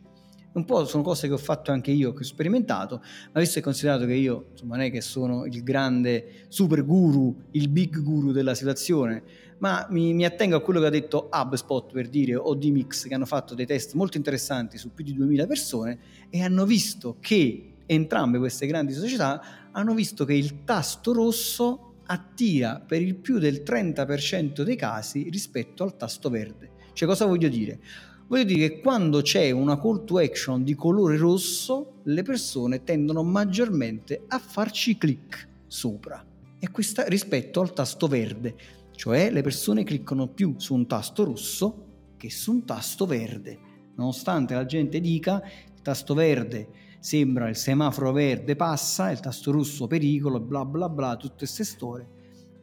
Un 0.51 0.65
po' 0.65 0.85
sono 0.87 1.03
cose 1.03 1.29
che 1.29 1.35
ho 1.35 1.39
fatto 1.39 1.71
anche 1.71 1.91
io, 1.91 2.13
che 2.13 2.23
ho 2.23 2.27
sperimentato, 2.27 3.03
ma 3.33 3.41
visto 3.41 3.59
e 3.59 3.63
considerato 3.63 4.07
che 4.07 4.15
io 4.15 4.49
insomma, 4.51 4.77
non 4.77 4.87
è 4.87 4.91
che 4.91 5.01
sono 5.01 5.45
il 5.45 5.63
grande 5.63 6.47
super 6.49 6.85
guru, 6.85 7.37
il 7.53 7.69
big 7.69 8.01
guru 8.03 8.33
della 8.33 8.55
situazione, 8.55 9.23
ma 9.59 9.87
mi, 9.91 10.15
mi, 10.15 10.25
attengo 10.25 10.57
a 10.57 10.61
quello 10.61 10.81
che 10.81 10.87
ha 10.87 10.91
detto 10.91 11.29
HubSpot 11.33 11.93
per 11.93 12.09
dire 12.09 12.37
o 12.37 12.55
D-Mix 12.55 13.07
che 13.07 13.15
hanno 13.15 13.27
fatto 13.27 13.55
dei 13.55 13.67
test 13.67 13.95
molto 13.95 14.17
interessanti 14.17 14.79
su 14.79 14.93
più 14.93 15.05
di 15.05 15.15
2000 15.15 15.47
persone 15.47 15.99
e 16.31 16.43
hanno 16.43 16.65
visto 16.65 17.17
che 17.21 17.75
entrambe 17.87 18.39
queste 18.39 18.67
grandi 18.67 18.93
società 18.93 19.69
hanno 19.73 19.95
visto 19.95 20.25
che 20.25 20.35
il 20.35 20.65
tasto 20.65 21.13
rosso 21.13 21.95
attira 22.07 22.81
per 22.81 23.03
il 23.03 23.17
più 23.17 23.39
del 23.39 23.63
30% 23.65 24.63
dei 24.63 24.77
casi 24.77 25.29
rispetto 25.31 25.83
al 25.83 25.97
tasto 25.97 26.31
verde. 26.31 26.71
Cioè 26.93 27.09
cosa 27.09 27.27
voglio 27.27 27.49
dire? 27.49 27.81
Voglio 28.29 28.45
dire 28.45 28.69
che 28.69 28.81
quando 28.81 29.23
c'è 29.23 29.51
una 29.51 29.81
call 29.81 30.05
to 30.05 30.19
action 30.19 30.63
di 30.63 30.75
colore 30.75 31.17
rosso, 31.17 32.01
le 32.05 32.23
persone 32.23 32.85
tendono 32.85 33.23
maggiormente 33.23 34.25
a 34.29 34.39
farci 34.39 34.99
click 34.99 35.49
sopra 35.67 36.25
e 36.59 36.71
questa 36.71 37.05
rispetto 37.07 37.61
al 37.61 37.73
tasto 37.73 38.07
verde. 38.07 38.55
Cioè 38.99 39.31
le 39.31 39.43
persone 39.43 39.85
cliccano 39.85 40.27
più 40.27 40.55
su 40.57 40.75
un 40.75 40.89
tasto 40.89 41.23
rosso 41.23 42.15
che 42.17 42.31
su 42.31 42.51
un 42.51 42.65
tasto 42.65 43.07
verde. 43.07 43.57
Nonostante 43.95 44.55
la 44.55 44.67
gente 44.67 44.99
dica 44.99 45.41
il 45.73 45.83
tasto 45.83 46.15
verde 46.15 46.69
sembra 46.99 47.49
il 47.49 47.55
semaforo 47.55 48.11
verde 48.11 48.57
passa, 48.57 49.13
il 49.13 49.21
tasto 49.21 49.53
rosso 49.53 49.87
pericolo, 49.87 50.41
bla 50.41 50.65
bla 50.65 50.89
bla, 50.89 51.15
tutte 51.15 51.37
queste 51.37 51.63
storie, 51.63 52.09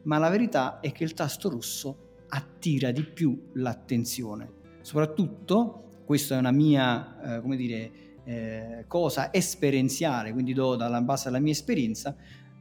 ma 0.02 0.18
la 0.18 0.28
verità 0.28 0.80
è 0.80 0.92
che 0.92 1.04
il 1.04 1.14
tasto 1.14 1.48
rosso 1.48 2.24
attira 2.28 2.90
di 2.90 3.02
più 3.02 3.52
l'attenzione. 3.54 4.52
Soprattutto, 4.82 6.02
questa 6.04 6.34
è 6.34 6.38
una 6.38 6.52
mia, 6.52 7.36
eh, 7.36 7.40
come 7.40 7.56
dire, 7.56 7.90
eh, 8.24 8.84
cosa 8.86 9.32
esperienziale, 9.32 10.34
quindi 10.34 10.52
do 10.52 10.76
dalla 10.76 11.00
base 11.00 11.30
della 11.30 11.40
mia 11.40 11.52
esperienza, 11.52 12.14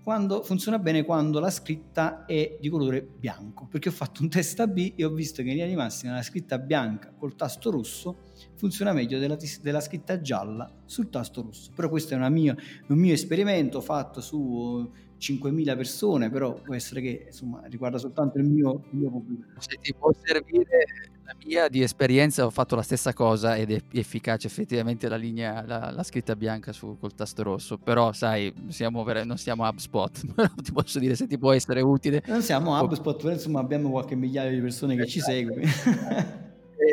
quando 0.05 0.43
funziona 0.43 0.77
bene 0.77 1.03
quando 1.03 1.39
la 1.39 1.49
scritta 1.49 2.25
è 2.27 2.59
di 2.61 2.69
colore 2.69 3.01
bianco, 3.01 3.65
perché 3.65 3.89
ho 3.89 3.91
fatto 3.91 4.21
un 4.21 4.29
test 4.29 4.59
AB 4.59 4.93
e 4.95 5.03
ho 5.03 5.09
visto 5.09 5.41
che 5.41 5.47
in 5.47 5.55
linea 5.55 5.67
di 5.67 5.73
massima 5.73 6.13
la 6.13 6.21
scritta 6.21 6.59
bianca 6.59 7.11
col 7.17 7.35
tasto 7.35 7.71
rosso 7.71 8.19
funziona 8.53 8.93
meglio 8.93 9.17
della, 9.17 9.35
della 9.63 9.79
scritta 9.79 10.21
gialla 10.21 10.71
sul 10.85 11.09
tasto 11.09 11.41
rosso. 11.41 11.71
Però 11.73 11.89
questo 11.89 12.13
è 12.13 12.29
mia, 12.29 12.55
un 12.85 12.97
mio 12.99 13.13
esperimento 13.13 13.81
fatto 13.81 14.21
su 14.21 14.87
5.000 15.17 15.75
persone, 15.75 16.29
però 16.29 16.53
può 16.53 16.75
essere 16.75 17.01
che 17.01 17.23
insomma 17.25 17.63
riguarda 17.65 17.97
soltanto 17.97 18.37
il 18.37 18.43
mio, 18.43 18.83
il 18.91 18.99
mio 18.99 19.09
pubblico. 19.09 19.47
Se 19.57 19.79
ti 19.81 19.91
può 19.97 20.11
servire 20.13 21.14
la 21.25 21.35
mia 21.43 21.67
di 21.67 21.81
esperienza, 21.81 22.45
ho 22.45 22.51
fatto 22.51 22.75
la 22.75 22.83
stessa 22.83 23.11
cosa 23.13 23.55
ed 23.55 23.71
è 23.71 23.81
efficace 23.93 24.45
effettivamente 24.45 25.09
la 25.09 25.15
linea, 25.15 25.63
la, 25.65 25.89
la 25.89 26.03
scritta 26.03 26.35
bianca 26.35 26.71
su, 26.71 26.97
col 26.99 27.15
tasto 27.15 27.41
rosso, 27.41 27.77
però 27.77 28.13
sai, 28.13 28.53
siamo, 28.67 29.03
non 29.23 29.37
siamo 29.37 29.67
HubSpot, 29.67 30.21
però 30.33 30.49
ti 30.61 30.71
posso 30.71 30.99
dire 30.99 31.15
se 31.15 31.25
ti 31.25 31.39
può 31.39 31.51
essere 31.51 31.81
utile. 31.81 32.21
Non 32.27 32.43
siamo 32.43 32.79
HubSpot, 32.79 33.17
però 33.19 33.33
insomma 33.33 33.59
abbiamo 33.59 33.89
qualche 33.89 34.15
migliaio 34.15 34.51
di 34.51 34.61
persone 34.61 34.95
che 34.95 35.03
esatto. 35.03 35.11
ci 35.11 35.19
segue. 35.19 36.43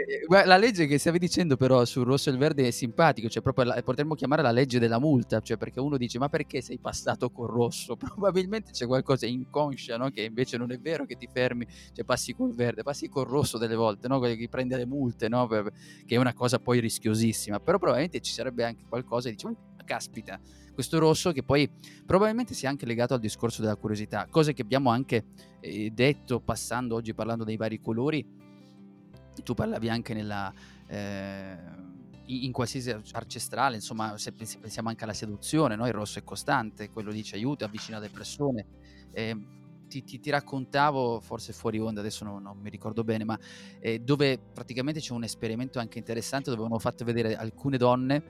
Eh, 0.05 0.27
la 0.47 0.57
legge 0.57 0.87
che 0.87 0.99
stavi 0.99 1.19
dicendo 1.19 1.57
però 1.57 1.85
sul 1.85 2.05
rosso 2.05 2.29
e 2.29 2.33
il 2.33 2.39
verde 2.39 2.67
è 2.67 2.71
simpatico, 2.71 3.29
cioè 3.29 3.43
proprio 3.43 3.67
la, 3.67 3.83
potremmo 3.83 4.15
chiamare 4.15 4.43
la 4.43 4.51
legge 4.51 4.79
della 4.79 4.99
multa, 4.99 5.41
cioè 5.41 5.57
perché 5.57 5.81
uno 5.81 5.97
dice 5.97 6.19
ma 6.19 6.29
perché 6.29 6.61
sei 6.61 6.79
passato 6.79 7.31
col 7.31 7.49
rosso? 7.49 7.97
Probabilmente 7.97 8.73
c'è 8.73 8.87
qualcosa 8.87 9.27
inconscia, 9.27 9.97
no? 9.97 10.11
che 10.11 10.23
invece 10.23 10.57
non 10.57 10.73
è 10.73 10.79
vero 10.79 11.05
che 11.05 11.17
ti 11.17 11.29
fermi, 11.33 11.67
cioè 11.93 12.05
passi 12.05 12.35
col 12.35 12.55
verde, 12.55 12.83
passi 12.83 13.09
col 13.09 13.27
rosso 13.27 13.59
delle 13.59 13.75
volte, 13.75 14.09
no? 14.09 14.19
che 14.21 14.49
prende 14.51 14.77
le 14.77 14.87
multe, 14.87 15.29
no? 15.29 15.47
che 15.47 16.15
è 16.15 16.17
una 16.17 16.35
cosa 16.35 16.59
poi 16.59 16.81
rischiosissima, 16.81 17.61
però 17.61 17.79
probabilmente 17.79 18.21
ci 18.21 18.33
sarebbe 18.33 18.65
anche 18.65 18.85
qualcosa 18.89 19.29
e 19.29 19.33
dici 19.33 19.47
ma 19.47 19.55
caspita, 19.85 20.41
questo 20.73 20.99
rosso 20.99 21.33
che 21.33 21.43
poi 21.43 21.71
probabilmente 22.07 22.55
sia 22.55 22.69
anche 22.69 22.87
legato 22.87 23.15
al 23.15 23.21
discorso 23.21 23.61
della 23.61 23.77
curiosità, 23.77 24.27
cose 24.31 24.53
che 24.53 24.63
abbiamo 24.63 24.91
anche 24.91 25.25
eh, 25.61 25.91
detto 25.91 26.41
passando 26.41 26.95
oggi 26.95 27.15
parlando 27.15 27.45
dei 27.45 27.57
vari 27.57 27.81
colori 27.81 28.41
tu 29.43 29.55
parlavi 29.55 29.89
anche 29.89 30.15
nella... 30.15 30.53
Eh, 30.87 31.91
in 32.25 32.53
qualsiasi 32.53 32.95
arcestrale, 33.13 33.75
insomma, 33.75 34.17
se 34.17 34.33
pensiamo 34.33 34.89
anche 34.89 35.05
alla 35.05 35.13
seduzione, 35.13 35.75
no? 35.77 35.87
il 35.87 35.93
rosso 35.93 36.19
è 36.19 36.25
costante, 36.25 36.89
quello 36.89 37.11
lì 37.11 37.23
ci 37.23 37.35
aiuta, 37.35 37.65
avvicina 37.65 37.99
le 37.99 38.09
persone. 38.09 38.65
Eh, 39.11 39.37
ti, 39.89 40.05
ti, 40.05 40.21
ti, 40.21 40.31
raccontavo, 40.31 41.21
forse 41.21 41.53
fuori 41.53 41.79
onda, 41.79 42.01
adesso 42.01 42.25
non, 42.25 42.43
non 42.43 42.57
mi 42.59 42.71
ricordo 42.71 43.05
bene, 43.05 43.25
ma 43.25 43.39
eh, 43.81 43.99
dove 43.99 44.39
praticamente 44.39 45.01
c'è 45.01 45.13
un 45.13 45.25
esperimento 45.25 45.79
anche 45.79 45.99
interessante 45.99 46.49
dove 46.49 46.65
hanno 46.65 46.79
fatto 46.79 47.05
vedere 47.05 47.37
alcune 47.37 47.77
donne 47.77 48.23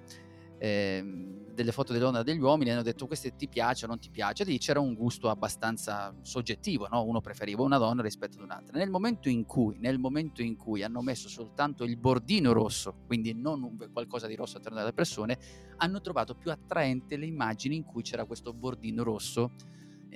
eh, 0.58 1.41
delle 1.54 1.72
foto 1.72 1.94
e 1.94 2.22
degli 2.24 2.40
uomini 2.40 2.70
hanno 2.70 2.82
detto 2.82 3.06
queste 3.06 3.36
ti 3.36 3.48
piace 3.48 3.84
o 3.84 3.88
non 3.88 3.98
ti 3.98 4.10
piace, 4.10 4.44
lì 4.44 4.58
c'era 4.58 4.80
un 4.80 4.94
gusto 4.94 5.28
abbastanza 5.28 6.14
soggettivo, 6.22 6.88
no? 6.88 7.02
uno 7.04 7.20
preferiva 7.20 7.62
una 7.62 7.78
donna 7.78 8.02
rispetto 8.02 8.38
ad 8.38 8.44
un'altra. 8.44 8.76
Nel 8.78 8.90
momento 8.90 9.28
in 9.28 9.44
cui, 9.44 9.78
nel 9.78 9.98
momento 9.98 10.42
in 10.42 10.56
cui 10.56 10.82
hanno 10.82 11.02
messo 11.02 11.28
soltanto 11.28 11.84
il 11.84 11.96
bordino 11.96 12.52
rosso, 12.52 12.94
quindi 13.06 13.34
non 13.34 13.76
qualcosa 13.92 14.26
di 14.26 14.34
rosso 14.34 14.58
attorno 14.58 14.80
alle 14.80 14.92
persone, 14.92 15.38
hanno 15.76 16.00
trovato 16.00 16.34
più 16.34 16.50
attraente 16.50 17.16
le 17.16 17.26
immagini 17.26 17.76
in 17.76 17.84
cui 17.84 18.02
c'era 18.02 18.24
questo 18.24 18.52
bordino 18.52 19.02
rosso 19.02 19.52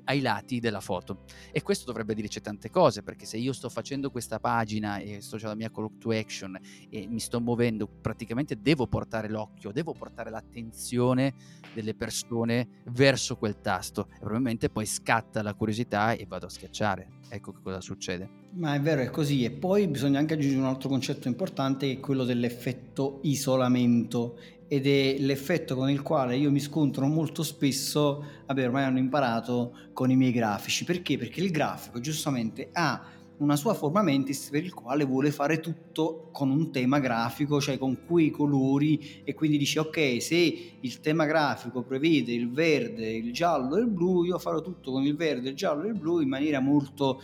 ai 0.05 0.20
lati 0.20 0.61
della 0.61 0.80
foto. 0.80 1.24
E 1.53 1.62
questo 1.62 1.86
dovrebbe 1.86 2.14
dirci 2.14 2.40
tante 2.40 2.70
cose, 2.70 3.03
perché 3.03 3.26
se 3.26 3.36
io 3.36 3.53
sto 3.53 3.68
facendo 3.68 4.11
questa 4.11 4.38
pagina 4.38 4.99
e 4.99 5.20
sto 5.20 5.36
facendo 5.36 5.55
la 5.55 5.55
mia 5.55 5.70
call 5.70 5.99
to 5.99 6.11
action 6.11 6.59
e 6.88 7.07
mi 7.07 7.20
sto 7.20 7.40
muovendo, 7.40 7.86
praticamente 7.86 8.61
devo 8.61 8.86
portare 8.86 9.28
l'occhio, 9.28 9.72
devo 9.72 9.92
portare 9.92 10.30
l'attenzione 10.30 11.34
delle 11.74 11.94
persone 11.94 12.82
verso 12.86 13.36
quel 13.36 13.61
tasto 13.61 14.09
e 14.12 14.18
probabilmente 14.18 14.70
poi 14.70 14.86
scatta 14.86 15.42
la 15.42 15.55
curiosità 15.55 16.12
e 16.12 16.26
vado 16.26 16.47
a 16.47 16.51
schiacciare. 16.51 17.09
Ecco 17.28 17.53
che 17.53 17.61
cosa 17.62 17.80
succede. 17.80 18.44
Ma 18.57 18.74
è 18.74 18.80
vero, 18.80 19.03
è 19.03 19.11
così. 19.11 19.44
E 19.44 19.51
poi 19.51 19.86
bisogna 19.86 20.18
anche 20.18 20.34
aggiungere 20.34 20.61
un 20.61 20.68
altro 20.68 20.88
concetto 20.88 21.28
importante 21.28 21.86
che 21.86 21.92
è 21.94 22.01
quello 22.01 22.24
dell'effetto 22.24 23.20
isolamento 23.24 24.38
ed 24.68 24.86
è 24.86 25.16
l'effetto 25.18 25.76
con 25.76 25.90
il 25.90 26.02
quale 26.02 26.36
io 26.36 26.50
mi 26.50 26.60
scontro 26.60 27.06
molto 27.06 27.42
spesso, 27.42 28.24
vabbè 28.46 28.64
ormai 28.64 28.84
hanno 28.84 28.98
imparato 28.98 29.76
con 29.92 30.10
i 30.10 30.16
miei 30.16 30.32
grafici, 30.32 30.84
perché? 30.84 31.16
Perché 31.16 31.40
il 31.40 31.50
grafico 31.50 32.00
giustamente 32.00 32.68
ha 32.72 33.14
una 33.38 33.56
sua 33.56 33.74
forma 33.74 34.02
mentis 34.02 34.48
per 34.50 34.64
il 34.64 34.72
quale 34.72 35.04
vuole 35.04 35.30
fare 35.30 35.60
tutto 35.60 36.28
con 36.32 36.50
un 36.50 36.70
tema 36.70 36.98
grafico, 36.98 37.60
cioè 37.60 37.76
con 37.76 38.04
quei 38.06 38.30
colori 38.30 39.20
e 39.24 39.34
quindi 39.34 39.58
dice 39.58 39.80
ok 39.80 40.22
se 40.22 40.76
il 40.80 41.00
tema 41.00 41.26
grafico 41.26 41.82
prevede 41.82 42.32
il 42.32 42.50
verde, 42.50 43.10
il 43.10 43.32
giallo 43.32 43.76
e 43.76 43.80
il 43.80 43.88
blu, 43.88 44.24
io 44.24 44.38
farò 44.38 44.60
tutto 44.62 44.92
con 44.92 45.02
il 45.02 45.16
verde, 45.16 45.50
il 45.50 45.54
giallo 45.54 45.84
e 45.84 45.88
il 45.88 45.98
blu 45.98 46.20
in 46.20 46.28
maniera 46.28 46.60
molto 46.60 47.20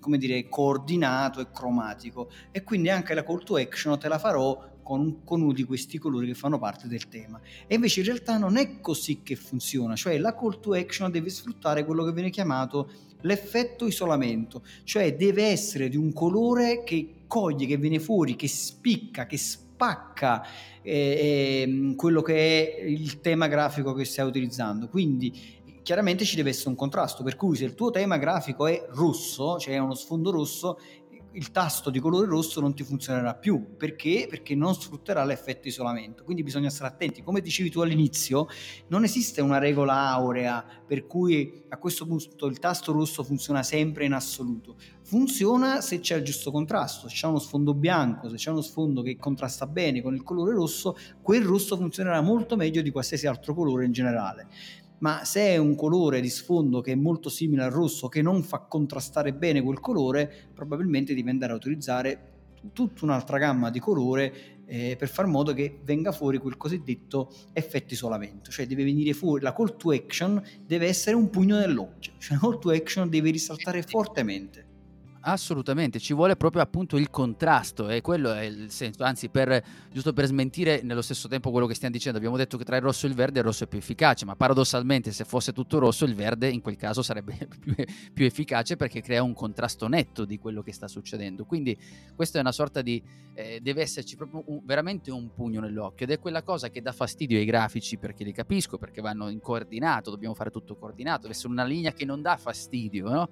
come 0.00 0.18
dire 0.18 0.48
coordinato 0.48 1.40
e 1.40 1.50
cromatico 1.52 2.30
e 2.50 2.62
quindi 2.62 2.88
anche 2.88 3.14
la 3.14 3.22
call 3.22 3.44
to 3.44 3.56
action 3.56 3.98
te 3.98 4.08
la 4.08 4.18
farò 4.18 4.69
con, 5.24 5.42
uno 5.42 5.52
di 5.52 5.62
questi 5.62 5.98
colori 5.98 6.26
che 6.26 6.34
fanno 6.34 6.58
parte 6.58 6.88
del 6.88 7.08
tema. 7.08 7.40
E 7.68 7.76
invece 7.76 8.00
in 8.00 8.06
realtà 8.06 8.38
non 8.38 8.56
è 8.56 8.80
così 8.80 9.20
che 9.22 9.36
funziona, 9.36 9.94
cioè 9.94 10.18
la 10.18 10.34
call 10.34 10.58
to 10.58 10.72
action 10.72 11.10
deve 11.12 11.30
sfruttare 11.30 11.84
quello 11.84 12.04
che 12.04 12.12
viene 12.12 12.30
chiamato 12.30 12.90
l'effetto 13.20 13.86
isolamento, 13.86 14.64
cioè 14.82 15.14
deve 15.14 15.44
essere 15.44 15.88
di 15.88 15.96
un 15.96 16.12
colore 16.12 16.82
che 16.82 17.22
coglie, 17.28 17.66
che 17.66 17.76
viene 17.76 18.00
fuori, 18.00 18.34
che 18.34 18.48
spicca, 18.48 19.26
che 19.26 19.36
spacca 19.36 20.44
eh, 20.82 20.92
eh, 20.92 21.94
quello 21.94 22.22
che 22.22 22.34
è 22.34 22.82
il 22.82 23.20
tema 23.20 23.46
grafico 23.46 23.92
che 23.92 24.04
stai 24.04 24.26
utilizzando. 24.26 24.88
Quindi 24.88 25.58
chiaramente 25.82 26.24
ci 26.24 26.36
deve 26.36 26.50
essere 26.50 26.70
un 26.70 26.76
contrasto, 26.76 27.22
per 27.22 27.36
cui 27.36 27.56
se 27.56 27.64
il 27.64 27.74
tuo 27.74 27.90
tema 27.90 28.16
grafico 28.16 28.66
è 28.66 28.86
rosso, 28.90 29.58
cioè 29.58 29.78
uno 29.78 29.94
sfondo 29.94 30.30
rosso, 30.30 30.78
il 31.32 31.50
tasto 31.52 31.90
di 31.90 32.00
colore 32.00 32.26
rosso 32.26 32.60
non 32.60 32.74
ti 32.74 32.82
funzionerà 32.82 33.34
più 33.34 33.76
perché? 33.76 34.26
Perché 34.28 34.54
non 34.54 34.74
sfrutterà 34.74 35.24
l'effetto 35.24 35.68
isolamento. 35.68 36.24
Quindi 36.24 36.42
bisogna 36.42 36.70
stare 36.70 36.92
attenti. 36.92 37.22
Come 37.22 37.40
dicevi 37.40 37.70
tu 37.70 37.80
all'inizio, 37.80 38.48
non 38.88 39.04
esiste 39.04 39.40
una 39.40 39.58
regola 39.58 40.08
aurea 40.08 40.64
per 40.86 41.06
cui 41.06 41.64
a 41.68 41.76
questo 41.76 42.06
punto 42.06 42.46
il 42.46 42.58
tasto 42.58 42.92
rosso 42.92 43.22
funziona 43.22 43.62
sempre 43.62 44.04
in 44.04 44.12
assoluto. 44.12 44.76
Funziona 45.02 45.80
se 45.80 46.00
c'è 46.00 46.16
il 46.16 46.24
giusto 46.24 46.50
contrasto, 46.50 47.08
se 47.08 47.14
c'è 47.14 47.26
uno 47.26 47.38
sfondo 47.38 47.74
bianco, 47.74 48.28
se 48.28 48.36
c'è 48.36 48.50
uno 48.50 48.60
sfondo 48.60 49.02
che 49.02 49.16
contrasta 49.16 49.66
bene 49.66 50.02
con 50.02 50.14
il 50.14 50.22
colore 50.22 50.52
rosso, 50.52 50.96
quel 51.22 51.44
rosso 51.44 51.76
funzionerà 51.76 52.20
molto 52.20 52.56
meglio 52.56 52.82
di 52.82 52.90
qualsiasi 52.90 53.26
altro 53.26 53.54
colore 53.54 53.84
in 53.84 53.92
generale 53.92 54.48
ma 55.00 55.24
se 55.24 55.40
è 55.40 55.56
un 55.56 55.74
colore 55.74 56.20
di 56.20 56.30
sfondo 56.30 56.80
che 56.80 56.92
è 56.92 56.96
molto 56.96 57.28
simile 57.28 57.64
al 57.64 57.70
rosso, 57.70 58.08
che 58.08 58.22
non 58.22 58.42
fa 58.42 58.60
contrastare 58.60 59.34
bene 59.34 59.62
quel 59.62 59.80
colore, 59.80 60.50
probabilmente 60.54 61.14
devi 61.14 61.28
andare 61.28 61.52
a 61.52 61.56
utilizzare 61.56 62.32
tutta 62.72 63.04
un'altra 63.04 63.38
gamma 63.38 63.70
di 63.70 63.78
colore 63.78 64.58
eh, 64.66 64.94
per 64.96 65.08
far 65.08 65.26
modo 65.26 65.52
che 65.52 65.80
venga 65.82 66.12
fuori 66.12 66.38
quel 66.38 66.56
cosiddetto 66.56 67.34
effetto 67.52 67.94
isolamento, 67.94 68.50
cioè 68.50 68.66
deve 68.66 68.84
venire 68.84 69.12
fuori 69.14 69.42
la 69.42 69.52
call 69.52 69.76
to 69.76 69.90
action 69.90 70.40
deve 70.64 70.86
essere 70.86 71.16
un 71.16 71.28
pugno 71.30 71.58
nell'occhio, 71.58 72.12
cioè 72.18 72.34
la 72.34 72.40
call 72.40 72.58
to 72.58 72.70
action 72.70 73.08
deve 73.08 73.30
risaltare 73.30 73.82
fortemente. 73.82 74.69
Assolutamente, 75.22 75.98
ci 75.98 76.14
vuole 76.14 76.34
proprio 76.34 76.62
appunto 76.62 76.96
il 76.96 77.10
contrasto 77.10 77.90
e 77.90 78.00
quello 78.00 78.32
è 78.32 78.44
il 78.44 78.70
senso, 78.70 79.04
anzi 79.04 79.28
per, 79.28 79.62
giusto 79.92 80.14
per 80.14 80.24
smentire 80.24 80.80
nello 80.82 81.02
stesso 81.02 81.28
tempo 81.28 81.50
quello 81.50 81.66
che 81.66 81.74
stiamo 81.74 81.92
dicendo, 81.94 82.16
abbiamo 82.16 82.38
detto 82.38 82.56
che 82.56 82.64
tra 82.64 82.76
il 82.76 82.82
rosso 82.82 83.04
e 83.04 83.10
il 83.10 83.14
verde 83.14 83.40
il 83.40 83.44
rosso 83.44 83.64
è 83.64 83.66
più 83.66 83.76
efficace, 83.76 84.24
ma 84.24 84.34
paradossalmente 84.34 85.12
se 85.12 85.24
fosse 85.24 85.52
tutto 85.52 85.78
rosso 85.78 86.06
il 86.06 86.14
verde 86.14 86.48
in 86.48 86.62
quel 86.62 86.76
caso 86.76 87.02
sarebbe 87.02 87.36
più, 87.60 87.74
più 88.14 88.24
efficace 88.24 88.76
perché 88.76 89.02
crea 89.02 89.22
un 89.22 89.34
contrasto 89.34 89.88
netto 89.88 90.24
di 90.24 90.38
quello 90.38 90.62
che 90.62 90.72
sta 90.72 90.88
succedendo, 90.88 91.44
quindi 91.44 91.76
questa 92.16 92.38
è 92.38 92.40
una 92.40 92.52
sorta 92.52 92.80
di, 92.80 93.02
eh, 93.34 93.60
deve 93.60 93.82
esserci 93.82 94.16
proprio 94.16 94.42
un, 94.46 94.62
veramente 94.64 95.10
un 95.10 95.34
pugno 95.34 95.60
nell'occhio 95.60 96.06
ed 96.06 96.12
è 96.12 96.18
quella 96.18 96.42
cosa 96.42 96.70
che 96.70 96.80
dà 96.80 96.92
fastidio 96.92 97.36
ai 97.36 97.44
grafici 97.44 97.98
perché 97.98 98.24
li 98.24 98.32
capisco, 98.32 98.78
perché 98.78 99.02
vanno 99.02 99.28
in 99.28 99.40
coordinato, 99.40 100.08
dobbiamo 100.08 100.34
fare 100.34 100.48
tutto 100.48 100.76
coordinato, 100.76 101.22
deve 101.22 101.34
essere 101.34 101.52
una 101.52 101.64
linea 101.64 101.92
che 101.92 102.06
non 102.06 102.22
dà 102.22 102.38
fastidio, 102.38 103.10
no? 103.10 103.28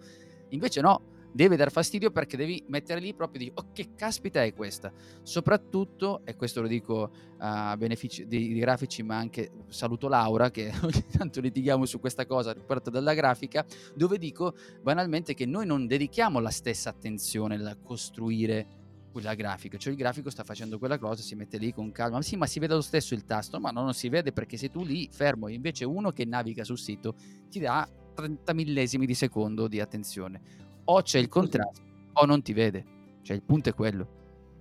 Invece 0.51 0.81
no, 0.81 1.17
deve 1.33 1.57
dar 1.57 1.71
fastidio 1.71 2.11
perché 2.11 2.37
devi 2.37 2.65
mettere 2.69 3.01
lì 3.01 3.15
proprio 3.15 3.41
di 3.41 3.53
oh 3.55 3.71
che 3.73 3.95
caspita 3.95 4.43
è 4.43 4.53
questa? 4.55 4.93
Soprattutto 5.23 6.23
e 6.25 6.37
questo 6.37 6.61
lo 6.61 6.69
dico 6.69 7.11
a 7.39 7.77
beneficio 7.77 8.25
dei, 8.27 8.49
dei 8.49 8.59
grafici 8.59 9.03
ma 9.03 9.17
anche 9.17 9.51
saluto 9.69 10.09
Laura 10.09 10.51
che 10.51 10.73
ogni 10.83 11.05
tanto 11.11 11.41
litighiamo 11.41 11.85
su 11.85 12.01
questa 12.01 12.27
cosa 12.27 12.53
riportata 12.53 12.91
dalla 12.91 13.15
grafica 13.15 13.65
dove 13.95 14.19
dico 14.19 14.55
banalmente 14.83 15.35
che 15.35 15.47
noi 15.47 15.67
non 15.67 15.87
dedichiamo 15.87 16.41
la 16.41 16.51
stessa 16.51 16.91
attenzione 16.91 17.57
a 17.57 17.77
costruire 17.77 18.77
quella 19.11 19.35
grafica, 19.35 19.79
cioè 19.79 19.93
il 19.93 19.99
grafico 19.99 20.31
sta 20.31 20.45
facendo 20.45 20.79
quella 20.79 20.99
cosa, 20.99 21.23
si 21.23 21.35
mette 21.35 21.59
lì 21.59 21.73
con 21.73 21.91
calma, 21.91 22.23
sì 22.23 22.37
ma 22.37 22.47
si 22.47 22.61
vede 22.61 22.75
lo 22.75 22.81
stesso 22.81 23.15
il 23.15 23.25
tasto, 23.25 23.59
ma 23.59 23.71
no, 23.71 23.83
non 23.83 23.95
si 23.95 24.09
vede 24.09 24.33
perché 24.33 24.57
sei 24.57 24.71
tu 24.71 24.85
lì 24.85 25.09
fermo, 25.11 25.49
invece 25.49 25.85
uno 25.85 26.13
che 26.13 26.25
naviga 26.25 26.63
sul 26.63 26.79
sito 26.79 27.17
ti 27.49 27.59
dà 27.59 27.89
30 28.15 28.53
millesimi 28.53 29.07
di 29.07 29.15
secondo 29.15 29.67
di 29.67 29.81
attenzione 29.81 30.68
o 30.91 31.03
c'è 31.03 31.19
il 31.19 31.29
contrasto 31.29 31.83
o 32.15 32.25
non 32.25 32.43
ti 32.43 32.53
vede. 32.53 32.85
Cioè 33.23 33.37
il 33.37 33.43
punto 33.43 33.69
è 33.69 33.75
quello. 33.75 34.18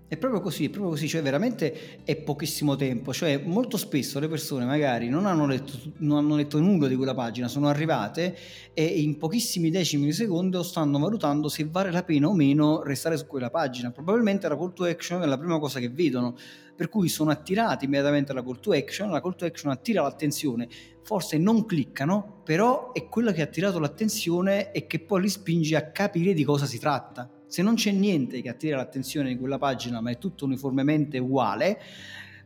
È 0.10 0.16
proprio 0.16 0.40
così, 0.40 0.64
è 0.64 0.70
proprio 0.70 0.92
così, 0.92 1.06
cioè 1.06 1.22
veramente 1.22 2.02
è 2.06 2.16
pochissimo 2.16 2.78
tempo, 2.78 3.12
cioè 3.12 3.42
molto 3.44 3.76
spesso 3.76 4.22
le 4.22 4.30
persone 4.30 4.64
magari 4.64 5.10
non 5.10 5.26
hanno 5.26 5.46
letto, 5.46 5.74
non 5.98 6.20
hanno 6.20 6.38
letto 6.38 6.62
nulla 6.62 6.88
di 6.88 6.96
quella 6.96 7.14
pagina, 7.14 7.50
sono 7.50 7.68
arrivate 7.68 8.38
e 8.74 8.86
in 8.86 9.18
pochissimi 9.18 9.70
decimi 9.70 10.06
di 10.06 10.14
secondo 10.14 10.64
stanno 10.64 10.98
valutando 10.98 11.50
se 11.50 11.68
vale 11.70 11.92
la 11.92 12.04
pena 12.04 12.30
o 12.30 12.34
meno 12.34 12.84
restare 12.84 13.18
su 13.18 13.28
quella 13.28 13.50
pagina. 13.50 13.92
Probabilmente 13.92 14.48
la 14.48 14.56
call 14.56 14.72
to 14.72 14.86
action 14.86 15.22
è 15.24 15.26
la 15.26 15.38
prima 15.38 15.60
cosa 15.60 15.82
che 15.82 15.90
vedono, 15.90 16.38
per 16.74 16.88
cui 16.88 17.10
sono 17.10 17.30
attirati 17.30 17.84
immediatamente 17.84 18.32
alla 18.32 18.44
call 18.44 18.62
to 18.62 18.72
action, 18.72 19.12
la 19.12 19.20
call 19.20 19.36
to 19.36 19.44
action 19.44 19.72
attira 19.72 20.04
l'attenzione, 20.04 20.70
forse 21.04 21.38
non 21.38 21.66
cliccano, 21.66 22.44
però 22.46 22.94
è 22.94 23.10
quella 23.10 23.34
che 23.34 23.42
ha 23.42 23.44
attirato 23.44 23.78
l'attenzione 23.78 24.72
e 24.72 24.88
che 24.88 25.00
poi 25.00 25.24
li 25.24 25.30
spinge 25.30 25.76
a 25.76 25.92
capire 25.92 26.32
di 26.32 26.46
cosa 26.46 26.66
si 26.66 26.80
tratta 26.80 27.30
se 27.48 27.62
non 27.62 27.76
c'è 27.76 27.92
niente 27.92 28.42
che 28.42 28.50
attira 28.50 28.78
l'attenzione 28.78 29.30
di 29.30 29.38
quella 29.38 29.58
pagina, 29.58 30.02
ma 30.02 30.12
è 30.12 30.18
tutto 30.18 30.46
uniformemente 30.46 31.18
uguale, 31.18 31.80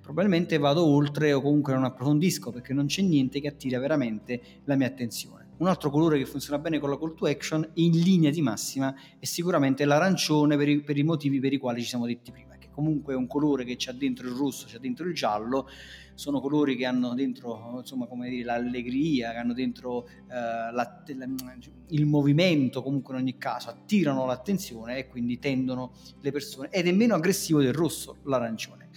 probabilmente 0.02 0.58
vado 0.58 0.86
oltre 0.86 1.34
o 1.34 1.42
comunque 1.42 1.74
non 1.74 1.84
approfondisco 1.84 2.52
perché 2.52 2.74
non 2.74 2.86
c'è 2.86 3.02
niente 3.02 3.40
che 3.40 3.48
attira 3.48 3.80
veramente 3.80 4.42
la 4.66 4.76
mia 4.76 4.88
attenzione. 4.88 5.50
Un 5.58 5.68
altro 5.68 5.90
colore 5.92 6.18
che 6.18 6.26
funziona 6.26 6.60
bene 6.60 6.80
con 6.80 6.90
la 6.90 6.98
call 6.98 7.14
to 7.14 7.26
action 7.26 7.68
in 7.76 7.92
linea 8.00 8.32
di 8.32 8.42
massima 8.42 8.96
è 9.20 9.26
sicuramente 9.26 9.86
l'arancione 9.86 10.58
per 10.58 10.70
i, 10.70 10.82
per 10.82 10.98
i 10.98 11.04
motivi 11.04 11.40
per 11.40 11.54
i 11.54 11.58
quali 11.58 11.82
ci 11.82 11.88
siamo 11.88 12.08
detti 12.08 12.32
prima 12.32 12.51
comunque 12.72 13.14
è 13.14 13.18
un 13.18 13.28
colore 13.28 13.64
che 13.64 13.76
c'è 13.76 13.94
dentro 13.94 14.28
il 14.28 14.34
rosso, 14.34 14.66
c'è 14.66 14.80
dentro 14.80 15.08
il 15.08 15.14
giallo, 15.14 15.68
sono 16.14 16.40
colori 16.40 16.76
che 16.76 16.86
hanno 16.86 17.14
dentro 17.14 17.78
insomma 17.80 18.06
come 18.06 18.30
dire 18.30 18.44
l'allegria, 18.44 19.32
che 19.32 19.38
hanno 19.38 19.54
dentro 19.54 20.08
eh, 20.08 20.34
la, 20.34 20.72
la, 20.72 21.04
il 21.88 22.06
movimento 22.06 22.82
comunque 22.84 23.16
in 23.16 23.22
ogni 23.22 23.38
caso, 23.38 23.70
attirano 23.70 24.26
l'attenzione 24.26 24.98
e 24.98 25.08
quindi 25.08 25.40
tendono 25.40 25.94
le 26.22 26.32
persone 26.32 26.70
ed 26.70 26.88
è 26.88 26.92
meno 26.92 27.16
aggressivo 27.16 27.62
del 27.62 27.74
rosso 27.74 28.18
l'arancione. 28.24 28.90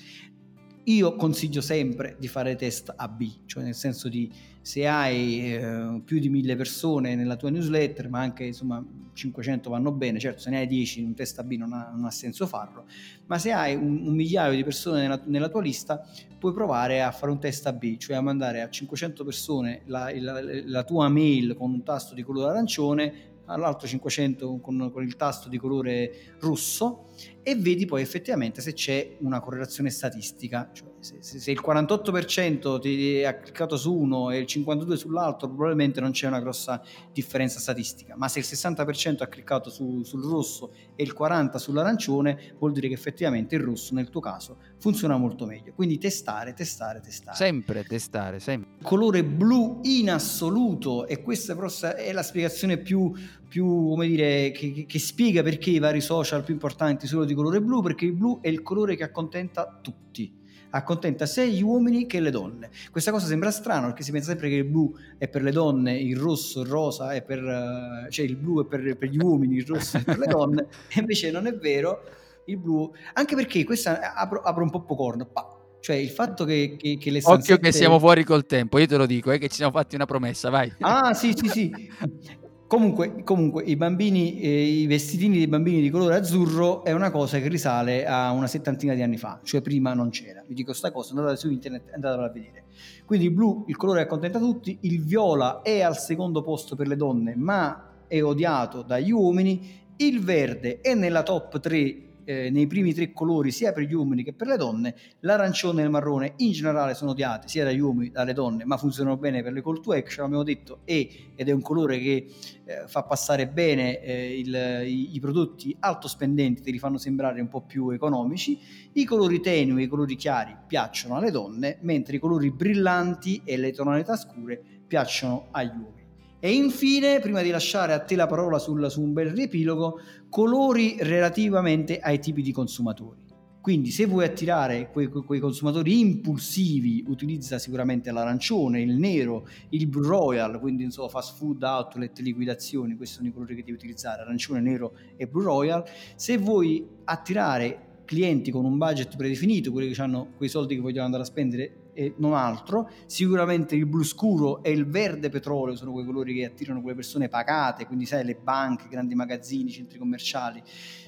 Io 0.85 1.17
consiglio 1.17 1.63
sempre 1.63 2.17
di 2.19 2.29
fare 2.29 2.57
test 2.57 2.93
AB, 2.95 3.23
cioè 3.47 3.63
nel 3.63 3.75
senso 3.75 4.09
di 4.11 4.31
se 4.65 4.87
hai 4.87 5.53
eh, 5.53 6.01
più 6.03 6.19
di 6.19 6.31
mille 6.31 6.57
persone 6.57 7.15
nella 7.15 7.37
tua 7.37 7.51
newsletter, 7.51 8.09
ma 8.09 8.21
anche 8.21 8.45
insomma 8.45 8.83
500 9.13 9.69
vanno 9.69 9.93
bene, 9.93 10.19
certo 10.19 10.41
se 10.41 10.49
ne 10.49 10.61
hai 10.61 10.67
10 10.67 11.03
un 11.03 11.13
test 11.13 11.39
AB 11.39 11.53
non 11.53 11.75
ha, 11.75 11.93
non 11.95 12.07
ha 12.07 12.11
senso 12.11 12.47
farlo, 12.47 12.87
ma 13.27 13.39
se 13.39 13.53
hai 13.53 13.75
un, 13.75 14.07
un 14.07 14.15
migliaio 14.15 14.57
di 14.57 14.65
persone 14.65 15.03
nella, 15.03 15.21
nella, 15.27 15.51
tua 15.51 15.61
lista 15.61 16.03
puoi 16.39 16.55
provare 16.55 17.03
a 17.03 17.11
fare 17.13 17.31
un 17.31 17.39
test 17.39 17.67
AB, 17.67 17.99
cioè 17.99 18.17
a 18.17 18.23
mandare 18.23 18.63
a 18.63 18.71
500 18.71 19.23
persone 19.23 19.83
la, 19.85 20.11
la, 20.19 20.41
la 20.43 20.83
tua 20.83 21.11
mail 21.11 21.55
con 21.57 21.71
un 21.71 21.83
tasto 21.83 22.15
di 22.15 22.23
colore 22.23 22.53
arancione 22.53 23.34
all'altro 23.47 23.87
500 23.87 24.59
con, 24.61 24.91
con, 24.93 25.03
il 25.03 25.17
tasto 25.17 25.49
di 25.49 25.59
colore 25.59 26.37
rosso 26.41 27.11
e 27.43 27.55
vedi 27.57 27.85
poi 27.85 28.01
effettivamente 28.01 28.61
se 28.61 28.73
c'è 28.73 29.17
una 29.21 29.41
correlazione 29.41 29.91
statistica, 29.91 30.71
cioè 30.73 30.89
se, 31.01 31.19
se, 31.21 31.51
il 31.51 31.61
48% 31.65 32.81
ti 32.81 33.23
ha 33.23 33.37
cliccato 33.37 33.77
su 33.77 33.95
uno 33.95 34.31
e 34.31 34.39
il 34.39 34.47
52% 34.49 34.95
sull'altro 34.95 35.49
probabilmente 35.49 36.01
non 36.01 36.13
c'è 36.13 36.27
una 36.27 36.41
grossa 36.41 36.83
differenza 37.13 37.61
statistica, 37.61 38.15
ma 38.17 38.29
se 38.29 38.39
il 38.39 38.47
60% 38.49 39.23
ha 39.23 39.27
cliccato 39.27 39.69
su, 39.69 40.03
sul 40.03 40.25
rosso 40.25 40.73
e 40.95 41.03
il 41.03 41.15
40% 41.17 41.57
sull'arancione 41.57 42.55
vuol 42.59 42.73
dire 42.73 42.89
che 42.89 42.95
effettivamente 42.95 43.55
il 43.55 43.63
rosso 43.63 43.95
nel 43.95 44.09
tuo 44.09 44.21
caso 44.21 44.57
funziona 44.79 45.19
molto 45.19 45.45
meglio, 45.45 45.75
quindi 45.75 45.99
testare, 45.99 46.55
testare, 46.55 47.01
testare. 47.01 47.37
Sempre 47.37 47.85
testare, 47.85 48.41
sempre. 48.41 48.83
Colore 48.83 49.23
blu 49.23 49.81
in 49.83 50.11
assoluto 50.11 51.07
e 51.07 51.21
questa 51.23 51.55
è 51.97 52.13
la 52.13 52.23
spiegazione 52.23 52.79
più 52.79 53.13
più 53.55 53.91
come 53.91 54.09
dire, 54.09 54.51
che, 54.51 54.85
che, 54.85 54.99
spiega 54.99 55.45
perché 55.45 55.71
i 55.71 55.79
vari 55.79 56.01
social 56.01 56.43
più 56.43 56.53
importanti 56.53 57.07
sono 57.07 57.25
di 57.25 57.35
colore 57.35 57.63
blu, 57.63 57.83
perché 57.83 58.05
il 58.05 58.13
blu 58.13 58.41
è 58.41 58.49
il 58.49 58.63
colore 58.63 58.97
che 58.97 59.05
accontenta 59.05 59.79
tutti. 59.81 60.43
Accontenta 60.71 61.25
sia 61.25 61.45
gli 61.45 61.63
uomini 61.63 62.07
che 62.07 62.19
le 62.19 62.31
donne. 62.31 62.71
Questa 62.91 63.13
cosa 63.13 63.27
sembra 63.27 63.53
strana 63.53 63.87
perché 63.87 64.03
si 64.03 64.11
pensa 64.11 64.31
sempre 64.31 64.49
che 64.49 64.57
il 64.57 64.65
blu 64.65 64.93
è 65.19 65.29
per 65.29 65.43
le 65.43 65.53
donne, 65.53 65.97
il 65.97 66.17
rosso, 66.17 66.63
il 66.63 66.67
rosa 66.67 67.13
è 67.13 67.23
per, 67.23 67.39
eh, 67.39 68.11
cioè 68.11 68.25
il 68.25 68.35
blu 68.35 68.65
è 68.65 68.67
per, 68.67 68.97
per 68.97 69.09
gli 69.09 69.19
uomini, 69.19 69.55
il 69.55 69.67
rosso 69.67 69.99
è 69.99 70.03
per 70.03 70.19
le 70.19 70.27
donne, 70.27 70.67
e 70.93 70.99
invece 70.99 71.31
non 71.31 71.47
è 71.47 71.55
vero. 71.55 72.03
Il 72.47 72.57
blu, 72.57 72.93
anche 73.13 73.37
perché 73.37 73.63
questa 73.63 74.15
apro, 74.15 74.41
apro 74.41 74.65
un 74.65 74.71
po' 74.71 74.83
corno, 74.83 75.31
cioè 75.79 75.95
il 75.95 76.11
fatto 76.11 76.45
che, 76.45 76.75
che, 76.77 76.99
che 76.99 77.11
le 77.13 77.21
stanzette... 77.21 77.53
Occhio 77.53 77.71
che 77.71 77.73
siamo 77.73 78.01
fuori 78.01 78.25
col 78.25 78.47
tempo, 78.47 78.79
io 78.79 78.87
te 78.89 78.97
lo 78.97 79.07
dico, 79.07 79.31
eh, 79.31 79.39
che 79.39 79.47
ci 79.47 79.57
siamo 79.57 79.71
fatti 79.71 79.95
una 79.95 80.07
promessa, 80.07 80.51
vai. 80.51 80.73
Ah 80.81 81.15
sì 81.15 81.33
sì 81.37 81.49
sì, 81.49 81.71
Comunque, 82.67 83.23
comunque, 83.25 83.63
i 83.63 83.77
bambini, 83.77 84.41
eh, 84.41 84.63
i 84.63 84.87
vestitini 84.87 85.37
dei 85.37 85.47
bambini 85.47 85.83
di 85.83 85.91
colore 85.91 86.17
azzurro 86.17 86.83
è 86.83 86.93
una 86.93 87.11
cosa 87.11 87.39
che 87.39 87.49
risale 87.49 88.07
a 88.07 88.33
una 88.33 88.47
settantina 88.47 88.95
di 88.95 89.03
anni 89.03 89.19
fa, 89.19 89.39
cioè 89.43 89.61
prima 89.61 89.93
non 89.93 90.09
c'era. 90.09 90.43
Vi 90.47 90.55
dico 90.55 90.71
questa 90.71 90.91
cosa, 90.91 91.15
andate 91.15 91.37
su 91.37 91.51
internet 91.51 91.89
e 91.89 91.95
andatevela 91.95 92.29
a 92.29 92.33
vedere. 92.33 92.65
Quindi 93.05 93.27
il 93.27 93.33
blu, 93.33 93.65
il 93.69 93.77
colore 93.77 94.01
che 94.01 94.07
accontenta 94.07 94.39
tutti, 94.39 94.79
il 94.83 95.03
viola 95.05 95.61
è 95.61 95.83
al 95.83 95.99
secondo 95.99 96.43
posto 96.43 96.75
per 96.75 96.89
le 96.89 96.97
donne, 96.97 97.35
ma 97.37 97.91
è 98.09 98.23
odiato 98.23 98.83
dagli 98.83 99.11
uomini, 99.11 99.83
il 99.97 100.21
verde 100.21 100.81
è 100.81 100.95
nella 100.95 101.23
top 101.23 101.61
3 101.61 102.14
eh, 102.25 102.51
nei 102.51 102.67
primi 102.67 102.93
tre 102.93 103.13
colori 103.13 103.51
sia 103.51 103.73
per 103.73 103.85
gli 103.85 103.93
uomini 103.95 104.23
che 104.23 104.33
per 104.33 104.47
le 104.47 104.57
donne, 104.57 104.95
l'arancione 105.21 105.83
e 105.83 105.85
il 105.85 105.91
marrone 105.91 106.35
in 106.39 106.53
generale 106.53 106.95
sono 106.95 107.13
odiati 107.13 107.49
sia 107.49 107.65
dagli 107.65 107.79
uomini 107.79 108.07
che 108.07 108.13
dalle 108.13 108.33
donne, 108.33 108.65
ma 108.65 108.77
funzionano 108.77 109.17
bene 109.17 109.43
per 109.43 109.53
le 109.53 109.63
call 109.63 109.81
to 109.81 109.93
action, 109.93 110.25
abbiamo 110.25 110.45
detto, 110.45 110.81
e, 110.85 111.33
ed 111.35 111.49
è 111.49 111.53
un 111.53 111.61
colore 111.61 111.99
che 111.99 112.27
eh, 112.65 112.85
fa 112.87 113.03
passare 113.03 113.49
bene 113.49 114.01
eh, 114.01 114.39
il, 114.39 114.85
i, 114.87 115.15
i, 115.15 115.21
prodotti 115.21 115.77
alto 115.81 116.09
spendenti, 116.09 116.63
te 116.63 116.71
li 116.71 116.79
fanno 116.79 116.99
sembrare 116.99 117.41
un 117.41 117.49
po' 117.49 117.63
più 117.63 117.91
economici, 117.91 118.59
i 118.93 119.05
colori 119.05 119.41
tenui 119.41 119.85
i 119.85 119.89
colori 119.89 120.17
chiari 120.17 120.57
piacciono 120.67 121.17
alle 121.17 121.31
donne, 121.31 121.79
mentre 121.83 122.17
i 122.17 122.19
colori 122.19 122.51
brillanti 122.51 123.43
e 123.45 123.57
le 123.57 123.73
tonalità 123.73 124.17
scure 124.17 124.61
piacciono 124.87 125.49
agli 125.51 125.77
uomini. 125.77 126.04
E 126.45 126.53
infine, 126.53 127.21
prima 127.21 127.41
di 127.41 127.49
lasciare 127.49 127.95
a 127.95 128.01
te 128.01 128.17
la 128.17 128.27
parola 128.27 128.59
sul, 128.59 128.91
su 128.91 129.01
un 129.01 129.15
bel 129.15 129.31
riepilogo, 129.31 129.99
colori 130.29 130.97
relativamente 131.01 131.99
ai 131.99 132.19
tipi 132.19 132.43
di 132.43 132.53
consumatori. 132.53 133.23
Quindi 133.63 133.91
se 133.91 134.05
vuoi 134.05 134.27
attirare 134.27 134.91
quei, 134.91 135.09
quei, 135.09 135.41
consumatori 135.41 136.01
impulsivi, 136.01 137.03
utilizza 137.09 137.59
sicuramente 137.59 138.13
l'arancione, 138.13 138.83
il 138.83 138.93
nero, 138.93 139.47
il 139.71 139.87
Blue 139.87 140.07
Royal, 140.07 140.61
quindi 140.61 140.83
insomma 140.83 141.09
fast 141.09 141.39
food, 141.39 141.63
outlet, 141.63 142.19
liquidazioni, 142.19 142.95
questi 142.95 143.15
sono 143.15 143.29
i 143.29 143.33
colori 143.33 143.55
che 143.55 143.63
devi 143.63 143.73
utilizzare, 143.73 144.21
arancione, 144.21 144.61
nero 144.61 144.99
e 145.17 145.27
Blue 145.27 145.45
Royal. 145.45 145.83
Se 146.15 146.37
vuoi 146.37 146.87
attirare 147.05 147.94
clienti 148.05 148.51
con 148.51 148.65
un 148.65 148.77
budget 148.79 149.17
predefinito, 149.17 149.73
quelli 149.73 149.93
che 149.93 150.01
hanno 150.01 150.33
quei 150.37 150.49
soldi 150.49 150.75
che 150.75 150.81
vogliono 150.81 151.05
andare 151.05 151.23
a 151.23 151.27
spendere 151.27 151.91
e 151.95 152.15
non 152.19 152.35
altro. 152.35 152.91
Sicuramente 153.07 153.75
il 153.75 153.87
blu 153.87 154.03
scuro 154.03 154.63
e 154.63 154.71
il 154.71 154.87
verde 154.87 155.29
petrolio 155.29 155.77
sono 155.77 155.93
quei 155.93 156.05
colori 156.05 156.35
che 156.35 156.45
attirano 156.45 156.81
quelle 156.81 156.97
persone 156.97 157.29
pagate, 157.29 157.87
quindi 157.87 158.07
sai 158.07 158.25
le 158.25 158.35
banche, 158.35 158.89
grandi 158.89 159.15
magazzini, 159.15 159.71
centri 159.71 159.99
commerciali. 159.99 160.63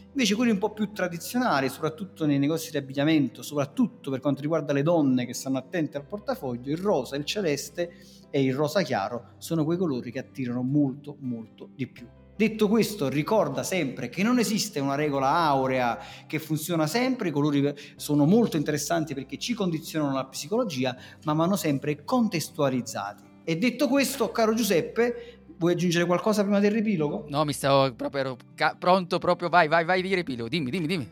Invece 0.08 0.34
quelli 0.34 0.50
un 0.50 0.58
po' 0.58 0.72
più 0.72 0.92
tradizionali, 0.92 1.68
soprattutto 1.68 2.24
nei 2.24 2.38
negozi 2.38 2.70
di 2.70 2.78
abbigliamento, 2.78 3.42
soprattutto 3.42 4.10
per 4.10 4.20
quanto 4.20 4.40
riguarda 4.40 4.72
le 4.72 4.82
donne 4.82 5.26
che 5.26 5.34
stanno 5.34 5.58
attente 5.58 5.98
al 5.98 6.06
portafoglio, 6.06 6.70
il 6.70 6.78
rosa, 6.78 7.16
il 7.16 7.24
celeste 7.24 7.90
e 8.30 8.42
il 8.42 8.54
rosa 8.54 8.80
chiaro 8.80 9.34
sono 9.36 9.64
quei 9.64 9.76
colori 9.76 10.10
che 10.10 10.18
attirano 10.18 10.62
molto 10.62 11.16
molto 11.20 11.68
di 11.74 11.86
più. 11.86 12.06
Detto 12.36 12.68
questo, 12.68 13.08
ricorda 13.08 13.62
sempre 13.62 14.10
che 14.10 14.22
non 14.22 14.38
esiste 14.38 14.78
una 14.78 14.94
regola 14.94 15.30
aurea 15.30 15.98
che 16.26 16.38
funziona 16.38 16.86
sempre, 16.86 17.28
i 17.28 17.32
colori 17.32 17.74
sono 17.96 18.26
molto 18.26 18.58
interessanti 18.58 19.14
perché 19.14 19.38
ci 19.38 19.54
condizionano 19.54 20.12
la 20.12 20.26
psicologia, 20.26 20.94
ma 21.24 21.32
vanno 21.32 21.56
sempre 21.56 22.04
contestualizzati. 22.04 23.24
E 23.42 23.56
detto 23.56 23.88
questo, 23.88 24.30
caro 24.32 24.52
Giuseppe, 24.52 25.44
vuoi 25.56 25.72
aggiungere 25.72 26.04
qualcosa 26.04 26.42
prima 26.42 26.60
del 26.60 26.72
riepilogo? 26.72 27.24
No, 27.28 27.44
mi 27.44 27.54
stavo 27.54 27.94
proprio 27.94 28.36
pronto, 28.78 29.16
proprio 29.16 29.48
vai, 29.48 29.66
vai, 29.68 29.86
vai 29.86 30.02
di 30.02 30.12
riepilogo, 30.12 30.50
dimmi, 30.50 30.70
dimmi, 30.70 30.86
dimmi. 30.86 31.08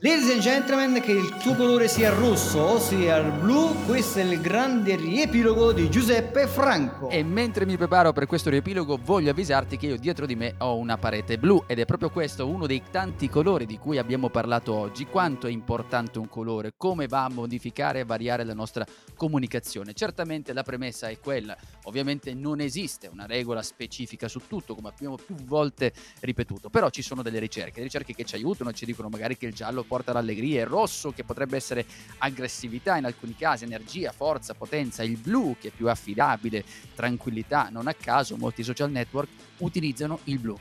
Ladies 0.00 0.30
and 0.30 0.40
gentlemen, 0.40 1.00
che 1.00 1.10
il 1.10 1.34
tuo 1.42 1.56
colore 1.56 1.88
sia 1.88 2.14
rosso 2.14 2.60
o 2.60 2.78
sia 2.78 3.16
il 3.16 3.32
blu, 3.32 3.74
questo 3.84 4.20
è 4.20 4.22
il 4.22 4.40
grande 4.40 4.94
riepilogo 4.94 5.72
di 5.72 5.90
Giuseppe 5.90 6.46
Franco. 6.46 7.08
E 7.08 7.24
mentre 7.24 7.66
mi 7.66 7.76
preparo 7.76 8.12
per 8.12 8.26
questo 8.26 8.48
riepilogo, 8.48 8.96
voglio 9.02 9.32
avvisarti 9.32 9.76
che 9.76 9.86
io 9.86 9.96
dietro 9.96 10.24
di 10.24 10.36
me 10.36 10.54
ho 10.58 10.76
una 10.76 10.98
parete 10.98 11.36
blu 11.36 11.64
ed 11.66 11.80
è 11.80 11.84
proprio 11.84 12.10
questo 12.10 12.46
uno 12.46 12.68
dei 12.68 12.84
tanti 12.92 13.28
colori 13.28 13.66
di 13.66 13.76
cui 13.76 13.98
abbiamo 13.98 14.28
parlato 14.28 14.72
oggi. 14.72 15.04
Quanto 15.04 15.48
è 15.48 15.50
importante 15.50 16.20
un 16.20 16.28
colore, 16.28 16.74
come 16.76 17.08
va 17.08 17.24
a 17.24 17.28
modificare 17.28 17.98
e 17.98 18.04
variare 18.04 18.44
la 18.44 18.54
nostra 18.54 18.86
comunicazione. 19.16 19.94
Certamente 19.94 20.52
la 20.52 20.62
premessa 20.62 21.08
è 21.08 21.18
quella, 21.18 21.56
ovviamente 21.86 22.34
non 22.34 22.60
esiste 22.60 23.08
una 23.08 23.26
regola 23.26 23.62
specifica 23.62 24.28
su 24.28 24.42
tutto, 24.46 24.76
come 24.76 24.90
abbiamo 24.90 25.16
più 25.16 25.34
volte 25.44 25.92
ripetuto, 26.20 26.70
però 26.70 26.88
ci 26.88 27.02
sono 27.02 27.22
delle 27.22 27.40
ricerche, 27.40 27.82
ricerche 27.82 28.14
che 28.14 28.22
ci 28.22 28.36
aiutano, 28.36 28.70
ci 28.70 28.86
dicono 28.86 29.08
magari 29.08 29.36
che 29.36 29.46
il 29.46 29.52
giallo 29.52 29.86
porta 29.88 30.12
l'allegria, 30.12 30.60
il 30.60 30.68
rosso 30.68 31.10
che 31.10 31.24
potrebbe 31.24 31.56
essere 31.56 31.84
aggressività 32.18 32.96
in 32.96 33.06
alcuni 33.06 33.34
casi, 33.34 33.64
energia, 33.64 34.12
forza, 34.12 34.54
potenza, 34.54 35.02
il 35.02 35.16
blu 35.16 35.56
che 35.58 35.68
è 35.68 35.72
più 35.72 35.88
affidabile, 35.88 36.64
tranquillità, 36.94 37.68
non 37.72 37.88
a 37.88 37.94
caso 37.94 38.36
molti 38.36 38.62
social 38.62 38.90
network 38.90 39.28
utilizzano 39.58 40.20
il 40.24 40.38
blu. 40.38 40.56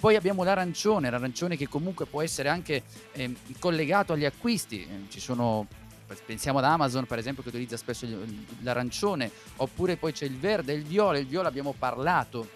Poi 0.00 0.16
abbiamo 0.16 0.42
l'arancione, 0.42 1.10
l'arancione 1.10 1.56
che 1.56 1.68
comunque 1.68 2.06
può 2.06 2.22
essere 2.22 2.48
anche 2.48 2.82
eh, 3.12 3.32
collegato 3.60 4.14
agli 4.14 4.24
acquisti. 4.24 4.82
Eh, 4.82 5.08
ci 5.08 5.20
sono 5.20 5.68
pensiamo 6.26 6.58
ad 6.58 6.64
Amazon 6.64 7.06
per 7.06 7.18
esempio 7.18 7.42
che 7.42 7.50
utilizza 7.50 7.76
spesso 7.76 8.06
l'arancione, 8.62 9.30
oppure 9.56 9.96
poi 9.96 10.12
c'è 10.12 10.24
il 10.24 10.36
verde 10.36 10.72
il 10.72 10.82
viola. 10.82 11.18
Il 11.18 11.26
viola 11.26 11.46
abbiamo 11.46 11.72
parlato 11.78 12.48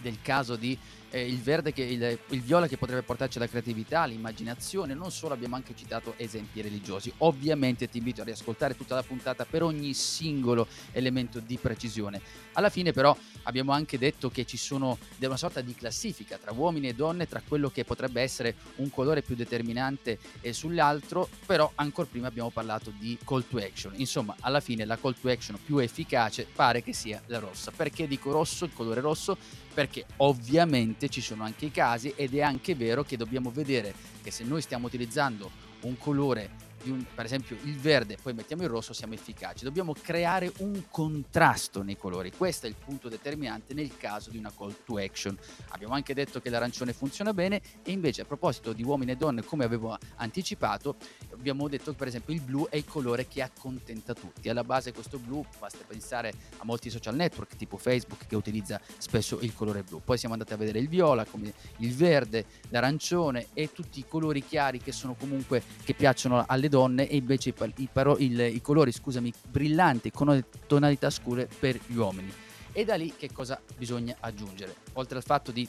del 0.00 0.18
caso 0.22 0.54
di 0.56 0.78
eh, 1.14 1.24
il 1.24 1.40
verde, 1.40 1.72
che, 1.72 1.84
il, 1.84 2.18
il, 2.30 2.40
viola 2.40 2.66
che 2.66 2.76
potrebbe 2.76 3.02
portarci 3.02 3.38
alla 3.38 3.46
creatività, 3.46 4.00
all'immaginazione, 4.00 4.94
non 4.94 5.12
solo 5.12 5.32
abbiamo 5.32 5.54
anche 5.54 5.72
citato 5.76 6.14
esempi 6.16 6.60
religiosi. 6.60 7.12
Ovviamente 7.18 7.88
ti 7.88 7.98
invito 7.98 8.22
a 8.22 8.24
riascoltare 8.24 8.74
tutta 8.76 8.96
la 8.96 9.04
puntata 9.04 9.44
per 9.44 9.62
ogni 9.62 9.94
singolo 9.94 10.66
elemento 10.90 11.38
di 11.38 11.56
precisione. 11.56 12.20
Alla 12.54 12.68
fine 12.68 12.90
però 12.90 13.16
abbiamo 13.44 13.70
anche 13.70 13.96
detto 13.96 14.28
che 14.28 14.44
ci 14.44 14.56
sono 14.56 14.98
una 15.20 15.36
sorta 15.36 15.60
di 15.60 15.74
classifica 15.74 16.36
tra 16.36 16.52
uomini 16.52 16.88
e 16.88 16.94
donne, 16.94 17.28
tra 17.28 17.40
quello 17.46 17.70
che 17.70 17.84
potrebbe 17.84 18.20
essere 18.20 18.56
un 18.76 18.90
colore 18.90 19.22
più 19.22 19.36
determinante 19.36 20.18
e 20.40 20.52
sull'altro, 20.52 21.28
però 21.46 21.70
ancora 21.76 22.08
prima 22.10 22.26
abbiamo 22.26 22.50
parlato 22.50 22.92
di 22.98 23.16
call 23.24 23.44
to 23.48 23.58
action. 23.58 23.92
Insomma, 23.96 24.34
alla 24.40 24.60
fine 24.60 24.84
la 24.84 24.98
call 24.98 25.14
to 25.20 25.28
action 25.28 25.58
più 25.64 25.78
efficace 25.78 26.44
pare 26.52 26.82
che 26.82 26.92
sia 26.92 27.22
la 27.26 27.38
rossa. 27.38 27.70
Perché 27.70 28.08
dico 28.08 28.32
rosso, 28.32 28.64
il 28.64 28.72
colore 28.74 29.00
rosso? 29.00 29.38
Perché 29.74 30.06
ovviamente 30.18 31.08
ci 31.08 31.20
sono 31.20 31.42
anche 31.42 31.66
i 31.66 31.70
casi 31.72 32.12
ed 32.14 32.34
è 32.34 32.42
anche 32.42 32.76
vero 32.76 33.02
che 33.02 33.16
dobbiamo 33.16 33.50
vedere 33.50 33.92
che 34.22 34.30
se 34.30 34.44
noi 34.44 34.62
stiamo 34.62 34.86
utilizzando 34.86 35.50
un 35.80 35.98
colore 35.98 36.50
un, 36.90 37.04
per 37.14 37.24
esempio 37.24 37.56
il 37.64 37.78
verde, 37.78 38.16
poi 38.20 38.32
mettiamo 38.34 38.62
il 38.62 38.68
rosso, 38.68 38.92
siamo 38.92 39.14
efficaci. 39.14 39.64
Dobbiamo 39.64 39.94
creare 40.00 40.52
un 40.58 40.84
contrasto 40.90 41.82
nei 41.82 41.96
colori. 41.96 42.30
Questo 42.30 42.66
è 42.66 42.68
il 42.68 42.76
punto 42.76 43.08
determinante 43.08 43.74
nel 43.74 43.96
caso 43.96 44.30
di 44.30 44.38
una 44.38 44.52
call 44.56 44.74
to 44.84 44.98
action. 44.98 45.36
Abbiamo 45.68 45.94
anche 45.94 46.14
detto 46.14 46.40
che 46.40 46.50
l'arancione 46.50 46.92
funziona 46.92 47.32
bene 47.32 47.60
e 47.82 47.90
invece 47.90 48.22
a 48.22 48.24
proposito 48.24 48.72
di 48.72 48.82
uomini 48.82 49.12
e 49.12 49.16
donne, 49.16 49.42
come 49.42 49.64
avevo 49.64 49.96
anticipato, 50.16 50.96
abbiamo 51.32 51.68
detto 51.68 51.90
che 51.90 51.96
per 51.96 52.08
esempio 52.08 52.34
il 52.34 52.40
blu 52.40 52.68
è 52.68 52.76
il 52.76 52.84
colore 52.84 53.26
che 53.26 53.42
accontenta 53.42 54.14
tutti. 54.14 54.48
Alla 54.48 54.64
base 54.64 54.92
questo 54.92 55.18
blu, 55.18 55.44
basta 55.58 55.78
pensare 55.86 56.32
a 56.58 56.64
molti 56.64 56.90
social 56.90 57.14
network 57.14 57.56
tipo 57.56 57.76
Facebook 57.76 58.26
che 58.26 58.36
utilizza 58.36 58.80
spesso 58.98 59.40
il 59.40 59.54
colore 59.54 59.82
blu. 59.82 60.00
Poi 60.04 60.18
siamo 60.18 60.34
andati 60.34 60.52
a 60.52 60.56
vedere 60.56 60.78
il 60.78 60.88
viola, 60.88 61.24
come 61.24 61.52
il 61.78 61.94
verde, 61.94 62.46
l'arancione 62.68 63.48
e 63.54 63.72
tutti 63.72 63.98
i 63.98 64.04
colori 64.06 64.44
chiari 64.44 64.78
che 64.78 64.92
sono 64.92 65.14
comunque 65.14 65.62
che 65.84 65.94
piacciono 65.94 66.44
alle 66.46 66.68
donne 66.68 66.72
donne 66.74 67.08
e 67.08 67.14
invece 67.14 67.50
i, 67.50 67.54
i, 67.76 67.88
paro- 67.92 68.18
il, 68.18 68.40
i 68.40 68.60
colori 68.60 68.90
scusami, 68.90 69.32
brillanti 69.48 70.10
con 70.10 70.44
tonalità 70.66 71.08
scure 71.08 71.48
per 71.60 71.78
gli 71.86 71.94
uomini. 71.94 72.32
E 72.72 72.84
da 72.84 72.96
lì 72.96 73.14
che 73.16 73.30
cosa 73.32 73.60
bisogna 73.76 74.16
aggiungere? 74.18 74.74
Oltre 74.94 75.18
al 75.18 75.22
fatto 75.22 75.52
di 75.52 75.68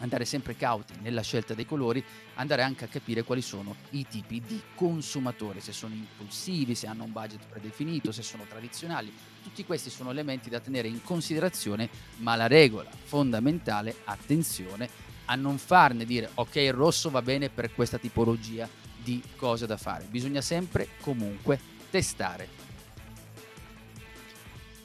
andare 0.00 0.26
sempre 0.26 0.56
cauti 0.56 0.92
nella 1.00 1.22
scelta 1.22 1.54
dei 1.54 1.64
colori, 1.64 2.04
andare 2.34 2.62
anche 2.62 2.84
a 2.84 2.88
capire 2.88 3.22
quali 3.22 3.40
sono 3.40 3.74
i 3.90 4.06
tipi 4.06 4.42
di 4.46 4.60
consumatori, 4.74 5.60
se 5.62 5.72
sono 5.72 5.94
impulsivi, 5.94 6.74
se 6.74 6.86
hanno 6.86 7.04
un 7.04 7.12
budget 7.12 7.46
predefinito, 7.48 8.12
se 8.12 8.22
sono 8.22 8.44
tradizionali. 8.46 9.10
Tutti 9.42 9.64
questi 9.64 9.88
sono 9.88 10.10
elementi 10.10 10.50
da 10.50 10.60
tenere 10.60 10.88
in 10.88 11.02
considerazione, 11.02 11.88
ma 12.18 12.36
la 12.36 12.46
regola 12.46 12.90
fondamentale, 13.04 13.96
attenzione, 14.04 15.08
a 15.26 15.34
non 15.36 15.56
farne 15.56 16.04
dire 16.04 16.28
ok 16.34 16.56
il 16.56 16.72
rosso 16.72 17.08
va 17.08 17.22
bene 17.22 17.48
per 17.48 17.72
questa 17.72 17.98
tipologia 17.98 18.68
di 19.02 19.22
cose 19.36 19.66
da 19.66 19.76
fare. 19.76 20.06
Bisogna 20.08 20.40
sempre 20.40 20.88
comunque 21.00 21.58
testare. 21.90 22.48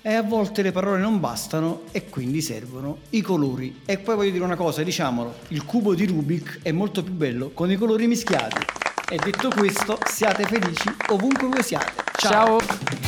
E 0.02 0.14
a 0.14 0.22
volte 0.22 0.62
le 0.62 0.72
parole 0.72 1.00
non 1.00 1.20
bastano 1.20 1.84
e 1.92 2.10
quindi 2.10 2.42
servono 2.42 3.00
i 3.10 3.22
colori. 3.22 3.82
E 3.86 3.98
poi 3.98 4.16
voglio 4.16 4.32
dire 4.32 4.44
una 4.44 4.56
cosa, 4.56 4.84
diciamolo, 4.84 5.34
il 5.48 5.66
cubo 5.66 5.96
di 5.96 6.06
Rubik 6.06 6.60
è 6.62 6.72
molto 6.72 7.02
più 7.02 7.14
bello 7.14 7.50
con 7.50 7.72
i 7.72 7.76
colori 7.76 8.06
mischiati. 8.06 8.64
E 9.10 9.18
detto 9.18 9.50
questo, 9.50 9.98
siate 10.06 10.44
felici 10.44 10.90
ovunque 11.10 11.48
voi 11.48 11.64
siate. 11.64 12.04
Ciao! 12.18 12.60
Ciao. 12.60 13.06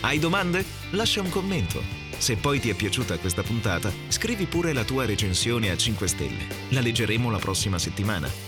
Hai 0.00 0.18
domande? 0.18 0.64
Lascia 0.92 1.20
un 1.20 1.28
commento. 1.28 1.82
Se 2.16 2.36
poi 2.36 2.58
ti 2.58 2.70
è 2.70 2.74
piaciuta 2.74 3.18
questa 3.18 3.42
puntata, 3.42 3.92
scrivi 4.08 4.46
pure 4.46 4.72
la 4.72 4.84
tua 4.84 5.04
recensione 5.04 5.70
a 5.70 5.76
5 5.76 6.08
stelle. 6.08 6.46
La 6.70 6.80
leggeremo 6.80 7.30
la 7.30 7.38
prossima 7.38 7.78
settimana. 7.78 8.47